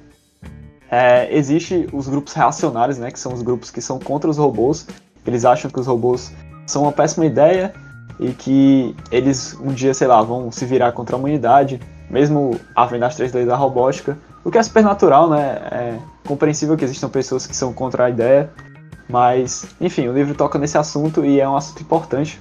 é, 0.94 1.28
existe 1.36 1.88
os 1.92 2.08
grupos 2.08 2.34
reacionários, 2.34 3.00
né, 3.00 3.10
que 3.10 3.20
são 3.20 3.34
os 3.34 3.42
grupos 3.42 3.72
que 3.72 3.82
são 3.82 3.98
contra 3.98 4.30
os 4.30 4.38
robôs. 4.38 4.86
Eles 5.26 5.44
acham 5.44 5.72
que 5.72 5.80
os 5.80 5.88
robôs 5.88 6.32
são 6.68 6.84
uma 6.84 6.92
péssima 6.92 7.26
ideia 7.26 7.74
e 8.20 8.32
que 8.32 8.96
eles 9.12 9.58
um 9.60 9.74
dia, 9.74 9.92
sei 9.96 10.06
lá, 10.06 10.22
vão 10.22 10.52
se 10.52 10.64
virar 10.66 10.92
contra 10.92 11.16
a 11.16 11.20
humanidade, 11.20 11.82
mesmo 12.12 12.60
havendo 12.76 13.06
as 13.06 13.16
três 13.16 13.34
leis 13.34 13.48
da 13.48 13.56
robótica, 13.56 14.16
o 14.44 14.52
que 14.52 14.58
é 14.60 14.62
super 14.62 14.84
natural, 14.84 15.28
né? 15.28 15.58
É 15.72 15.98
compreensível 16.28 16.78
que 16.78 16.86
existam 16.86 17.10
pessoas 17.10 17.48
que 17.48 17.56
são 17.56 17.74
contra 17.74 18.06
a 18.06 18.10
ideia, 18.12 18.52
mas, 19.10 19.66
enfim, 19.82 20.08
o 20.08 20.14
livro 20.14 20.36
toca 20.36 20.60
nesse 20.60 20.78
assunto 20.78 21.26
e 21.26 21.40
é 21.40 21.50
um 21.50 21.58
assunto 21.58 21.82
importante, 21.82 22.40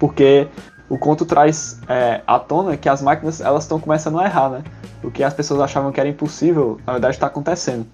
porque 0.00 0.48
o 0.92 0.98
conto 0.98 1.24
traz 1.24 1.80
é, 1.88 2.20
à 2.26 2.38
tona 2.38 2.76
que 2.76 2.86
as 2.86 3.00
máquinas 3.00 3.40
elas 3.40 3.64
estão 3.64 3.80
começando 3.80 4.20
a 4.20 4.26
errar, 4.26 4.50
né? 4.50 4.62
O 5.02 5.10
que 5.10 5.24
as 5.24 5.32
pessoas 5.32 5.58
achavam 5.62 5.90
que 5.90 5.98
era 5.98 6.06
impossível, 6.06 6.78
na 6.86 6.92
verdade 6.92 7.16
está 7.16 7.28
acontecendo. 7.28 7.86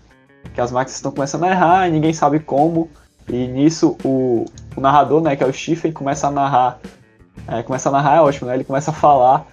Que 0.52 0.60
as 0.60 0.72
máquinas 0.72 0.96
estão 0.96 1.12
começando 1.12 1.44
a 1.44 1.48
errar 1.48 1.86
e 1.86 1.92
ninguém 1.92 2.12
sabe 2.12 2.40
como, 2.40 2.90
e 3.28 3.46
nisso 3.46 3.96
o, 4.02 4.46
o 4.74 4.80
narrador, 4.80 5.22
né, 5.22 5.36
que 5.36 5.44
é 5.44 5.46
o 5.46 5.52
Stephen, 5.52 5.92
começa 5.92 6.26
a 6.26 6.30
narrar. 6.32 6.80
É, 7.46 7.62
começa 7.62 7.88
a 7.88 7.92
narrar 7.92 8.16
é 8.16 8.20
ótimo, 8.20 8.48
né? 8.48 8.56
Ele 8.56 8.64
começa 8.64 8.90
a 8.90 8.94
falar 8.94 9.46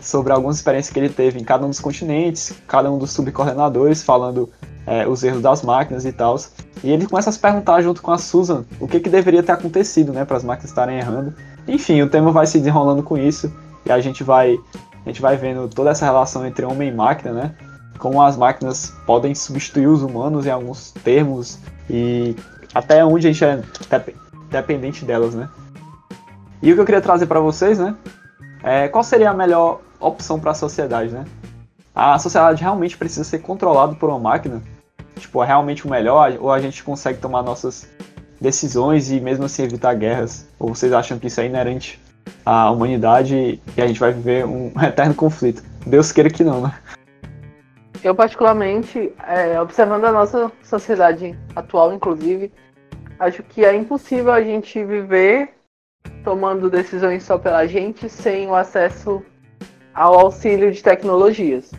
sobre 0.00 0.32
algumas 0.32 0.56
experiências 0.56 0.90
que 0.90 0.98
ele 0.98 1.10
teve 1.10 1.38
em 1.38 1.44
cada 1.44 1.66
um 1.66 1.68
dos 1.68 1.80
continentes, 1.80 2.54
cada 2.66 2.90
um 2.90 2.96
dos 2.96 3.10
subcoordenadores, 3.10 4.02
falando 4.02 4.50
é, 4.86 5.06
os 5.06 5.22
erros 5.22 5.42
das 5.42 5.60
máquinas 5.60 6.06
e 6.06 6.12
tal. 6.12 6.34
E 6.82 6.90
ele 6.90 7.06
começa 7.06 7.28
a 7.28 7.32
se 7.34 7.38
perguntar 7.38 7.82
junto 7.82 8.00
com 8.00 8.10
a 8.10 8.16
Susan 8.16 8.64
o 8.80 8.88
que, 8.88 9.00
que 9.00 9.10
deveria 9.10 9.42
ter 9.42 9.52
acontecido, 9.52 10.14
né, 10.14 10.24
para 10.24 10.38
as 10.38 10.44
máquinas 10.44 10.70
estarem 10.70 10.96
errando. 10.96 11.34
Enfim, 11.66 12.02
o 12.02 12.08
tema 12.08 12.30
vai 12.30 12.46
se 12.46 12.58
desenrolando 12.58 13.02
com 13.02 13.16
isso 13.16 13.52
e 13.84 13.92
a 13.92 14.00
gente 14.00 14.22
vai 14.22 14.58
a 15.04 15.08
gente 15.08 15.22
vai 15.22 15.36
vendo 15.36 15.68
toda 15.68 15.90
essa 15.90 16.04
relação 16.04 16.44
entre 16.44 16.64
homem 16.64 16.88
e 16.88 16.92
máquina, 16.92 17.32
né? 17.32 17.54
Como 17.98 18.20
as 18.20 18.36
máquinas 18.36 18.92
podem 19.06 19.34
substituir 19.34 19.86
os 19.86 20.02
humanos 20.02 20.46
em 20.46 20.50
alguns 20.50 20.90
termos 20.90 21.58
e 21.88 22.34
até 22.74 23.04
onde 23.04 23.28
a 23.28 23.32
gente 23.32 23.44
é 23.44 23.62
dependente 24.50 25.04
delas, 25.04 25.34
né? 25.34 25.48
E 26.60 26.72
o 26.72 26.74
que 26.74 26.80
eu 26.80 26.84
queria 26.84 27.00
trazer 27.00 27.26
para 27.26 27.38
vocês, 27.38 27.78
né? 27.78 27.94
É 28.62 28.88
qual 28.88 29.04
seria 29.04 29.30
a 29.30 29.34
melhor 29.34 29.80
opção 30.00 30.40
para 30.40 30.50
a 30.50 30.54
sociedade, 30.54 31.12
né? 31.12 31.24
A 31.94 32.18
sociedade 32.18 32.60
realmente 32.60 32.96
precisa 32.96 33.24
ser 33.24 33.38
controlada 33.38 33.94
por 33.94 34.10
uma 34.10 34.18
máquina? 34.18 34.60
Tipo, 35.14 35.42
é 35.42 35.46
realmente 35.46 35.86
o 35.86 35.90
melhor? 35.90 36.36
Ou 36.40 36.50
a 36.50 36.60
gente 36.60 36.82
consegue 36.82 37.20
tomar 37.20 37.42
nossas 37.42 37.88
decisões 38.40 39.10
e 39.10 39.20
mesmo 39.20 39.44
assim 39.44 39.62
evitar 39.62 39.94
guerras? 39.94 40.46
Ou 40.58 40.74
vocês 40.74 40.92
acham 40.92 41.18
que 41.18 41.26
isso 41.26 41.40
é 41.40 41.46
inerente 41.46 42.00
à 42.44 42.70
humanidade 42.70 43.60
e 43.76 43.82
a 43.82 43.86
gente 43.86 44.00
vai 44.00 44.12
viver 44.12 44.44
um 44.44 44.72
eterno 44.82 45.14
conflito? 45.14 45.62
Deus 45.86 46.12
queira 46.12 46.30
que 46.30 46.44
não, 46.44 46.62
né? 46.62 46.74
Eu, 48.02 48.14
particularmente, 48.14 49.12
é, 49.26 49.60
observando 49.60 50.04
a 50.04 50.12
nossa 50.12 50.52
sociedade 50.62 51.36
atual, 51.56 51.92
inclusive, 51.92 52.52
acho 53.18 53.42
que 53.42 53.64
é 53.64 53.74
impossível 53.74 54.32
a 54.32 54.42
gente 54.42 54.84
viver 54.84 55.50
tomando 56.22 56.70
decisões 56.70 57.22
só 57.22 57.38
pela 57.38 57.66
gente 57.66 58.08
sem 58.08 58.46
o 58.46 58.54
acesso 58.54 59.22
ao 59.94 60.18
auxílio 60.18 60.70
de 60.70 60.82
tecnologias. 60.82 61.72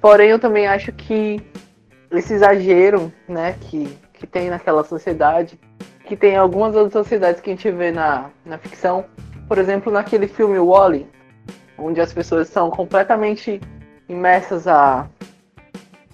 Porém, 0.00 0.30
eu 0.30 0.38
também 0.38 0.66
acho 0.66 0.92
que 0.92 1.40
esse 2.10 2.34
exagero 2.34 3.12
né, 3.28 3.56
que, 3.62 3.98
que 4.12 4.26
tem 4.26 4.50
naquela 4.50 4.84
sociedade, 4.84 5.58
que 6.04 6.16
tem 6.16 6.36
algumas 6.36 6.74
outras 6.74 6.92
sociedades 6.92 7.40
que 7.40 7.50
a 7.50 7.54
gente 7.54 7.70
vê 7.70 7.90
na, 7.90 8.30
na 8.44 8.58
ficção, 8.58 9.04
por 9.48 9.58
exemplo, 9.58 9.92
naquele 9.92 10.28
filme 10.28 10.58
Wally, 10.58 11.06
onde 11.78 12.00
as 12.00 12.12
pessoas 12.12 12.48
são 12.48 12.70
completamente 12.70 13.60
imersas 14.08 14.68
a 14.68 15.08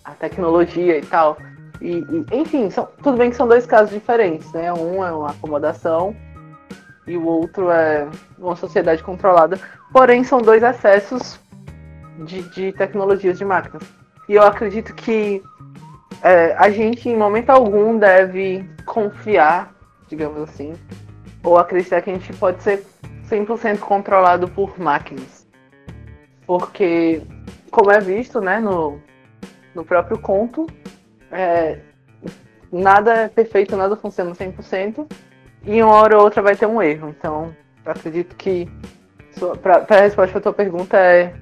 a 0.05 0.13
tecnologia 0.13 0.99
e 0.99 1.03
tal. 1.03 1.37
E, 1.81 1.99
e, 1.99 2.27
enfim, 2.33 2.71
são, 2.71 2.89
tudo 3.03 3.17
bem 3.17 3.31
que 3.31 3.37
são 3.37 3.49
dois 3.49 3.67
casos 3.67 3.91
diferentes, 3.91 4.51
né? 4.53 4.73
Um 4.73 5.05
é 5.05 5.13
uma 5.13 5.31
acomodação 5.31 6.15
e 7.07 7.17
o 7.17 7.25
outro 7.27 7.71
é 7.71 8.07
uma 8.39 8.57
sociedade 8.57 9.03
controlada. 9.03 9.59
Porém, 9.93 10.23
são 10.25 10.41
dois 10.41 10.63
acessos 10.63 11.41
de, 12.25 12.43
de 12.51 12.73
tecnologias 12.73 13.39
de 13.39 13.45
máquinas. 13.45 13.83
E 14.29 14.35
eu 14.35 14.43
acredito 14.43 14.95
que 14.95 15.43
é, 16.23 16.55
a 16.57 16.71
gente, 16.71 17.09
em 17.09 17.17
momento 17.17 17.51
algum, 17.51 17.99
deve 17.99 18.69
confiar, 18.85 19.75
digamos 20.11 20.43
assim, 20.43 20.75
ou 21.43 21.57
acreditar 21.57 22.03
que 22.03 22.11
a 22.11 22.15
gente 22.15 22.33
pode 22.35 22.63
ser 22.63 22.85
100% 23.29 23.79
controlado 23.79 24.49
por 24.49 24.79
máquinas. 24.79 25.47
Porque, 26.47 27.23
como 27.71 27.91
é 27.93 28.01
visto 28.01 28.41
né, 28.41 28.59
no, 28.59 29.01
no 29.75 29.85
próprio 29.85 30.19
conto, 30.19 30.67
é, 31.31 31.79
nada 32.73 33.15
é 33.15 33.29
perfeito, 33.29 33.77
nada 33.77 33.97
funciona 33.97 34.33
100%, 34.33 35.07
e 35.65 35.83
uma 35.83 35.95
hora 35.95 36.19
ou 36.19 36.25
outra 36.25 36.43
vai 36.43 36.57
ter 36.57 36.67
um 36.67 36.83
erro. 36.83 37.09
Então, 37.09 37.55
eu 37.85 37.93
acredito 37.93 38.35
que 38.37 38.69
para 39.63 39.87
a 39.89 40.01
resposta 40.01 40.33
para 40.33 40.41
tua 40.41 40.53
pergunta 40.53 40.97
é 40.97 41.33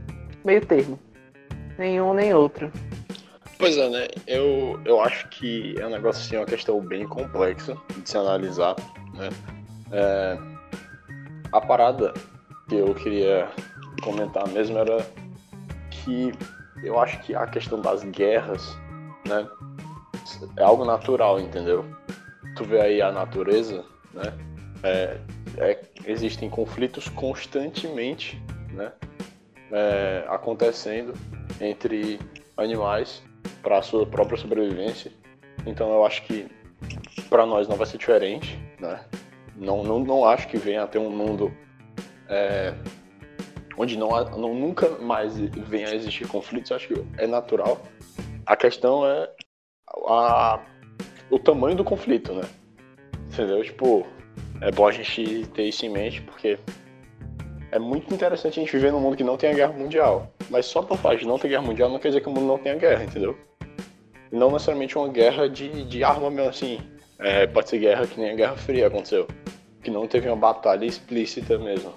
meio 0.44 0.64
termo. 0.64 0.98
Nenhum 1.78 2.12
nem 2.12 2.34
outro. 2.34 2.70
Pois 3.58 3.76
é, 3.76 3.88
né? 3.90 4.06
Eu, 4.24 4.80
eu 4.84 5.00
acho 5.00 5.28
que 5.28 5.74
é 5.80 5.86
um 5.86 5.90
negócio 5.90 6.22
assim, 6.22 6.36
uma 6.36 6.46
questão 6.46 6.80
bem 6.80 7.06
complexa 7.06 7.76
de 8.00 8.08
se 8.08 8.16
analisar, 8.16 8.76
né? 9.14 9.30
É, 9.90 10.38
a 11.50 11.60
parada 11.60 12.14
que 12.68 12.76
eu 12.76 12.94
queria 12.94 13.50
comentar 14.02 14.46
mesmo 14.48 14.78
era 14.78 15.04
que 15.90 16.32
eu 16.84 17.00
acho 17.00 17.18
que 17.22 17.34
a 17.34 17.46
questão 17.48 17.80
das 17.80 18.04
guerras, 18.04 18.76
né, 19.26 19.48
é 20.56 20.62
algo 20.62 20.84
natural, 20.84 21.40
entendeu? 21.40 21.84
Tu 22.54 22.64
vê 22.64 22.80
aí 22.80 23.02
a 23.02 23.10
natureza, 23.10 23.84
né, 24.12 24.32
é, 24.84 25.18
é, 25.56 25.80
existem 26.06 26.48
conflitos 26.48 27.08
constantemente, 27.08 28.40
né, 28.70 28.92
é, 29.72 30.24
acontecendo 30.28 31.12
entre 31.60 32.20
animais 32.56 33.22
para 33.62 33.78
a 33.78 33.82
sua 33.82 34.06
própria 34.06 34.38
sobrevivência. 34.38 35.12
Então 35.66 35.90
eu 35.92 36.04
acho 36.04 36.22
que 36.24 36.46
para 37.28 37.44
nós 37.44 37.68
não 37.68 37.76
vai 37.76 37.86
ser 37.86 37.98
diferente, 37.98 38.58
né? 38.78 39.04
Não, 39.56 39.82
não, 39.82 39.98
não 39.98 40.24
acho 40.24 40.46
que 40.48 40.56
venha 40.56 40.84
a 40.84 40.86
ter 40.86 40.98
um 40.98 41.10
mundo 41.10 41.52
é, 42.28 42.74
onde 43.76 43.96
não, 43.96 44.10
não 44.36 44.54
nunca 44.54 44.88
mais 44.98 45.38
venha 45.38 45.88
a 45.88 45.94
existir 45.94 46.26
conflitos, 46.28 46.72
acho 46.72 46.88
que 46.88 47.04
é 47.16 47.26
natural. 47.26 47.80
A 48.46 48.56
questão 48.56 49.06
é 49.06 49.30
a, 50.06 50.60
o 51.30 51.38
tamanho 51.38 51.76
do 51.76 51.84
conflito, 51.84 52.32
né? 52.32 52.42
Entendeu? 53.32 53.62
Tipo, 53.62 54.06
é 54.60 54.70
bom 54.70 54.86
a 54.86 54.92
gente 54.92 55.46
ter 55.48 55.64
isso 55.64 55.86
em 55.86 55.90
mente, 55.90 56.20
porque 56.22 56.58
é 57.70 57.78
muito 57.78 58.12
interessante 58.12 58.58
a 58.58 58.62
gente 58.62 58.72
viver 58.72 58.92
num 58.92 59.00
mundo 59.00 59.16
que 59.16 59.24
não 59.24 59.36
tem 59.36 59.50
a 59.50 59.54
guerra 59.54 59.72
mundial. 59.72 60.32
Mas 60.50 60.66
só 60.66 60.82
por 60.82 60.96
fato 60.98 61.18
de 61.18 61.26
não 61.26 61.38
ter 61.38 61.48
guerra 61.48 61.62
mundial 61.62 61.90
não 61.90 61.98
quer 61.98 62.08
dizer 62.08 62.20
que 62.20 62.28
o 62.28 62.32
mundo 62.32 62.46
não 62.46 62.58
tenha 62.58 62.76
guerra, 62.76 63.04
entendeu? 63.04 63.36
Não 64.32 64.50
necessariamente 64.50 64.96
uma 64.96 65.08
guerra 65.08 65.48
de, 65.48 65.84
de 65.84 66.04
arma 66.04 66.30
mesmo 66.30 66.50
assim. 66.50 66.80
É, 67.18 67.46
pode 67.46 67.68
ser 67.68 67.78
guerra 67.78 68.06
que 68.06 68.18
nem 68.18 68.30
a 68.30 68.34
Guerra 68.34 68.56
Fria 68.56 68.86
aconteceu. 68.86 69.26
Que 69.82 69.90
não 69.90 70.06
teve 70.06 70.28
uma 70.28 70.36
batalha 70.36 70.84
explícita 70.84 71.58
mesmo, 71.58 71.92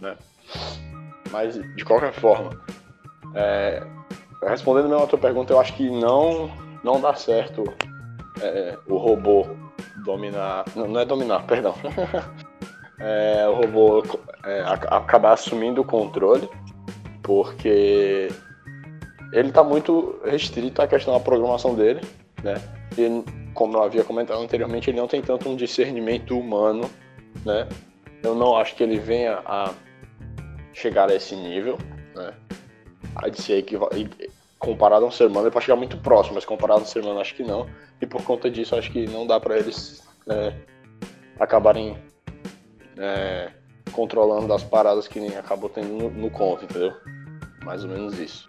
né? 0.00 0.16
Mas, 1.30 1.54
de 1.54 1.84
qualquer 1.84 2.12
forma, 2.12 2.50
é, 3.34 3.82
respondendo 4.42 4.88
mesmo 4.88 5.04
a 5.04 5.06
tua 5.06 5.18
pergunta, 5.18 5.52
eu 5.52 5.60
acho 5.60 5.74
que 5.74 5.88
não, 5.88 6.50
não 6.84 7.00
dá 7.00 7.14
certo 7.14 7.64
é, 8.40 8.76
o 8.86 8.96
robô 8.96 9.46
dominar. 10.04 10.64
Não, 10.74 10.86
não 10.86 11.00
é 11.00 11.04
dominar, 11.04 11.46
perdão. 11.46 11.74
é, 13.02 13.48
o 13.48 13.54
robô 13.54 14.04
é, 14.44 14.60
acabar 14.60 15.32
assumindo 15.32 15.80
o 15.80 15.84
controle, 15.84 16.48
porque 17.20 18.28
ele 19.32 19.48
está 19.48 19.64
muito 19.64 20.20
restrito 20.24 20.80
à 20.80 20.86
questão 20.86 21.12
da 21.12 21.20
programação 21.20 21.74
dele, 21.74 22.00
né? 22.44 22.54
E, 22.96 23.24
como 23.54 23.76
eu 23.76 23.82
havia 23.82 24.04
comentado 24.04 24.40
anteriormente, 24.40 24.88
ele 24.88 25.00
não 25.00 25.08
tem 25.08 25.20
tanto 25.20 25.48
um 25.48 25.56
discernimento 25.56 26.38
humano, 26.38 26.88
né? 27.44 27.68
Eu 28.22 28.36
não 28.36 28.56
acho 28.56 28.76
que 28.76 28.84
ele 28.84 28.98
venha 28.98 29.42
a 29.44 29.72
chegar 30.72 31.10
a 31.10 31.14
esse 31.14 31.34
nível, 31.34 31.76
né? 32.14 32.32
A 33.16 33.28
de 33.28 33.42
ser 33.42 33.64
comparado 34.60 35.04
a 35.04 35.08
um 35.08 35.10
ser 35.10 35.26
humano, 35.26 35.46
ele 35.46 35.52
pode 35.52 35.64
chegar 35.64 35.76
muito 35.76 35.96
próximo, 35.98 36.36
mas 36.36 36.44
comparado 36.44 36.80
a 36.80 36.82
um 36.84 36.86
ser 36.86 37.00
humano, 37.02 37.18
acho 37.18 37.34
que 37.34 37.42
não. 37.42 37.66
E 38.00 38.06
por 38.06 38.22
conta 38.22 38.48
disso, 38.48 38.76
acho 38.76 38.92
que 38.92 39.08
não 39.08 39.26
dá 39.26 39.40
para 39.40 39.58
eles 39.58 40.06
é, 40.28 40.54
acabarem 41.40 41.96
é, 42.98 43.50
controlando 43.92 44.52
as 44.52 44.62
paradas 44.62 45.08
que 45.08 45.20
nem 45.20 45.36
acabou 45.36 45.68
tendo 45.68 45.88
no, 45.88 46.10
no 46.10 46.30
conto, 46.30 46.64
entendeu? 46.64 46.92
Mais 47.64 47.84
ou 47.84 47.90
menos 47.90 48.18
isso. 48.18 48.48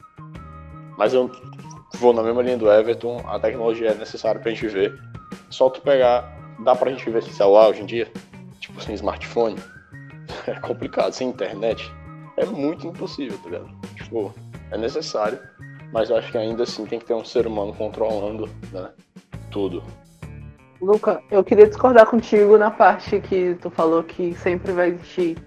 Mas 0.98 1.14
eu 1.14 1.32
vou 1.96 2.14
na 2.14 2.24
mesma 2.24 2.42
linha 2.42 2.58
do 2.58 2.72
Everton, 2.72 3.24
a 3.28 3.40
tecnologia 3.40 3.90
é 3.90 3.96
necessária 3.96 4.40
pra 4.40 4.52
gente 4.52 4.68
ver. 4.68 5.00
Só 5.50 5.70
tu 5.70 5.82
pegar, 5.82 6.38
dá 6.64 6.76
pra 6.76 6.92
gente 6.92 7.10
ver 7.10 7.24
sem 7.24 7.34
celular 7.34 7.70
hoje 7.70 7.82
em 7.82 7.86
dia? 7.86 8.12
Tipo, 8.60 8.82
sem 8.82 8.96
smartphone? 8.96 9.56
É 10.46 10.60
complicado, 10.60 11.14
sem 11.14 11.30
internet? 11.30 11.90
É 12.36 12.46
muito 12.46 12.86
impossível, 12.86 13.38
tá 13.38 13.50
ligado? 13.50 13.70
Tipo, 13.96 14.34
é 14.72 14.78
necessário, 14.78 15.40
mas 15.92 16.10
eu 16.10 16.18
acho 16.18 16.32
que 16.32 16.38
ainda 16.38 16.64
assim 16.64 16.86
tem 16.86 17.00
que 17.00 17.06
ter 17.06 17.14
um 17.14 17.24
ser 17.24 17.48
humano 17.48 17.74
controlando, 17.74 18.50
né? 18.72 18.90
Tudo. 19.52 19.82
Luca, 20.84 21.24
eu 21.32 21.42
queria 21.46 21.66
discordar 21.66 22.06
contigo 22.06 22.58
na 22.58 22.70
parte 22.70 23.22
que 23.22 23.56
tu 23.62 23.70
falou 23.70 24.04
que 24.04 24.36
sempre 24.36 24.74
vai 24.74 24.90
existir 24.90 25.38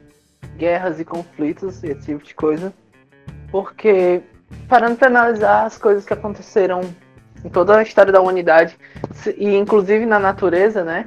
guerras 0.57 0.99
e 0.99 1.05
conflitos, 1.05 1.85
esse 1.85 2.07
tipo 2.07 2.25
de 2.25 2.35
coisa. 2.35 2.73
Porque, 3.51 4.23
parando 4.67 4.97
para 4.97 5.09
analisar 5.09 5.67
as 5.67 5.77
coisas 5.77 6.07
que 6.07 6.15
aconteceram 6.15 6.81
em 7.45 7.51
toda 7.51 7.77
a 7.77 7.83
história 7.83 8.11
da 8.11 8.21
humanidade, 8.21 8.79
e 9.37 9.55
inclusive 9.55 10.07
na 10.07 10.19
natureza, 10.19 10.83
né? 10.83 11.05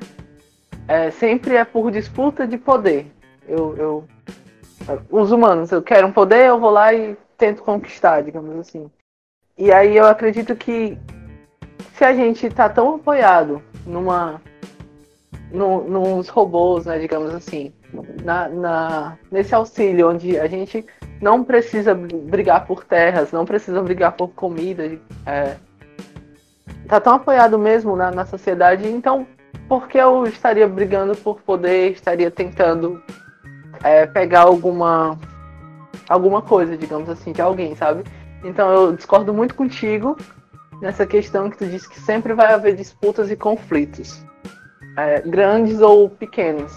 É, 0.88 1.10
sempre 1.10 1.56
é 1.56 1.66
por 1.66 1.90
disputa 1.90 2.46
de 2.46 2.58
poder. 2.58 3.12
Eu, 3.48 3.76
eu, 3.78 4.08
os 5.10 5.32
humanos, 5.32 5.72
eu 5.72 5.82
quero 5.82 6.06
um 6.06 6.12
poder, 6.12 6.46
eu 6.46 6.60
vou 6.60 6.70
lá 6.70 6.94
e 6.94 7.18
tento 7.36 7.64
conquistar, 7.64 8.22
digamos 8.22 8.56
assim. 8.60 8.92
E 9.58 9.72
aí 9.72 9.98
eu 9.98 10.06
acredito 10.06 10.56
que 10.56 11.00
se 11.96 12.06
a 12.06 12.14
gente 12.14 12.46
está 12.46 12.70
tão 12.70 12.96
apoiado 12.96 13.60
numa 13.86 14.42
no, 15.52 15.84
nos 15.84 16.30
robôs, 16.30 16.86
né, 16.86 17.00
digamos 17.00 17.34
assim, 17.34 17.74
na, 18.24 18.48
na, 18.50 19.18
nesse 19.32 19.54
auxílio 19.56 20.10
onde 20.10 20.40
a 20.40 20.48
gente 20.48 20.86
não 21.22 21.44
precisa 21.44 21.94
brigar 21.94 22.66
por 22.66 22.84
terras, 22.84 23.32
não 23.32 23.46
precisa 23.46 23.82
brigar 23.82 24.14
por 24.14 24.30
comida, 24.30 24.98
é, 25.26 25.56
tá 26.88 27.00
tão 27.00 27.16
apoiado 27.16 27.58
mesmo 27.58 27.96
na, 27.96 28.12
na 28.12 28.26
sociedade, 28.26 28.88
então 28.88 29.26
por 29.68 29.88
que 29.88 29.98
eu 29.98 30.26
estaria 30.26 30.68
brigando 30.68 31.16
por 31.16 31.42
poder, 31.42 31.92
estaria 31.92 32.32
tentando 32.32 33.02
é, 33.84 34.06
pegar 34.06 34.42
alguma 34.42 35.18
alguma 36.08 36.42
coisa, 36.42 36.76
digamos 36.76 37.08
assim, 37.08 37.32
de 37.32 37.42
alguém, 37.42 37.76
sabe? 37.76 38.04
Então 38.44 38.72
eu 38.72 38.96
discordo 38.96 39.34
muito 39.34 39.54
contigo 39.54 40.18
nessa 40.82 41.06
questão 41.06 41.50
que 41.50 41.58
tu 41.58 41.66
disse 41.66 41.90
que 41.90 42.00
sempre 42.00 42.34
vai 42.34 42.54
haver 42.54 42.76
disputas 42.76 43.30
e 43.30 43.36
conflitos, 43.36 44.24
é, 44.98 45.22
grandes 45.22 45.82
ou 45.82 46.10
pequenos, 46.10 46.72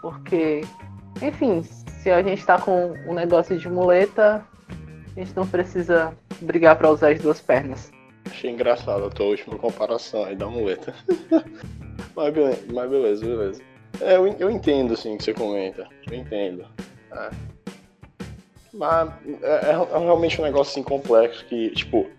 porque, 0.00 0.62
enfim, 1.22 1.62
se 1.62 2.10
a 2.10 2.22
gente 2.22 2.40
está 2.40 2.58
com 2.58 2.92
um 3.06 3.14
negócio 3.14 3.58
de 3.58 3.68
muleta, 3.68 4.44
a 5.16 5.20
gente 5.20 5.34
não 5.34 5.46
precisa 5.46 6.12
brigar 6.40 6.76
para 6.76 6.90
usar 6.90 7.12
as 7.12 7.20
duas 7.20 7.40
pernas. 7.40 7.90
Achei 8.26 8.50
engraçado 8.50 9.04
a 9.04 9.10
tua 9.10 9.26
última 9.26 9.56
comparação 9.56 10.24
aí 10.24 10.34
da 10.34 10.46
muleta. 10.46 10.94
mas, 12.16 12.34
beleza, 12.34 12.62
mas 12.72 12.90
beleza, 12.90 13.24
beleza. 13.26 13.62
É, 14.00 14.16
eu, 14.16 14.26
eu 14.38 14.50
entendo, 14.50 14.94
assim, 14.94 15.14
o 15.14 15.18
que 15.18 15.24
você 15.24 15.32
comenta. 15.32 15.86
Eu 16.10 16.16
entendo. 16.16 16.66
É. 17.12 17.30
Mas 18.72 19.10
é, 19.42 19.46
é, 19.46 19.70
é 19.70 19.98
realmente 19.98 20.40
um 20.40 20.44
negócio 20.44 20.72
assim 20.72 20.82
complexo 20.82 21.44
que, 21.46 21.70
tipo, 21.70 22.10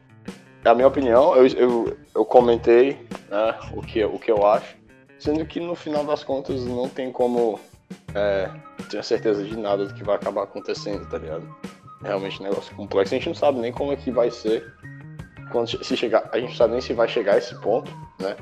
a 0.71 0.75
minha 0.75 0.87
opinião, 0.87 1.35
eu, 1.35 1.47
eu, 1.47 1.97
eu 2.15 2.25
comentei 2.25 3.07
né, 3.29 3.55
o, 3.73 3.81
que, 3.81 4.03
o 4.03 4.17
que 4.17 4.31
eu 4.31 4.45
acho, 4.45 4.75
sendo 5.19 5.45
que 5.45 5.59
no 5.59 5.75
final 5.75 6.03
das 6.03 6.23
contas 6.23 6.63
não 6.65 6.89
tem 6.89 7.11
como 7.11 7.59
é, 8.13 8.49
ter 8.89 9.03
certeza 9.03 9.43
de 9.43 9.57
nada 9.57 9.85
do 9.85 9.93
que 9.93 10.03
vai 10.03 10.15
acabar 10.15 10.43
acontecendo, 10.43 11.07
tá 11.07 11.17
ligado? 11.17 11.47
É 12.03 12.07
realmente 12.07 12.39
um 12.39 12.43
negócio 12.43 12.75
complexo. 12.75 13.13
A 13.13 13.17
gente 13.17 13.27
não 13.27 13.35
sabe 13.35 13.59
nem 13.59 13.71
como 13.71 13.91
é 13.91 13.95
que 13.95 14.11
vai 14.11 14.29
ser 14.31 14.73
quando 15.51 15.67
se 15.67 15.97
chegar. 15.97 16.29
A 16.31 16.39
gente 16.39 16.49
não 16.49 16.57
sabe 16.57 16.73
nem 16.73 16.81
se 16.81 16.93
vai 16.93 17.07
chegar 17.07 17.35
a 17.35 17.37
esse 17.37 17.59
ponto, 17.61 17.91
né? 18.19 18.35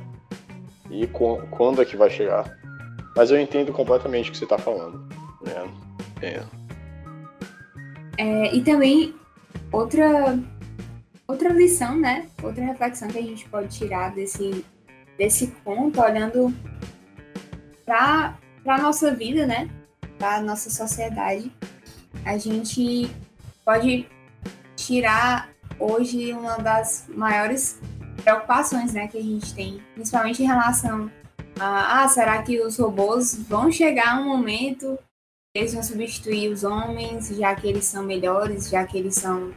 E 0.90 1.08
com, 1.08 1.42
quando 1.52 1.82
é 1.82 1.86
que 1.86 1.96
vai 1.96 2.10
chegar. 2.10 2.58
Mas 3.16 3.32
eu 3.32 3.40
entendo 3.40 3.72
completamente 3.72 4.30
o 4.30 4.32
que 4.32 4.38
você 4.38 4.46
tá 4.46 4.58
falando. 4.58 5.08
Né? 5.42 5.74
É. 6.22 6.44
É, 8.18 8.56
e 8.56 8.62
também 8.62 9.16
outra 9.72 10.38
outra 11.28 11.50
lição, 11.50 11.98
né? 11.98 12.28
Outra 12.42 12.64
reflexão 12.64 13.08
que 13.08 13.18
a 13.18 13.22
gente 13.22 13.48
pode 13.50 13.76
tirar 13.78 14.14
desse, 14.14 14.66
desse 15.18 15.48
conto, 15.64 16.02
olhando 16.02 16.54
para 17.86 18.38
a 18.66 18.78
nossa 18.78 19.14
vida, 19.14 19.46
né? 19.46 19.70
Para 20.18 20.38
a 20.38 20.42
nossa 20.42 20.70
sociedade. 20.70 21.52
A 22.26 22.38
gente 22.38 23.10
pode 23.66 24.08
tirar 24.76 25.50
hoje 25.80 26.34
uma 26.34 26.58
das 26.58 27.06
maiores 27.10 27.80
preocupações 28.24 28.94
né, 28.94 29.08
que 29.08 29.18
a 29.18 29.22
gente 29.22 29.54
tem, 29.54 29.82
principalmente 29.96 30.42
em 30.42 30.46
relação 30.46 31.12
a 31.60 32.04
ah, 32.04 32.08
será 32.08 32.42
que 32.42 32.62
os 32.62 32.78
robôs 32.78 33.36
vão 33.48 33.72
chegar 33.72 34.20
um 34.20 34.26
momento 34.26 34.98
eles 35.56 35.72
vão 35.72 35.84
substituir 35.84 36.52
os 36.52 36.64
homens, 36.64 37.28
já 37.28 37.54
que 37.54 37.68
eles 37.68 37.86
são 37.86 38.04
melhores, 38.04 38.70
já 38.72 38.88
que 38.88 38.98
eles 38.98 39.14
são 39.14 39.54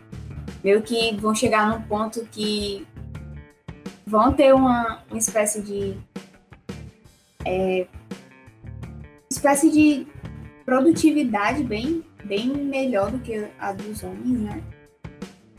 meio 0.63 0.83
que 0.83 1.17
vão 1.17 1.35
chegar 1.35 1.69
num 1.69 1.83
ponto 1.83 2.27
que 2.27 2.87
vão 4.07 4.33
ter 4.33 4.55
uma, 4.55 5.03
uma 5.11 5.19
espécie 5.19 5.63
de 5.63 5.97
é, 7.45 7.87
espécie 9.31 9.71
de 9.71 10.07
produtividade 10.65 11.63
bem, 11.63 12.05
bem 12.25 12.49
melhor 12.49 13.11
do 13.11 13.19
que 13.21 13.47
a 13.59 13.73
dos 13.73 14.03
homens, 14.03 14.41
né? 14.41 14.63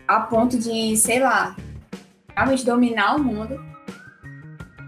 A 0.08 0.22
ponto 0.22 0.58
de, 0.58 0.96
sei 0.98 1.20
lá, 1.20 1.56
realmente 2.36 2.66
dominar 2.66 3.16
o 3.16 3.24
mundo. 3.24 3.60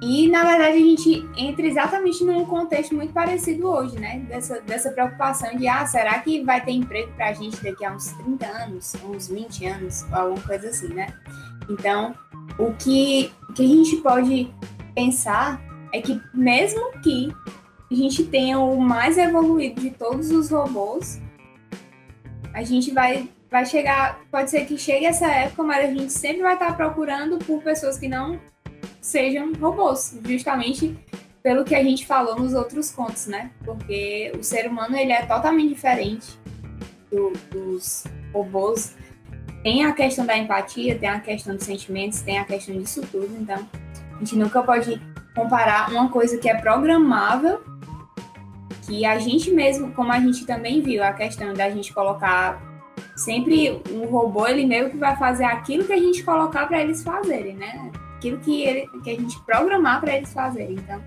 E, 0.02 0.30
na 0.30 0.44
verdade, 0.44 0.78
a 0.78 0.82
gente 0.82 1.30
entra 1.36 1.68
exatamente 1.68 2.24
num 2.24 2.46
contexto 2.46 2.96
muito 2.96 3.12
parecido 3.12 3.68
hoje, 3.68 4.00
né? 4.00 4.20
Dessa, 4.30 4.62
dessa 4.62 4.92
preocupação 4.92 5.58
de, 5.58 5.68
ah, 5.68 5.86
será 5.86 6.18
que 6.20 6.42
vai 6.44 6.64
ter 6.64 6.72
emprego 6.72 7.12
pra 7.14 7.34
gente 7.34 7.62
daqui 7.62 7.84
a 7.84 7.94
uns 7.94 8.14
30 8.14 8.46
anos, 8.46 8.96
uns 9.04 9.28
20 9.28 9.66
anos, 9.66 10.06
ou 10.10 10.16
alguma 10.16 10.42
coisa 10.42 10.70
assim, 10.70 10.88
né? 10.94 11.08
Então, 11.70 12.16
o 12.58 12.74
que, 12.74 13.32
que 13.54 13.64
a 13.64 13.68
gente 13.68 13.98
pode 13.98 14.54
pensar 14.96 15.62
é 15.94 16.02
que 16.02 16.22
mesmo 16.34 16.92
que 17.02 17.34
a 17.92 17.96
gente 17.96 18.24
tenha 18.24 18.58
o 18.58 18.80
mais 18.80 19.18
evoluído 19.18 19.82
de 19.82 19.92
todos 19.92 20.32
os 20.32 20.50
robôs, 20.50 21.20
a 22.54 22.64
gente 22.64 22.92
vai, 22.92 23.30
vai 23.52 23.66
chegar, 23.66 24.20
pode 24.32 24.50
ser 24.50 24.66
que 24.66 24.78
chegue 24.78 25.06
essa 25.06 25.28
época, 25.28 25.64
mas 25.64 25.90
a 25.90 25.94
gente 25.94 26.14
sempre 26.14 26.42
vai 26.42 26.54
estar 26.54 26.76
procurando 26.78 27.38
por 27.40 27.62
pessoas 27.62 27.98
que 27.98 28.08
não 28.08 28.40
sejam 29.02 29.54
robôs, 29.54 30.18
justamente 30.26 30.98
pelo 31.42 31.64
que 31.64 31.74
a 31.74 31.84
gente 31.84 32.06
falou 32.06 32.36
nos 32.38 32.54
outros 32.54 32.92
contos, 32.92 33.28
né? 33.28 33.52
Porque 33.64 34.32
o 34.38 34.44
ser 34.44 34.68
humano 34.68 34.96
ele 34.98 35.12
é 35.12 35.26
totalmente 35.26 35.70
diferente 35.70 36.38
do, 37.12 37.34
dos 37.50 38.04
robôs. 38.34 38.96
Tem 39.64 39.86
a 39.86 39.94
questão 39.94 40.26
da 40.26 40.38
empatia, 40.38 40.98
tem 40.98 41.10
a 41.10 41.20
questão 41.20 41.56
dos 41.56 41.66
sentimentos, 41.66 42.22
tem 42.22 42.40
a 42.40 42.46
questão 42.46 42.78
disso 42.78 43.02
tudo. 43.12 43.30
Então, 43.40 43.68
a 44.16 44.20
gente 44.20 44.36
nunca 44.36 44.62
pode 44.62 45.02
comparar 45.36 45.90
uma 45.92 46.10
coisa 46.10 46.38
que 46.38 46.50
é 46.50 46.56
programável, 46.56 47.62
que 48.86 49.06
a 49.06 49.18
gente 49.18 49.52
mesmo, 49.52 49.92
como 49.94 50.12
a 50.12 50.20
gente 50.20 50.46
também 50.46 50.82
viu 50.82 51.04
a 51.04 51.14
questão 51.14 51.54
da 51.54 51.70
gente 51.70 51.94
colocar 51.94 52.62
sempre 53.16 53.82
um 53.92 54.06
robô, 54.06 54.48
ele 54.48 54.66
meio 54.66 54.90
que 54.90 54.98
vai 54.98 55.16
fazer 55.18 55.46
aquilo 55.46 55.86
que 55.86 55.94
a 55.94 55.98
gente 55.98 56.24
colocar 56.24 56.68
para 56.68 56.82
eles 56.82 57.04
fazerem, 57.04 57.56
né? 57.56 57.92
Aquilo 58.20 58.38
que, 58.40 58.64
ele, 58.64 58.88
que 59.02 59.12
a 59.12 59.16
gente 59.16 59.40
programar 59.46 60.02
para 60.02 60.18
eles 60.18 60.34
fazerem. 60.34 60.76
Então, 60.76 61.02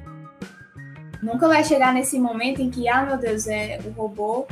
nunca 1.22 1.46
vai 1.46 1.62
chegar 1.62 1.92
nesse 1.92 2.18
momento 2.18 2.62
em 2.62 2.70
que, 2.70 2.88
ah, 2.88 3.04
meu 3.04 3.18
Deus, 3.18 3.46
é 3.46 3.78
o 3.84 3.90
robô, 3.90 4.46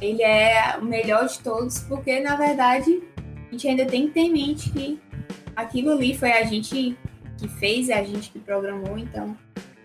ele 0.00 0.22
é 0.22 0.76
o 0.78 0.84
melhor 0.84 1.26
de 1.26 1.38
todos, 1.40 1.80
porque 1.80 2.20
na 2.20 2.36
verdade 2.36 3.02
a 3.18 3.50
gente 3.50 3.68
ainda 3.68 3.86
tem 3.86 4.06
que 4.06 4.14
ter 4.14 4.20
em 4.20 4.32
mente 4.32 4.70
que 4.70 5.00
aquilo 5.54 5.90
ali 5.90 6.16
foi 6.16 6.32
a 6.32 6.44
gente 6.44 6.96
que 7.38 7.48
fez, 7.48 7.88
é 7.88 7.98
a 7.98 8.04
gente 8.04 8.30
que 8.30 8.38
programou, 8.38 8.98
então 8.98 9.36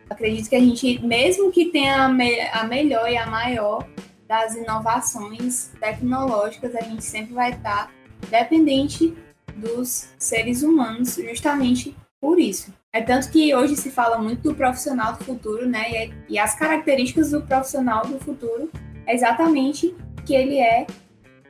acredito 0.10 0.50
que 0.50 0.56
a 0.56 0.60
gente, 0.60 1.00
mesmo 1.06 1.52
que 1.52 1.66
tenha 1.66 2.06
a, 2.06 2.10
me 2.10 2.42
a 2.52 2.64
melhor 2.66 3.10
e 3.10 3.18
a 3.18 3.26
maior 3.26 3.88
das 4.28 4.56
inovações 4.56 5.72
tecnológicas, 5.80 6.76
a 6.76 6.82
gente 6.82 7.04
sempre 7.04 7.34
vai 7.34 7.52
estar 7.52 7.92
dependente 8.30 9.14
dos 9.56 10.10
seres 10.18 10.64
humanos, 10.64 11.16
justamente 11.16 11.96
por 12.22 12.40
isso. 12.40 12.72
É 12.94 13.02
tanto 13.02 13.32
que 13.32 13.54
hoje 13.56 13.76
se 13.76 13.90
fala 13.90 14.20
muito 14.20 14.44
do 14.44 14.54
profissional 14.54 15.14
do 15.14 15.24
futuro, 15.24 15.68
né? 15.68 16.12
E, 16.30 16.38
as 16.38 16.54
características 16.54 17.32
do 17.32 17.42
profissional 17.42 18.06
do 18.06 18.20
futuro 18.20 18.70
é 19.08 19.16
exatamente 19.16 19.96
que 20.26 20.36
ele 20.36 20.60
é, 20.60 20.86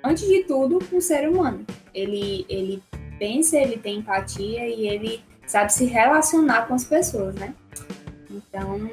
antes 0.02 0.26
de 0.26 0.44
tudo, 0.44 0.80
um 0.94 1.02
ser 1.02 1.28
humano. 1.28 1.66
Ele, 1.94 2.46
ele 2.48 2.82
pensa, 3.20 3.58
ele 3.58 3.78
tem 3.78 4.00
empatia 4.00 4.66
e 4.66 4.88
ele 4.88 5.22
sabe 5.46 5.74
se 5.74 5.86
relacionar 5.86 6.68
com 6.68 6.76
as 6.76 6.86
pessoas, 6.86 7.36
né? 7.36 7.54
Então, 8.30 8.90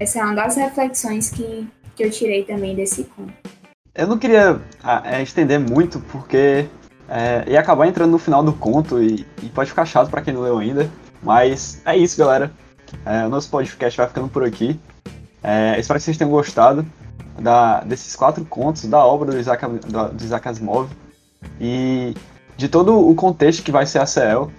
essa 0.00 0.18
é 0.18 0.24
uma 0.24 0.34
das 0.34 0.56
reflexões 0.56 1.30
que, 1.30 1.68
que 1.94 2.04
eu 2.04 2.10
tirei 2.10 2.42
também 2.44 2.74
desse 2.74 3.04
conto. 3.04 3.32
Eu 3.94 4.06
não 4.06 4.18
queria 4.18 4.60
ah, 4.82 5.02
é, 5.04 5.22
estender 5.22 5.60
muito, 5.60 6.00
porque 6.00 6.66
é, 7.08 7.44
ia 7.48 7.60
acabar 7.60 7.86
entrando 7.86 8.10
no 8.10 8.18
final 8.18 8.42
do 8.42 8.52
conto 8.52 9.02
e, 9.02 9.26
e 9.42 9.48
pode 9.48 9.70
ficar 9.70 9.86
chato 9.86 10.10
para 10.10 10.20
quem 10.20 10.34
não 10.34 10.42
leu 10.42 10.58
ainda. 10.58 10.88
Mas 11.22 11.80
é 11.84 11.96
isso, 11.96 12.18
galera. 12.18 12.52
É, 13.04 13.26
o 13.26 13.28
nosso 13.28 13.50
podcast 13.50 13.96
vai 13.96 14.06
ficando 14.06 14.28
por 14.28 14.44
aqui. 14.44 14.78
É, 15.42 15.78
espero 15.78 15.98
que 15.98 16.04
vocês 16.04 16.16
tenham 16.16 16.30
gostado 16.30 16.86
da, 17.40 17.80
desses 17.80 18.14
quatro 18.14 18.44
contos 18.44 18.84
da 18.84 19.04
obra 19.04 19.32
do 19.32 19.38
Isaac, 19.38 19.66
do 19.66 20.24
Isaac 20.24 20.48
Asimov 20.48 20.90
e 21.60 22.14
de 22.56 22.68
todo 22.68 23.08
o 23.08 23.14
contexto 23.14 23.62
que 23.62 23.72
vai 23.72 23.86
ser 23.86 24.00
a 24.00 24.06
CL. 24.06 24.50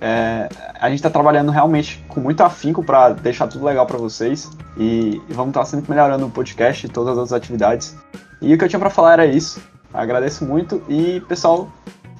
É, 0.00 0.48
a 0.80 0.88
gente 0.88 0.98
está 0.98 1.10
trabalhando 1.10 1.50
realmente 1.50 2.02
com 2.08 2.20
muito 2.20 2.42
afinco 2.42 2.82
para 2.82 3.10
deixar 3.10 3.46
tudo 3.46 3.66
legal 3.66 3.84
para 3.84 3.98
vocês 3.98 4.50
e, 4.78 5.20
e 5.28 5.32
vamos 5.32 5.50
estar 5.50 5.60
tá 5.60 5.66
sempre 5.66 5.90
melhorando 5.90 6.26
o 6.26 6.30
podcast 6.30 6.86
e 6.86 6.88
todas 6.88 7.12
as 7.12 7.18
outras 7.18 7.34
atividades. 7.34 7.94
E 8.40 8.54
o 8.54 8.58
que 8.58 8.64
eu 8.64 8.68
tinha 8.68 8.80
para 8.80 8.88
falar 8.88 9.12
era 9.12 9.26
isso. 9.26 9.60
Agradeço 9.92 10.44
muito 10.44 10.82
e, 10.88 11.20
pessoal, 11.22 11.68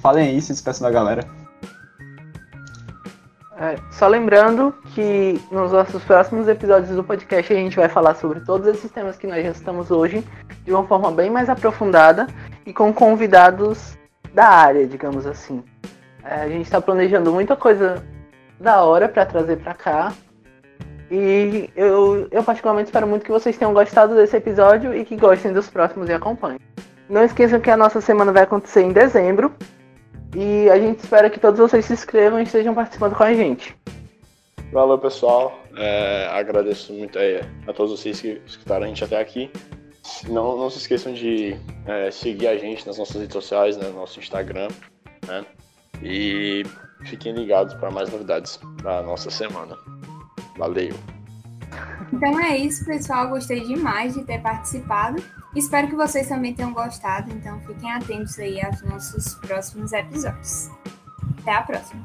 falem 0.01 0.27
aí, 0.27 0.41
se 0.41 0.51
despeçam 0.51 0.87
da 0.87 0.93
galera. 0.93 1.25
É, 3.57 3.75
só 3.91 4.07
lembrando 4.07 4.73
que 4.93 5.39
nos 5.51 5.71
nossos 5.71 6.03
próximos 6.03 6.47
episódios 6.47 6.95
do 6.95 7.03
podcast 7.03 7.53
a 7.53 7.55
gente 7.55 7.75
vai 7.75 7.87
falar 7.87 8.15
sobre 8.15 8.39
todos 8.39 8.67
esses 8.67 8.89
temas 8.89 9.17
que 9.17 9.27
nós 9.27 9.43
já 9.43 9.51
estamos 9.51 9.91
hoje 9.91 10.23
de 10.65 10.71
uma 10.71 10.83
forma 10.85 11.11
bem 11.11 11.29
mais 11.29 11.47
aprofundada 11.47 12.25
e 12.65 12.73
com 12.73 12.91
convidados 12.91 13.95
da 14.33 14.47
área, 14.47 14.87
digamos 14.87 15.27
assim. 15.27 15.63
É, 16.23 16.41
a 16.41 16.47
gente 16.47 16.63
está 16.63 16.81
planejando 16.81 17.31
muita 17.31 17.55
coisa 17.55 18.03
da 18.59 18.83
hora 18.83 19.07
para 19.07 19.25
trazer 19.25 19.57
para 19.57 19.73
cá. 19.75 20.13
E 21.09 21.69
eu, 21.75 22.27
eu 22.31 22.43
particularmente 22.43 22.87
espero 22.87 23.05
muito 23.05 23.25
que 23.25 23.31
vocês 23.31 23.57
tenham 23.57 23.73
gostado 23.73 24.15
desse 24.15 24.35
episódio 24.37 24.93
e 24.93 25.05
que 25.05 25.15
gostem 25.15 25.53
dos 25.53 25.69
próximos 25.69 26.09
e 26.09 26.13
acompanhem. 26.13 26.59
Não 27.11 27.25
esqueçam 27.25 27.59
que 27.59 27.69
a 27.69 27.75
nossa 27.75 27.99
semana 27.99 28.31
vai 28.31 28.43
acontecer 28.43 28.83
em 28.83 28.93
dezembro. 28.93 29.53
E 30.33 30.69
a 30.69 30.79
gente 30.79 30.99
espera 30.99 31.29
que 31.29 31.41
todos 31.41 31.59
vocês 31.59 31.83
se 31.83 31.91
inscrevam 31.91 32.39
e 32.39 32.43
estejam 32.43 32.73
participando 32.73 33.15
com 33.17 33.23
a 33.23 33.33
gente. 33.33 33.75
Valeu, 34.71 34.97
pessoal. 34.97 35.59
É, 35.75 36.29
agradeço 36.31 36.93
muito 36.93 37.19
a 37.67 37.73
todos 37.73 37.99
vocês 37.99 38.21
que 38.21 38.41
escutaram 38.45 38.85
a 38.85 38.87
gente 38.87 39.03
até 39.03 39.19
aqui. 39.19 39.51
Não, 40.29 40.55
não 40.57 40.69
se 40.69 40.77
esqueçam 40.77 41.11
de 41.11 41.57
é, 41.85 42.09
seguir 42.11 42.47
a 42.47 42.57
gente 42.57 42.87
nas 42.87 42.97
nossas 42.97 43.17
redes 43.17 43.33
sociais, 43.33 43.75
né, 43.75 43.89
no 43.89 43.99
nosso 43.99 44.17
Instagram. 44.17 44.69
Né? 45.27 45.45
E 46.01 46.63
fiquem 47.03 47.33
ligados 47.33 47.73
para 47.73 47.91
mais 47.91 48.09
novidades 48.09 48.57
da 48.81 49.01
nossa 49.01 49.29
semana. 49.29 49.77
Valeu! 50.57 51.20
Então 52.11 52.39
é 52.39 52.57
isso, 52.57 52.85
pessoal. 52.85 53.29
Gostei 53.29 53.61
demais 53.61 54.13
de 54.13 54.23
ter 54.23 54.41
participado. 54.41 55.23
Espero 55.55 55.87
que 55.87 55.95
vocês 55.95 56.27
também 56.27 56.53
tenham 56.53 56.73
gostado. 56.73 57.31
Então 57.31 57.59
fiquem 57.61 57.91
atentos 57.91 58.37
aí 58.39 58.63
aos 58.63 58.81
nossos 58.83 59.35
próximos 59.35 59.93
episódios. 59.93 60.69
Até 61.39 61.55
a 61.55 61.61
próxima! 61.61 62.01